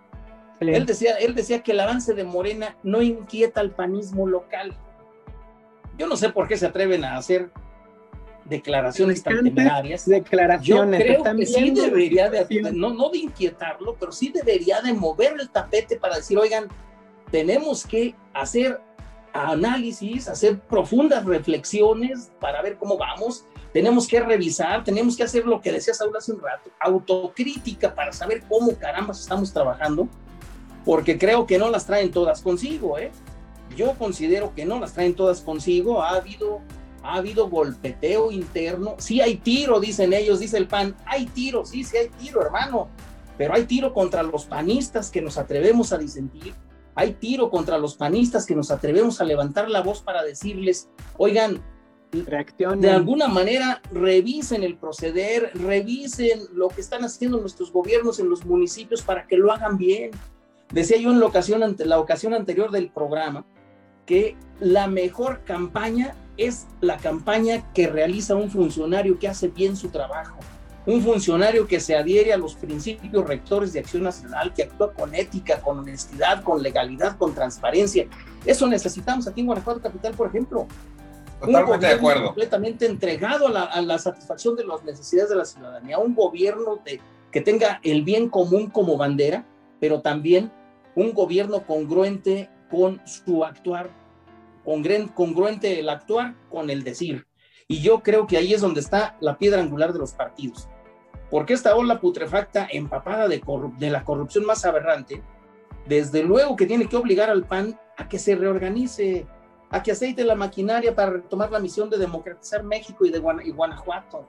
él 0.60 0.86
decía, 0.86 1.16
él 1.16 1.36
decía 1.36 1.62
que 1.62 1.72
el 1.72 1.80
avance 1.80 2.14
de 2.14 2.24
Morena 2.24 2.76
no 2.84 3.02
inquieta 3.02 3.62
al 3.62 3.72
panismo 3.72 4.28
local. 4.28 4.76
Yo 5.98 6.08
no 6.08 6.16
sé 6.16 6.30
por 6.30 6.48
qué 6.48 6.58
se 6.58 6.66
atreven 6.66 7.04
a 7.04 7.18
hacer 7.18 7.50
declaraciones 8.46 9.24
tan 9.24 9.44
temerarias. 9.44 10.06
Declaraciones. 10.06 11.00
Yo 11.00 11.22
creo 11.22 11.36
que 11.36 11.46
sí 11.46 11.72
debería 11.72 12.30
de, 12.30 12.72
no, 12.74 12.94
no 12.94 13.10
de 13.10 13.20
inquietarlo, 13.20 13.96
pero 14.00 14.12
sí 14.12 14.32
debería 14.34 14.82
de 14.82 14.94
mover 14.94 15.36
el 15.40 15.50
tapete 15.50 15.98
para 15.98 16.16
decir, 16.16 16.38
oigan, 16.38 16.68
tenemos 17.32 17.86
que 17.86 18.16
hacer 18.34 18.80
análisis, 19.34 20.28
hacer 20.28 20.60
profundas 20.60 21.26
reflexiones 21.26 22.32
para 22.40 22.62
ver 22.62 22.78
cómo 22.78 22.98
vamos. 22.98 23.46
Tenemos 23.74 24.08
que 24.08 24.20
revisar, 24.20 24.84
tenemos 24.84 25.16
que 25.16 25.24
hacer 25.24 25.46
lo 25.46 25.62
que 25.62 25.72
decía 25.72 25.94
Saúl 25.94 26.16
hace 26.16 26.32
un 26.32 26.42
rato, 26.42 26.72
autocrítica 26.80 27.94
para 27.94 28.12
saber 28.12 28.44
cómo 28.48 28.76
caramba 28.76 29.12
estamos 29.12 29.54
trabajando, 29.54 30.08
porque 30.88 31.18
creo 31.18 31.46
que 31.46 31.58
no 31.58 31.70
las 31.70 31.86
traen 31.86 32.12
todas 32.12 32.42
consigo, 32.42 32.98
¿eh? 32.98 33.12
Yo 33.76 33.96
considero 33.96 34.56
que 34.56 34.66
no 34.66 34.80
las 34.80 34.94
traen 34.94 35.16
todas 35.16 35.42
consigo. 35.42 36.02
Ha 36.02 36.12
habido 36.12 36.62
ha 37.04 37.16
habido 37.16 37.50
golpeteo 37.50 38.32
interno, 38.32 38.96
sí 38.98 39.22
hay 39.22 39.36
tiro, 39.38 39.80
dicen 39.80 40.14
ellos, 40.14 40.40
dice 40.40 40.58
el 40.58 40.68
PAN, 40.68 40.96
hay 41.06 41.26
tiro, 41.26 41.66
sí, 41.66 41.84
sí 41.84 41.96
hay 41.96 42.10
tiro, 42.10 42.42
hermano, 42.42 42.90
pero 43.38 43.54
hay 43.54 43.64
tiro 43.64 43.94
contra 43.94 44.24
los 44.24 44.46
panistas 44.46 45.10
que 45.10 45.22
nos 45.22 45.38
atrevemos 45.38 45.94
a 45.94 45.98
disentir, 45.98 46.54
hay 46.96 47.14
tiro 47.14 47.50
contra 47.50 47.78
los 47.78 47.96
panistas 47.96 48.46
que 48.46 48.56
nos 48.56 48.72
atrevemos 48.72 49.22
a 49.22 49.26
levantar 49.26 49.70
la 49.70 49.82
voz 49.82 50.02
para 50.02 50.24
decirles, 50.24 50.90
oigan, 51.18 51.62
de 52.12 52.90
alguna 52.90 53.28
manera 53.28 53.82
revisen 53.92 54.64
el 54.64 54.78
proceder, 54.78 55.52
revisen 55.54 56.42
lo 56.54 56.70
que 56.70 56.82
están 56.82 57.06
haciendo 57.06 57.40
nuestros 57.40 57.72
gobiernos 57.72 58.20
en 58.20 58.30
los 58.30 58.46
municipios 58.46 59.02
para 59.02 59.28
que 59.28 59.38
lo 59.38 59.52
hagan 59.52 59.78
bien, 59.78 60.12
Decía 60.72 60.98
yo 60.98 61.12
en 61.12 61.20
la 61.20 61.26
ocasión, 61.26 61.76
la 61.80 62.00
ocasión 62.00 62.34
anterior 62.34 62.72
del 62.72 62.90
programa 62.90 63.46
que 64.06 64.36
la 64.60 64.88
mejor 64.88 65.44
campaña 65.44 66.16
es 66.38 66.68
la 66.82 66.98
campaña 66.98 67.72
que 67.74 67.88
realiza 67.88 68.36
un 68.36 68.50
funcionario 68.50 69.20
que 69.20 69.28
hace 69.28 69.48
bien 69.48 69.76
su 69.76 69.90
trabajo, 69.90 70.38
un 70.86 71.02
funcionario 71.02 71.68
que 71.68 71.80
se 71.80 71.96
adhiere 71.96 72.32
a 72.32 72.38
los 72.38 72.56
principios 72.56 73.28
rectores 73.28 73.74
de 73.74 73.80
acción 73.80 74.04
nacional, 74.04 74.54
que 74.54 74.64
actúa 74.64 74.94
con 74.94 75.14
ética, 75.14 75.60
con 75.62 75.80
honestidad, 75.80 76.44
con 76.44 76.64
legalidad, 76.64 77.18
con 77.18 77.34
transparencia. 77.34 78.08
Eso 78.46 78.68
necesitamos 78.68 79.28
aquí 79.28 79.42
en 79.42 79.48
Guanajuato 79.48 79.82
Capital, 79.82 80.14
por 80.14 80.28
ejemplo. 80.28 80.68
Totalmente 81.42 81.88
de 81.88 81.94
acuerdo. 81.94 82.26
Completamente 82.28 82.86
entregado 82.86 83.48
a 83.48 83.82
la, 83.82 84.00
satisfacción 84.00 84.56
de 84.56 84.66
las 84.66 84.84
necesidades 84.84 85.30
de 85.30 85.36
la 85.36 85.46
ciudadanía, 85.46 85.98
un 85.98 86.16
gobierno 86.16 86.80
de, 86.86 87.02
que 87.32 87.42
tenga 87.42 87.80
el 87.84 88.04
bien 88.04 88.30
común 88.30 88.70
como 88.70 88.98
bandera, 88.98 89.46
pero 89.80 90.02
también 90.02 90.52
un 90.96 91.14
gobierno 91.14 91.66
congruente 91.66 92.50
con 92.70 93.02
su 93.06 93.44
actuar, 93.44 93.90
congruente 94.64 95.80
el 95.80 95.90
actuar 95.90 96.36
con 96.50 96.70
el 96.70 96.84
decir. 96.84 97.28
Y 97.68 97.82
yo 97.82 98.02
creo 98.02 98.28
que 98.28 98.38
ahí 98.38 98.54
es 98.54 98.62
donde 98.62 98.80
está 98.80 99.18
la 99.20 99.38
piedra 99.38 99.62
angular 99.62 99.94
de 99.94 100.00
los 100.00 100.14
partidos. 100.14 100.70
Porque 101.30 101.54
esta 101.54 101.76
ola 101.76 102.00
putrefacta, 102.00 102.68
empapada 102.72 103.28
de, 103.28 103.42
la 103.90 104.04
corrupción 104.04 104.46
más 104.46 104.64
aberrante, 104.66 105.22
desde 105.86 106.24
luego 106.24 106.56
que 106.56 106.66
tiene 106.66 106.88
que 106.88 106.96
obligar 106.96 107.30
al 107.30 107.46
PAN 107.46 107.80
a 107.98 108.08
que 108.08 108.20
se 108.20 108.36
reorganice, 108.36 109.28
a 109.70 109.84
que 109.84 109.92
aceite 109.92 110.24
la 110.24 110.36
maquinaria 110.36 110.96
para 110.96 111.12
retomar 111.12 111.52
la 111.52 111.60
misión 111.60 111.90
de 111.90 111.98
democratizar 111.98 112.64
México 112.64 113.06
y, 113.06 113.10
de 113.10 113.20
Guanajuato. 113.20 114.26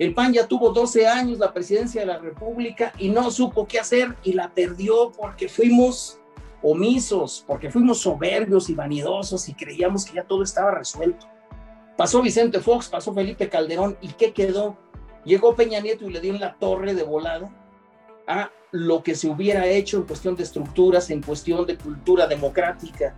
El 0.00 0.14
PAN 0.14 0.32
ya 0.32 0.48
tuvo 0.48 0.70
12 0.70 1.06
años 1.06 1.38
la 1.38 1.52
presidencia 1.52 2.00
de 2.00 2.06
la 2.06 2.16
República 2.16 2.94
y 2.96 3.10
no 3.10 3.30
supo 3.30 3.66
qué 3.66 3.78
hacer 3.78 4.16
y 4.24 4.32
la 4.32 4.48
perdió 4.48 5.12
porque 5.12 5.46
fuimos 5.46 6.18
omisos, 6.62 7.44
porque 7.46 7.70
fuimos 7.70 7.98
soberbios 7.98 8.70
y 8.70 8.74
vanidosos 8.74 9.46
y 9.50 9.54
creíamos 9.54 10.06
que 10.06 10.14
ya 10.14 10.24
todo 10.24 10.42
estaba 10.42 10.70
resuelto. 10.70 11.26
Pasó 11.98 12.22
Vicente 12.22 12.60
Fox, 12.60 12.88
pasó 12.88 13.12
Felipe 13.12 13.50
Calderón 13.50 13.98
y 14.00 14.08
¿qué 14.08 14.32
quedó? 14.32 14.78
Llegó 15.26 15.54
Peña 15.54 15.80
Nieto 15.80 16.08
y 16.08 16.12
le 16.14 16.22
dio 16.22 16.32
en 16.34 16.40
la 16.40 16.54
torre 16.54 16.94
de 16.94 17.02
volado 17.02 17.50
a 18.26 18.50
lo 18.70 19.02
que 19.02 19.14
se 19.14 19.28
hubiera 19.28 19.66
hecho 19.66 19.98
en 19.98 20.04
cuestión 20.04 20.34
de 20.34 20.44
estructuras, 20.44 21.10
en 21.10 21.22
cuestión 21.22 21.66
de 21.66 21.76
cultura 21.76 22.26
democrática, 22.26 23.14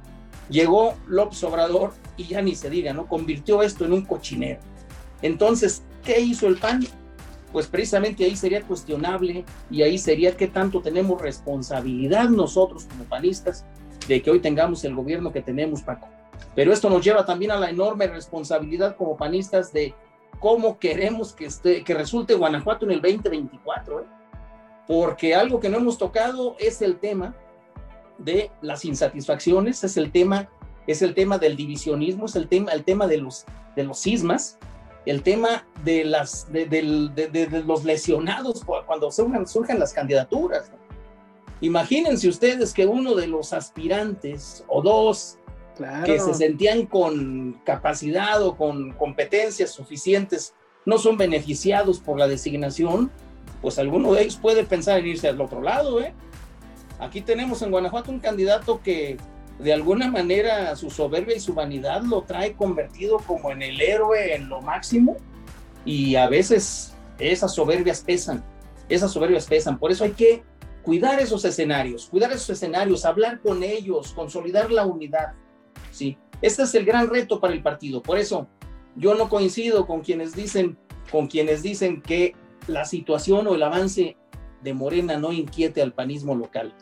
Llegó 0.49 0.95
López 1.07 1.43
Obrador 1.45 1.93
y 2.16 2.24
ya 2.24 2.43
ni 2.43 2.55
se 2.55 2.68
diga, 2.68 2.93
¿no? 2.93 3.07
Convirtió 3.07 3.62
esto 3.62 3.85
en 3.85 3.93
un 3.93 4.05
cochinero. 4.05 4.61
Entonces, 5.22 5.83
¿qué 6.03 6.20
hizo 6.20 6.46
el 6.46 6.57
PAN? 6.59 6.86
Pues 7.53 7.66
precisamente 7.66 8.24
ahí 8.24 8.36
sería 8.36 8.62
cuestionable 8.62 9.44
y 9.70 9.82
ahí 9.82 9.98
sería 9.98 10.36
qué 10.36 10.48
tanto 10.48 10.80
tenemos 10.80 11.20
responsabilidad 11.20 12.28
nosotros 12.28 12.84
como 12.84 13.05
panistas 13.05 13.64
de 14.09 14.22
que 14.22 14.30
hoy 14.30 14.40
tengamos 14.40 14.84
el 14.84 14.94
gobierno 14.94 15.32
que 15.32 15.42
tenemos, 15.42 15.82
Paco. 15.82 16.09
Pero 16.55 16.72
esto 16.72 16.88
nos 16.90 17.05
lleva 17.05 17.24
también 17.24 17.50
a 17.50 17.59
la 17.59 17.70
enorme 17.70 18.07
responsabilidad 18.07 18.96
como 18.96 19.16
panistas 19.16 19.72
de 19.72 19.94
cómo 20.40 20.78
queremos 20.78 21.32
que, 21.32 21.46
esté, 21.46 21.84
que 21.84 21.94
resulte 21.94 22.34
Guanajuato 22.34 22.84
en 22.86 22.92
el 22.92 23.03
2024, 23.03 24.00
¿eh? 24.00 24.05
porque 24.86 25.34
algo 25.34 25.61
que 25.61 25.68
no 25.68 25.78
hemos 25.78 25.98
tocado 25.98 26.57
es 26.59 26.82
el 26.82 26.98
tema 26.98 27.34
de 28.18 28.50
las 28.61 28.84
insatisfacciones, 28.84 29.84
es 29.84 29.96
el 29.96 30.11
tema, 30.11 30.48
es 30.86 31.03
el 31.03 31.14
tema 31.14 31.38
del 31.38 31.57
divisionismo, 31.57 32.26
es 32.26 32.36
el 32.36 32.48
tema, 32.48 32.72
el 32.72 32.84
tema 32.84 33.07
de 33.07 33.18
los, 33.18 33.44
de 33.76 33.84
los 33.84 33.98
sismas, 33.98 34.59
el 35.07 35.22
tema 35.22 35.66
de, 35.84 36.05
las, 36.05 36.50
de, 36.53 37.62
los 37.66 37.84
lesionados 37.84 38.64
cuando 38.86 39.11
surgen, 39.11 39.46
surgen 39.46 39.78
las 39.78 39.92
candidaturas. 39.92 40.70
Imagínense 41.61 42.28
ustedes 42.28 42.72
que 42.72 42.86
uno 42.86 43.14
de 43.14 43.26
los 43.26 43.53
aspirantes 43.53 44.64
o 44.68 44.82
dos 44.82 45.38
que 46.05 46.20
se 46.20 46.34
sentían 46.34 46.86
con 46.86 47.61
capacidad 47.64 48.42
o 48.42 48.57
con 48.57 48.92
competencias 48.92 49.70
suficientes 49.70 50.55
no 50.84 50.98
son 50.98 51.16
beneficiados 51.16 51.98
por 51.98 52.18
la 52.18 52.28
designación, 52.28 53.11
pues 53.61 53.78
alguno 53.78 54.12
de 54.12 54.22
ellos 54.22 54.36
puede 54.36 54.64
pensar 54.64 54.98
en 54.98 55.07
irse 55.07 55.28
al 55.28 55.40
otro 55.40 55.62
lado, 55.62 56.00
¿eh? 56.00 56.12
Aquí 56.98 57.20
tenemos 57.20 57.62
en 57.62 57.70
Guanajuato 57.70 58.11
un 58.11 58.20
candidato 58.20 58.80
que 58.82 59.16
de 59.59 59.72
alguna 59.72 60.11
manera 60.11 60.74
su 60.76 60.90
soberbia 60.90 61.36
y 61.36 61.40
su 61.40 61.55
vanidad 61.55 62.03
lo 62.03 62.22
trae 62.22 62.55
convertido 62.55 63.18
como 63.18 63.50
en 63.50 63.62
el 63.62 63.80
héroe 63.80 64.34
en 64.34 64.48
lo 64.48 64.61
máximo 64.61 65.16
y 65.84 66.16
a 66.16 66.28
veces 66.28 66.94
esas 67.18 67.55
soberbias 67.55 68.00
pesan, 68.00 68.44
esas 68.88 69.12
soberbias 69.12 69.46
pesan. 69.46 69.78
Por 69.78 69.92
eso 69.92 70.05
hay 70.05 70.12
que 70.12 70.42
cuidar 70.82 71.20
esos 71.20 71.44
escenarios, 71.44 72.07
cuidar 72.07 72.32
esos 72.32 72.50
escenarios, 72.50 73.05
hablar 73.05 73.40
con 73.40 73.62
ellos, 73.62 74.12
consolidar 74.12 74.70
la 74.70 74.86
unidad. 74.86 75.34
¿sí? 75.90 76.18
Este 76.40 76.62
es 76.62 76.74
el 76.74 76.84
gran 76.84 77.09
reto 77.09 77.40
para 77.40 77.55
el 77.55 77.62
partido. 77.62 78.03
Por 78.03 78.18
eso 78.18 78.48
yo 78.96 79.14
no 79.14 79.28
coincido 79.28 79.86
con 79.86 80.00
quienes 80.00 80.34
dicen, 80.34 80.76
con 81.11 81.28
quienes 81.28 81.62
dicen 81.62 82.03
que 82.03 82.34
la 82.66 82.84
situación 82.84 83.46
o 83.46 83.55
el 83.55 83.62
avance 83.62 84.16
de 84.62 84.74
Morena 84.74 85.16
no 85.18 85.32
inquiete 85.32 85.82
al 85.82 85.92
panismo 85.92 86.34
local. 86.34 86.74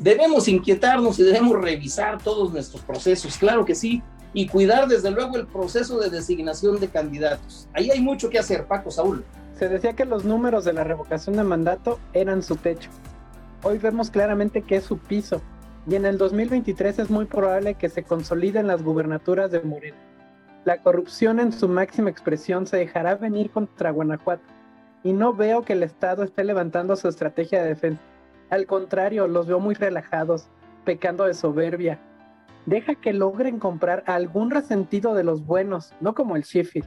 Debemos 0.00 0.48
inquietarnos 0.48 1.18
y 1.18 1.22
debemos 1.22 1.60
revisar 1.60 2.18
todos 2.18 2.52
nuestros 2.52 2.82
procesos, 2.82 3.38
claro 3.38 3.64
que 3.64 3.74
sí, 3.74 4.02
y 4.34 4.48
cuidar 4.48 4.88
desde 4.88 5.10
luego 5.10 5.36
el 5.36 5.46
proceso 5.46 5.98
de 5.98 6.10
designación 6.10 6.80
de 6.80 6.88
candidatos. 6.88 7.68
Ahí 7.72 7.90
hay 7.90 8.00
mucho 8.00 8.28
que 8.28 8.38
hacer, 8.38 8.66
Paco 8.66 8.90
Saúl. 8.90 9.24
Se 9.58 9.68
decía 9.68 9.94
que 9.94 10.04
los 10.04 10.24
números 10.24 10.64
de 10.64 10.72
la 10.72 10.84
revocación 10.84 11.36
de 11.36 11.44
mandato 11.44 12.00
eran 12.12 12.42
su 12.42 12.56
techo. 12.56 12.90
Hoy 13.62 13.78
vemos 13.78 14.10
claramente 14.10 14.62
que 14.62 14.76
es 14.76 14.84
su 14.84 14.98
piso. 14.98 15.40
Y 15.86 15.94
en 15.94 16.06
el 16.06 16.18
2023 16.18 16.98
es 16.98 17.10
muy 17.10 17.26
probable 17.26 17.74
que 17.74 17.88
se 17.88 18.02
consoliden 18.02 18.66
las 18.66 18.82
gubernaturas 18.82 19.50
de 19.50 19.60
Morena. 19.60 19.96
La 20.64 20.82
corrupción 20.82 21.40
en 21.40 21.52
su 21.52 21.68
máxima 21.68 22.10
expresión 22.10 22.66
se 22.66 22.78
dejará 22.78 23.14
venir 23.14 23.50
contra 23.50 23.90
Guanajuato. 23.90 24.42
Y 25.04 25.12
no 25.12 25.34
veo 25.34 25.62
que 25.62 25.74
el 25.74 25.82
Estado 25.82 26.24
esté 26.24 26.42
levantando 26.42 26.96
su 26.96 27.06
estrategia 27.06 27.62
de 27.62 27.68
defensa. 27.68 28.02
Al 28.54 28.68
contrario, 28.68 29.26
los 29.26 29.48
veo 29.48 29.58
muy 29.58 29.74
relajados, 29.74 30.46
pecando 30.84 31.24
de 31.24 31.34
soberbia. 31.34 31.98
Deja 32.66 32.94
que 32.94 33.12
logren 33.12 33.58
comprar 33.58 34.04
algún 34.06 34.52
resentido 34.52 35.12
de 35.14 35.24
los 35.24 35.44
buenos, 35.44 35.92
no 36.00 36.14
como 36.14 36.36
el 36.36 36.44
Sheffield. 36.44 36.86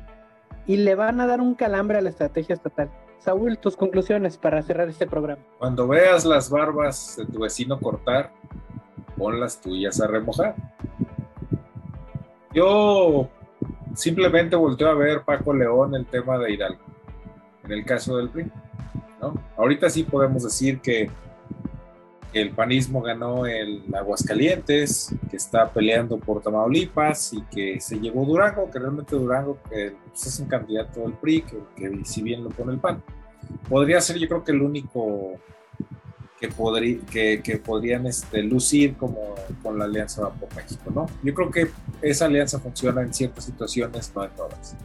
Y 0.66 0.78
le 0.78 0.96
van 0.96 1.20
a 1.20 1.28
dar 1.28 1.42
un 1.42 1.56
calambre 1.56 1.98
a 1.98 2.02
la 2.02 2.08
estrategia 2.08 2.56
estatal. 2.56 2.90
Saúl, 3.20 3.58
tus 3.58 3.76
conclusiones 3.76 4.38
para 4.38 4.62
cerrar 4.62 4.88
este 4.88 5.08
programa. 5.08 5.42
Cuando 5.60 5.90
veas 5.90 6.24
las 6.24 6.50
barbas 6.50 7.18
de 7.18 7.26
tu 7.26 7.42
vecino 7.42 7.78
cortar, 7.82 8.32
pon 9.18 9.38
las 9.38 9.60
tuyas 9.60 10.00
a 10.00 10.08
remojar. 10.08 10.56
Yo 12.54 13.28
simplemente 13.94 14.56
volteo 14.56 14.88
a 14.88 14.94
ver 14.94 15.24
Paco 15.26 15.54
León 15.54 15.96
el 15.96 16.06
tema 16.06 16.38
de 16.38 16.54
Hidalgo, 16.54 16.80
en 17.66 17.72
el 17.74 17.84
caso 17.84 18.16
del 18.16 18.30
PRI. 18.30 18.50
¿no? 19.22 19.34
Ahorita 19.58 19.90
sí 19.90 20.04
podemos 20.04 20.44
decir 20.44 20.80
que 20.80 21.12
el 22.34 22.52
panismo 22.52 23.02
ganó 23.02 23.46
el 23.46 23.84
Aguascalientes, 23.94 25.14
que 25.30 25.38
está 25.38 25.72
peleando 25.72 26.18
por 26.20 26.42
Tamaulipas 26.42 27.34
y 27.34 27.42
que 27.44 27.80
se 27.80 28.00
llevó 28.00 28.26
Durango, 28.26 28.70
que 28.70 28.80
realmente 28.80 29.16
Durango 29.16 29.58
pues, 29.68 29.94
es 30.14 30.40
un 30.40 30.48
candidato 30.48 31.02
del 31.02 31.14
PRI, 31.14 31.44
que, 31.76 32.02
si 32.04 32.22
bien 32.22 32.44
lo 32.44 32.50
pone 32.50 32.74
el 32.74 32.80
PAN. 32.80 33.02
Podría 33.70 34.02
ser 34.02 34.18
yo 34.18 34.28
creo 34.28 34.44
que 34.44 34.52
el 34.52 34.62
único 34.62 35.40
que, 36.40 36.50
podría, 36.50 37.00
que, 37.12 37.62
podrían 37.64 38.06
este, 38.06 38.44
lucir 38.44 38.96
como 38.96 39.36
con 39.64 39.80
la 39.80 39.86
Alianza 39.86 40.30
por 40.30 40.54
México, 40.56 40.92
¿no? 40.94 41.08
Yo 41.24 41.34
creo 41.34 41.50
que 41.50 41.68
esa 42.02 42.26
alianza 42.26 42.60
funciona 42.60 43.02
en 43.02 43.14
ciertas 43.14 43.46
situaciones, 43.46 44.12
no 44.14 44.24
en 44.24 44.32
todas. 44.32 44.76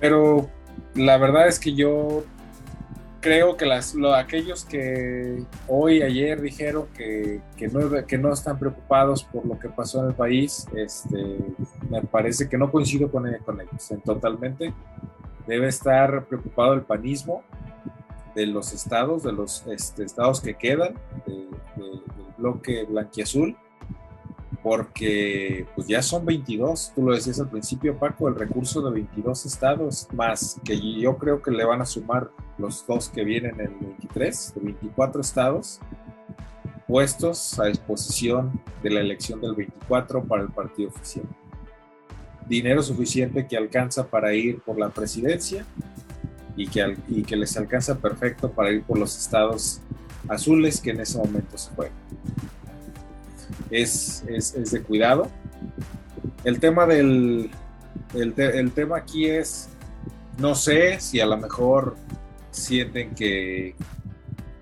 Pero 0.00 0.50
la 0.94 1.16
verdad 1.16 1.48
es 1.48 1.58
que 1.58 1.74
yo 1.74 2.24
creo 3.20 3.56
que 3.56 3.66
las, 3.66 3.94
aquellos 4.16 4.64
que 4.64 5.44
hoy, 5.68 6.02
ayer 6.02 6.40
dijeron 6.40 6.86
que, 6.96 7.40
que, 7.56 7.68
no, 7.68 8.06
que 8.06 8.18
no 8.18 8.32
están 8.32 8.58
preocupados 8.58 9.24
por 9.24 9.44
lo 9.46 9.58
que 9.58 9.68
pasó 9.68 10.02
en 10.02 10.08
el 10.08 10.14
país, 10.14 10.66
este, 10.74 11.38
me 11.90 12.02
parece 12.02 12.48
que 12.48 12.58
no 12.58 12.70
coincido 12.70 13.10
con, 13.10 13.24
con 13.44 13.60
ellos 13.60 13.90
en 13.90 14.00
totalmente. 14.00 14.72
Debe 15.46 15.68
estar 15.68 16.24
preocupado 16.26 16.74
el 16.74 16.82
panismo 16.82 17.42
de 18.34 18.46
los 18.46 18.72
estados, 18.72 19.22
de 19.22 19.32
los 19.32 19.66
este, 19.66 20.04
estados 20.04 20.40
que 20.40 20.54
quedan 20.54 20.94
del 21.26 22.02
bloque 22.36 22.84
blanquiazul 22.84 23.56
porque 24.66 25.64
pues 25.76 25.86
ya 25.86 26.02
son 26.02 26.26
22, 26.26 26.90
tú 26.92 27.02
lo 27.04 27.14
decías 27.14 27.38
al 27.38 27.48
principio 27.48 27.96
Paco, 27.96 28.26
el 28.26 28.34
recurso 28.34 28.82
de 28.82 28.90
22 28.90 29.46
estados, 29.46 30.08
más 30.12 30.60
que 30.64 30.76
yo 31.00 31.16
creo 31.18 31.40
que 31.40 31.52
le 31.52 31.64
van 31.64 31.82
a 31.82 31.86
sumar 31.86 32.32
los 32.58 32.84
dos 32.84 33.08
que 33.08 33.22
vienen 33.22 33.60
en 33.60 33.68
el 33.68 33.74
23, 33.74 34.54
de 34.56 34.60
24 34.60 35.20
estados 35.20 35.78
puestos 36.88 37.56
a 37.60 37.66
disposición 37.66 38.60
de 38.82 38.90
la 38.90 39.02
elección 39.02 39.40
del 39.40 39.54
24 39.54 40.24
para 40.24 40.42
el 40.42 40.48
partido 40.48 40.88
oficial. 40.88 41.26
Dinero 42.48 42.82
suficiente 42.82 43.46
que 43.46 43.56
alcanza 43.56 44.08
para 44.08 44.34
ir 44.34 44.62
por 44.62 44.80
la 44.80 44.88
presidencia 44.88 45.64
y 46.56 46.66
que, 46.66 46.96
y 47.06 47.22
que 47.22 47.36
les 47.36 47.56
alcanza 47.56 47.98
perfecto 47.98 48.50
para 48.50 48.72
ir 48.72 48.82
por 48.82 48.98
los 48.98 49.16
estados 49.16 49.80
azules 50.28 50.80
que 50.80 50.90
en 50.90 51.02
ese 51.02 51.18
momento 51.18 51.56
se 51.56 51.70
juegan. 51.70 51.94
Es, 53.70 54.24
es, 54.28 54.70
de 54.70 54.82
cuidado. 54.82 55.28
El 56.44 56.60
tema 56.60 56.86
del 56.86 57.50
el, 58.14 58.72
tema 58.72 58.98
aquí 58.98 59.26
es, 59.26 59.68
no 60.38 60.54
sé 60.54 61.00
si 61.00 61.20
a 61.20 61.26
lo 61.26 61.36
mejor 61.36 61.96
sienten 62.50 63.14
que, 63.14 63.74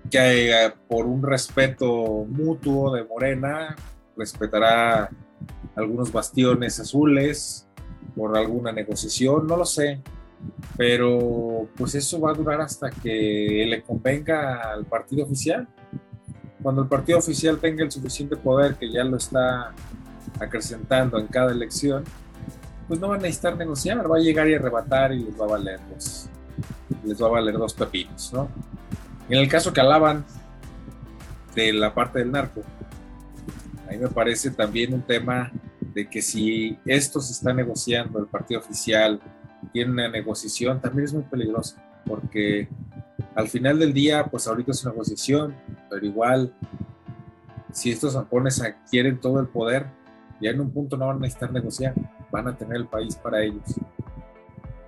que 0.09 0.71
por 0.87 1.05
un 1.05 1.21
respeto 1.21 2.25
mutuo 2.27 2.93
de 2.93 3.03
Morena, 3.03 3.75
respetará 4.17 5.09
algunos 5.75 6.11
bastiones 6.11 6.79
azules 6.79 7.67
por 8.15 8.37
alguna 8.37 8.71
negociación, 8.71 9.45
no 9.45 9.57
lo 9.57 9.65
sé 9.65 10.01
pero 10.77 11.67
pues 11.75 11.95
eso 11.95 12.19
va 12.19 12.31
a 12.31 12.33
durar 12.33 12.61
hasta 12.61 12.89
que 12.89 13.65
le 13.67 13.81
convenga 13.81 14.71
al 14.73 14.85
partido 14.85 15.23
oficial. 15.23 15.67
Cuando 16.65 16.81
el 16.81 16.87
partido 16.87 17.19
oficial 17.19 17.59
tenga 17.59 17.83
el 17.83 17.91
suficiente 17.91 18.35
poder 18.35 18.73
que 18.73 18.91
ya 18.91 19.03
lo 19.03 19.17
está 19.17 19.71
acrecentando 20.39 21.19
en 21.19 21.27
cada 21.27 21.51
elección, 21.51 22.03
pues 22.87 22.99
no 22.99 23.07
van 23.07 23.19
a 23.19 23.21
necesitar 23.21 23.55
negociar, 23.55 24.11
va 24.11 24.17
a 24.17 24.19
llegar 24.19 24.49
y 24.49 24.55
arrebatar 24.55 25.13
y 25.13 25.25
les 25.25 25.39
va 25.39 25.45
a 25.45 25.49
valer 25.49 25.79
dos, 25.93 26.27
les 27.03 27.21
va 27.21 27.27
a 27.27 27.29
valer 27.29 27.55
dos 27.59 27.71
pepinos, 27.75 28.33
¿no? 28.33 28.49
En 29.29 29.37
el 29.37 29.47
caso 29.47 29.71
que 29.71 29.79
alaban 29.79 30.25
de 31.53 31.71
la 31.71 31.93
parte 31.93 32.17
del 32.17 32.31
narco, 32.31 32.63
a 33.87 33.91
mí 33.91 33.99
me 33.99 34.07
parece 34.07 34.49
también 34.49 34.91
un 34.91 35.03
tema 35.03 35.51
de 35.93 36.09
que 36.09 36.19
si 36.19 36.79
esto 36.83 37.21
se 37.21 37.33
está 37.33 37.53
negociando 37.53 38.17
el 38.17 38.25
partido 38.25 38.59
oficial 38.59 39.21
tiene 39.71 39.91
una 39.91 40.09
negociación, 40.09 40.81
también 40.81 41.05
es 41.05 41.13
muy 41.13 41.25
peligroso, 41.25 41.75
porque 42.05 42.67
al 43.35 43.47
final 43.47 43.79
del 43.79 43.93
día, 43.93 44.25
pues 44.25 44.47
ahorita 44.47 44.71
es 44.71 44.83
una 44.83 44.93
negociación, 44.93 45.55
pero 45.89 46.05
igual, 46.05 46.53
si 47.71 47.91
estos 47.91 48.13
japoneses 48.13 48.63
adquieren 48.63 49.19
todo 49.19 49.39
el 49.39 49.47
poder, 49.47 49.87
ya 50.41 50.51
en 50.51 50.61
un 50.61 50.71
punto 50.71 50.97
no 50.97 51.07
van 51.07 51.17
a 51.17 51.19
necesitar 51.19 51.51
negociar, 51.51 51.93
van 52.31 52.47
a 52.47 52.57
tener 52.57 52.77
el 52.77 52.87
país 52.87 53.15
para 53.15 53.43
ellos. 53.43 53.63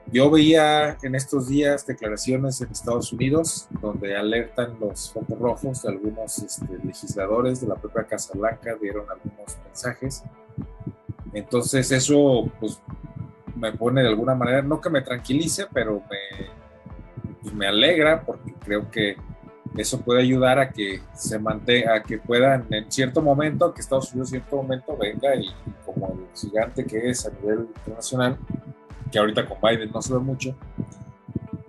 Yo 0.10 0.32
veía 0.32 0.98
en 1.02 1.16
estos 1.16 1.50
días 1.50 1.86
declaraciones 1.86 2.62
en 2.62 2.72
Estados 2.72 3.12
Unidos 3.12 3.68
donde 3.82 4.16
alertan 4.16 4.80
los 4.80 5.12
focos 5.12 5.38
rojos 5.38 5.82
de 5.84 5.90
algunos 5.90 6.40
este, 6.40 6.78
legisladores 6.82 7.60
de 7.60 7.68
la 7.68 7.76
propia 7.76 8.06
Casa 8.06 8.32
Blanca, 8.38 8.78
dieron 8.82 9.06
algunos 9.10 9.58
mensajes. 9.66 10.24
Entonces 11.34 11.92
eso 11.92 12.50
pues 12.62 12.82
me 13.58 13.74
pone 13.74 14.02
de 14.02 14.08
alguna 14.08 14.34
manera, 14.34 14.62
no 14.62 14.80
que 14.80 14.90
me 14.90 15.02
tranquilice, 15.02 15.66
pero 15.74 16.02
me, 16.10 16.48
pues, 17.42 17.54
me 17.54 17.68
alegra 17.68 18.24
porque 18.24 18.54
creo 18.54 18.90
que 18.90 19.18
eso 19.76 20.02
puede 20.02 20.22
ayudar 20.22 20.60
a 20.60 20.70
que 20.72 21.02
se 21.14 21.38
mantenga, 21.38 21.96
a 21.96 22.04
que 22.04 22.18
puedan 22.18 22.66
en 22.72 22.92
cierto 22.92 23.22
momento, 23.22 23.74
que 23.74 23.82
Estados 23.82 24.12
Unidos 24.12 24.30
en 24.34 24.40
cierto 24.40 24.58
momento 24.58 24.98
venga 24.98 25.36
y, 25.36 25.50
como 25.86 26.08
el 26.08 26.28
gigante 26.36 26.86
que 26.86 27.10
es 27.10 27.26
a 27.26 27.32
nivel 27.32 27.68
internacional, 27.76 28.38
que 29.12 29.20
ahorita 29.20 29.46
con 29.46 29.58
Biden 29.62 29.92
no 29.92 30.02
se 30.02 30.14
ve 30.14 30.20
mucho, 30.20 30.56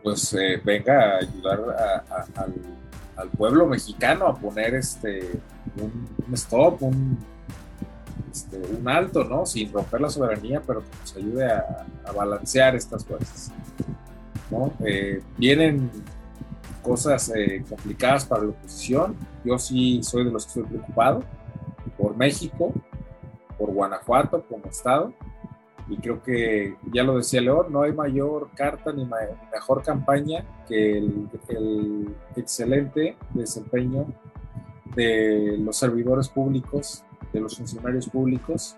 pues 0.03 0.33
eh, 0.35 0.61
venga 0.65 1.15
a 1.15 1.17
ayudar 1.19 2.05
al, 2.35 3.31
pueblo 3.37 3.67
mexicano 3.67 4.27
a 4.27 4.35
poner 4.35 4.77
este 4.77 5.41
un 5.77 6.35
stop, 6.35 6.83
un, 6.83 7.19
este, 8.33 8.59
un 8.59 8.89
alto, 8.89 9.25
¿no? 9.25 9.45
Sin 9.45 9.73
romper 9.73 10.01
la 10.01 10.09
soberanía, 10.09 10.63
pero 10.65 10.81
que 10.81 10.89
nos 11.01 11.17
ayude 11.17 11.53
a, 11.53 11.87
balancear 12.15 12.75
estas 12.75 13.05
fuerzas, 13.05 13.53
¿no? 14.51 14.73
Eh, 14.85 15.21
vienen 15.37 15.91
cosas 16.83 17.33
eh, 17.35 17.65
complicadas 17.69 18.25
para 18.25 18.45
la 18.45 18.51
oposición. 18.51 19.17
Yo 19.45 19.59
sí 19.59 20.01
soy 20.03 20.25
de 20.25 20.31
los 20.31 20.45
que 20.45 20.49
estoy 20.49 20.65
preocupado 20.65 21.23
por 21.97 22.17
México, 22.17 22.73
por 23.59 23.73
Guanajuato 23.73 24.45
como 24.49 24.67
estado. 24.67 25.13
Y 25.89 25.97
creo 25.97 26.23
que, 26.23 26.77
ya 26.93 27.03
lo 27.03 27.17
decía 27.17 27.41
León, 27.41 27.67
no 27.71 27.83
hay 27.83 27.93
mayor 27.93 28.51
carta 28.55 28.93
ni 28.93 29.09
mejor 29.53 29.83
campaña 29.83 30.45
que 30.67 30.99
el 30.99 32.15
excelente 32.37 33.17
desempeño 33.33 34.07
de 34.95 35.57
los 35.59 35.77
servidores 35.77 36.29
públicos 36.29 37.05
de 37.33 37.41
los 37.41 37.57
funcionarios 37.57 38.09
públicos 38.09 38.77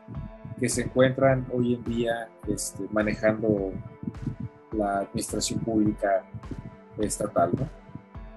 que 0.58 0.68
se 0.68 0.82
encuentran 0.82 1.46
hoy 1.52 1.74
en 1.74 1.84
día 1.84 2.28
este, 2.48 2.84
manejando 2.90 3.72
la 4.72 5.00
administración 5.00 5.60
pública 5.60 6.24
estatal. 6.98 7.50
¿no? 7.56 7.68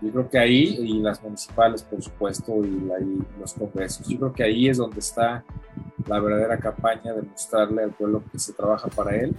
Yo 0.01 0.11
creo 0.11 0.29
que 0.29 0.38
ahí, 0.38 0.77
y 0.79 0.99
las 0.99 1.21
municipales, 1.23 1.84
por 1.84 2.01
supuesto, 2.01 2.63
y, 2.63 3.23
los 3.39 3.53
congresos, 3.53 4.07
yo 4.07 4.19
creo 4.19 4.34
que 4.34 4.43
ahí 4.43 4.67
es 4.67 4.77
donde 4.77 4.99
está 4.99 5.43
la 6.07 6.19
verdadera 6.19 6.57
campaña 6.57 7.13
de 7.13 7.21
mostrarle 7.21 7.84
al 7.84 7.91
pueblo 7.91 8.23
que 8.31 8.39
se 8.39 8.53
trabaja 8.53 8.89
para 8.89 9.15
él. 9.15 9.36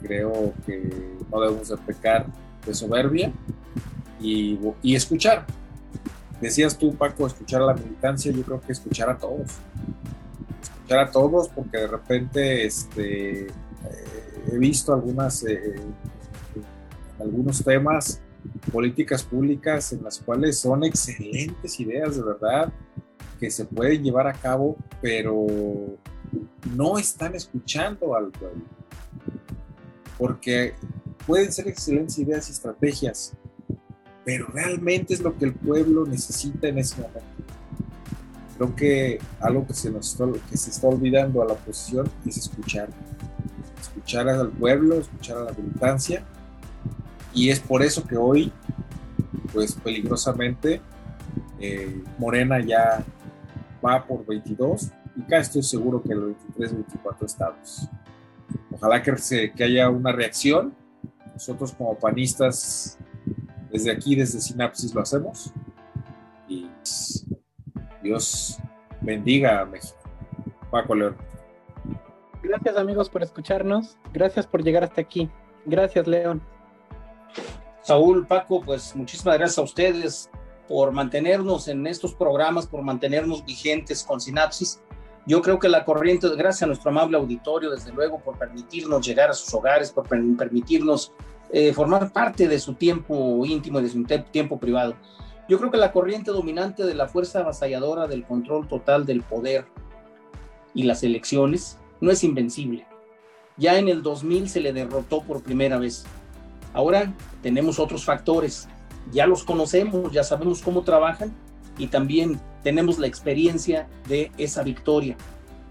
Creo 0.00 0.52
que 0.64 1.16
no 1.30 1.40
debemos 1.40 1.68
de 1.68 1.76
pecar 1.78 2.26
de 2.64 2.74
soberbia 2.74 3.32
y, 4.20 4.58
y 4.82 4.94
escuchar, 4.94 5.44
Decías 6.40 6.76
tú, 6.76 6.94
Paco, 6.94 7.26
escuchar 7.26 7.62
a 7.62 7.66
la 7.66 7.74
militancia, 7.74 8.30
yo 8.30 8.42
creo 8.42 8.60
que 8.60 8.72
escuchar 8.72 9.08
a 9.08 9.16
todos. 9.16 9.50
Escuchar 10.62 10.98
a 10.98 11.10
todos 11.10 11.48
porque 11.48 11.78
de 11.78 11.86
repente 11.86 12.66
este, 12.66 13.46
he 14.50 14.58
visto 14.58 14.92
algunas, 14.92 15.44
eh, 15.44 15.74
algunos 17.18 17.62
temas, 17.64 18.20
políticas 18.72 19.22
públicas 19.22 19.92
en 19.92 20.02
las 20.02 20.18
cuales 20.18 20.58
son 20.58 20.84
excelentes 20.84 21.80
ideas 21.80 22.16
de 22.16 22.22
verdad 22.22 22.72
que 23.40 23.50
se 23.50 23.64
pueden 23.64 24.02
llevar 24.02 24.26
a 24.26 24.32
cabo, 24.32 24.76
pero 25.00 25.46
no 26.74 26.98
están 26.98 27.34
escuchando 27.34 28.14
al 28.14 28.30
pueblo. 28.30 28.62
Porque 30.18 30.74
pueden 31.26 31.52
ser 31.52 31.68
excelentes 31.68 32.18
ideas 32.18 32.48
y 32.48 32.52
estrategias, 32.52 33.32
pero 34.24 34.46
realmente 34.46 35.14
es 35.14 35.20
lo 35.20 35.36
que 35.36 35.46
el 35.46 35.54
pueblo 35.54 36.06
necesita 36.06 36.68
en 36.68 36.78
ese 36.78 36.96
momento. 36.96 37.20
Creo 38.56 38.76
que 38.76 39.18
algo 39.40 39.66
que 39.66 39.74
se 39.74 39.90
nos 39.90 40.16
que 40.48 40.56
se 40.56 40.70
está 40.70 40.86
olvidando 40.86 41.42
a 41.42 41.46
la 41.46 41.54
oposición 41.54 42.08
es 42.24 42.36
escuchar. 42.36 42.88
Escuchar 43.84 44.28
al 44.28 44.50
pueblo, 44.50 44.96
escuchar 44.96 45.38
a 45.38 45.44
la 45.44 45.52
militancia. 45.52 46.24
Y 47.32 47.50
es 47.50 47.60
por 47.60 47.82
eso 47.82 48.06
que 48.06 48.16
hoy, 48.16 48.52
pues 49.52 49.74
peligrosamente, 49.74 50.80
eh, 51.60 52.02
Morena 52.18 52.60
ya 52.60 53.04
va 53.84 54.04
por 54.06 54.24
22 54.24 54.90
y 55.16 55.22
acá 55.22 55.38
estoy 55.38 55.62
seguro 55.62 56.02
que 56.02 56.14
los 56.14 56.26
23, 56.26 56.72
24 56.74 57.26
estados. 57.26 57.88
Ojalá 58.72 59.02
que, 59.02 59.16
se, 59.18 59.52
que 59.52 59.64
haya 59.64 59.88
una 59.90 60.12
reacción. 60.12 60.74
Nosotros 61.32 61.72
como 61.72 61.98
panistas 61.98 62.98
desde 63.70 63.90
aquí, 63.90 64.14
desde 64.14 64.40
Sinapsis, 64.40 64.94
lo 64.94 65.02
hacemos. 65.02 65.52
Y 66.48 66.68
Dios 68.02 68.58
bendiga 69.00 69.60
a 69.60 69.64
México. 69.64 69.98
Paco 70.70 70.94
León. 70.94 71.16
Gracias 72.54 72.76
amigos 72.76 73.10
por 73.10 73.24
escucharnos. 73.24 73.96
Gracias 74.12 74.46
por 74.46 74.62
llegar 74.62 74.84
hasta 74.84 75.00
aquí. 75.00 75.28
Gracias, 75.66 76.06
León. 76.06 76.40
Saúl, 77.82 78.28
Paco, 78.28 78.60
pues 78.60 78.94
muchísimas 78.94 79.38
gracias 79.38 79.58
a 79.58 79.62
ustedes 79.62 80.30
por 80.68 80.92
mantenernos 80.92 81.66
en 81.66 81.84
estos 81.88 82.14
programas, 82.14 82.68
por 82.68 82.82
mantenernos 82.82 83.44
vigentes 83.44 84.04
con 84.04 84.20
Sinapsis. 84.20 84.80
Yo 85.26 85.42
creo 85.42 85.58
que 85.58 85.68
la 85.68 85.84
corriente, 85.84 86.28
gracias 86.36 86.62
a 86.62 86.66
nuestro 86.66 86.92
amable 86.92 87.16
auditorio, 87.16 87.72
desde 87.72 87.90
luego, 87.90 88.20
por 88.20 88.38
permitirnos 88.38 89.04
llegar 89.04 89.30
a 89.30 89.34
sus 89.34 89.52
hogares, 89.52 89.90
por 89.90 90.06
permitirnos 90.06 91.12
eh, 91.50 91.72
formar 91.72 92.12
parte 92.12 92.46
de 92.46 92.60
su 92.60 92.74
tiempo 92.74 93.44
íntimo, 93.44 93.80
de 93.80 93.88
su 93.88 94.04
tiempo 94.30 94.60
privado. 94.60 94.94
Yo 95.48 95.58
creo 95.58 95.72
que 95.72 95.76
la 95.76 95.90
corriente 95.90 96.30
dominante 96.30 96.84
de 96.84 96.94
la 96.94 97.08
fuerza 97.08 97.40
avasalladora 97.40 98.06
del 98.06 98.24
control 98.24 98.68
total 98.68 99.06
del 99.06 99.22
poder 99.22 99.66
y 100.72 100.84
las 100.84 101.02
elecciones 101.02 101.80
no 102.04 102.10
es 102.10 102.22
invencible. 102.22 102.86
Ya 103.56 103.78
en 103.78 103.88
el 103.88 104.02
2000 104.02 104.48
se 104.48 104.60
le 104.60 104.72
derrotó 104.72 105.22
por 105.22 105.42
primera 105.42 105.78
vez. 105.78 106.04
Ahora 106.72 107.12
tenemos 107.42 107.78
otros 107.78 108.04
factores, 108.04 108.68
ya 109.12 109.26
los 109.26 109.44
conocemos, 109.44 110.12
ya 110.12 110.24
sabemos 110.24 110.60
cómo 110.60 110.82
trabajan 110.82 111.32
y 111.78 111.86
también 111.86 112.40
tenemos 112.62 112.98
la 112.98 113.06
experiencia 113.06 113.88
de 114.08 114.30
esa 114.38 114.62
victoria. 114.62 115.16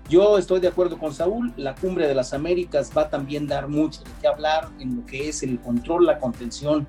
Yo 0.10 0.38
estoy 0.38 0.60
de 0.60 0.68
acuerdo 0.68 0.98
con 0.98 1.14
Saúl, 1.14 1.54
la 1.56 1.76
cumbre 1.76 2.08
de 2.08 2.16
las 2.16 2.34
Américas 2.34 2.92
va 2.96 3.10
también 3.10 3.50
a 3.52 3.56
dar 3.56 3.68
mucho 3.70 4.02
de 4.04 4.12
qué 4.22 4.28
hablar 4.28 4.70
en 4.80 4.98
lo 4.98 5.06
que 5.06 5.30
es 5.30 5.44
el 5.44 5.60
control, 5.60 6.06
la 6.06 6.20
contención 6.20 6.88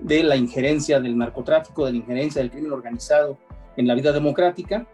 de 0.00 0.22
la 0.22 0.36
injerencia 0.36 1.00
del 1.00 1.16
narcotráfico, 1.16 1.86
de 1.86 1.92
la 1.92 1.98
injerencia 1.98 2.40
del 2.40 2.50
crimen 2.50 2.72
organizado 2.72 3.38
en 3.76 3.86
la 3.86 3.94
vida 3.94 4.12
democrática 4.12 4.86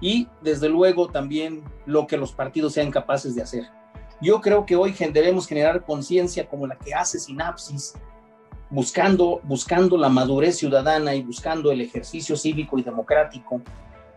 y 0.00 0.28
desde 0.42 0.68
luego 0.68 1.08
también 1.08 1.62
lo 1.86 2.06
que 2.06 2.16
los 2.16 2.32
partidos 2.32 2.74
sean 2.74 2.90
capaces 2.90 3.34
de 3.34 3.42
hacer. 3.42 3.64
Yo 4.20 4.40
creo 4.40 4.66
que 4.66 4.76
hoy 4.76 4.94
debemos 5.12 5.46
generar 5.46 5.84
conciencia 5.84 6.48
como 6.48 6.66
la 6.66 6.76
que 6.76 6.94
hace 6.94 7.18
Sinapsis 7.18 7.94
buscando, 8.70 9.40
buscando 9.44 9.96
la 9.96 10.08
madurez 10.08 10.58
ciudadana 10.58 11.14
y 11.14 11.22
buscando 11.22 11.70
el 11.72 11.80
ejercicio 11.80 12.36
cívico 12.36 12.78
y 12.78 12.82
democrático 12.82 13.62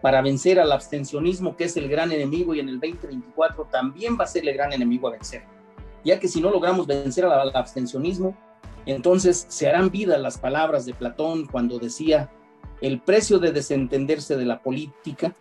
para 0.01 0.21
vencer 0.21 0.59
al 0.59 0.71
abstencionismo, 0.71 1.55
que 1.55 1.65
es 1.65 1.77
el 1.77 1.88
gran 1.88 2.11
enemigo, 2.11 2.55
y 2.55 2.59
en 2.59 2.69
el 2.69 2.79
2024 2.79 3.67
también 3.71 4.17
va 4.19 4.23
a 4.23 4.27
ser 4.27 4.47
el 4.47 4.55
gran 4.55 4.73
enemigo 4.73 5.07
a 5.07 5.11
vencer. 5.11 5.43
Ya 6.03 6.19
que 6.19 6.27
si 6.27 6.41
no 6.41 6.49
logramos 6.49 6.88
vencer 6.88 7.25
al 7.25 7.55
abstencionismo, 7.55 8.36
entonces 8.88 9.45
se 9.47 9.69
harán 9.69 9.91
vida 9.91 10.17
las 10.17 10.39
palabras 10.39 10.88
de 10.88 10.95
Platón 10.95 11.45
cuando 11.45 11.77
decía, 11.77 12.32
el 12.82 12.99
precio 12.99 13.38
de 13.38 13.51
desentenderse 13.51 14.36
de 14.36 14.45
la 14.45 14.63
política 14.63 15.36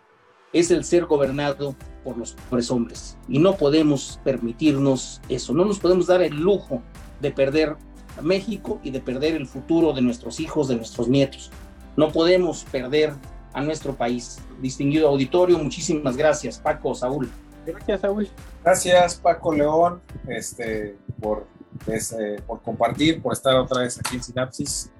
es 0.53 0.71
el 0.71 0.83
ser 0.83 1.05
gobernado 1.05 1.75
por 2.03 2.17
los 2.17 2.33
pobres 2.33 2.71
hombres. 2.71 3.17
Y 3.27 3.39
no 3.39 3.55
podemos 3.55 4.19
permitirnos 4.23 5.21
eso, 5.29 5.53
no 5.53 5.65
nos 5.65 5.79
podemos 5.79 6.07
dar 6.07 6.21
el 6.21 6.35
lujo 6.35 6.81
de 7.19 7.31
perder 7.31 7.75
a 8.17 8.21
México 8.21 8.79
y 8.83 8.91
de 8.91 8.99
perder 8.99 9.35
el 9.35 9.47
futuro 9.47 9.93
de 9.93 10.01
nuestros 10.01 10.39
hijos, 10.39 10.67
de 10.67 10.75
nuestros 10.75 11.07
nietos. 11.07 11.51
No 11.95 12.11
podemos 12.11 12.65
perder 12.65 13.13
a 13.53 13.61
nuestro 13.61 13.95
país. 13.95 14.39
Distinguido 14.61 15.07
auditorio, 15.07 15.57
muchísimas 15.57 16.17
gracias, 16.17 16.57
Paco, 16.57 16.95
Saúl. 16.95 17.29
Gracias, 17.65 18.01
Saúl. 18.01 18.27
Gracias, 18.63 19.15
Paco 19.15 19.53
León, 19.53 20.01
este, 20.27 20.97
por, 21.19 21.47
eh, 21.87 22.41
por 22.45 22.61
compartir, 22.61 23.21
por 23.21 23.33
estar 23.33 23.55
otra 23.55 23.81
vez 23.81 23.99
aquí 23.99 24.15
en 24.15 24.23
Sinapsis. 24.23 24.91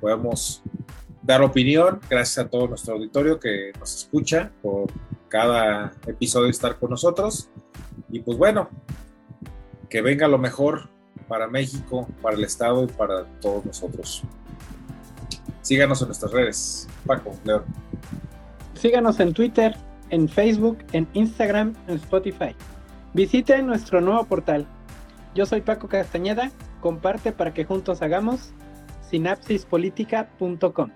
Podemos 0.00 0.62
dar 1.22 1.42
opinión. 1.42 2.00
Gracias 2.10 2.44
a 2.44 2.48
todo 2.48 2.68
nuestro 2.68 2.94
auditorio 2.94 3.38
que 3.38 3.72
nos 3.78 3.94
escucha 3.94 4.50
por 4.60 4.90
cada 5.28 5.92
episodio 6.06 6.50
estar 6.50 6.78
con 6.78 6.90
nosotros. 6.90 7.48
Y 8.10 8.20
pues 8.20 8.36
bueno, 8.36 8.68
que 9.88 10.02
venga 10.02 10.28
lo 10.28 10.38
mejor 10.38 10.88
para 11.28 11.46
México, 11.46 12.08
para 12.20 12.36
el 12.36 12.44
Estado 12.44 12.84
y 12.84 12.86
para 12.88 13.24
todos 13.40 13.64
nosotros. 13.64 14.22
Síganos 15.62 16.02
en 16.02 16.08
nuestras 16.08 16.32
redes. 16.32 16.88
Paco, 17.06 17.34
León. 17.44 17.64
Síganos 18.74 19.20
en 19.20 19.32
Twitter, 19.32 19.76
en 20.10 20.28
Facebook, 20.28 20.78
en 20.92 21.08
Instagram, 21.14 21.74
en 21.86 21.96
Spotify. 21.96 22.54
Visite 23.14 23.62
nuestro 23.62 24.00
nuevo 24.00 24.24
portal. 24.24 24.66
Yo 25.34 25.46
soy 25.46 25.60
Paco 25.60 25.88
Castañeda. 25.88 26.50
Comparte 26.80 27.32
para 27.32 27.54
que 27.54 27.64
juntos 27.64 28.02
hagamos 28.02 28.52
sinapsispolítica.com. 29.08 30.90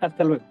Hasta 0.00 0.24
luego. 0.24 0.44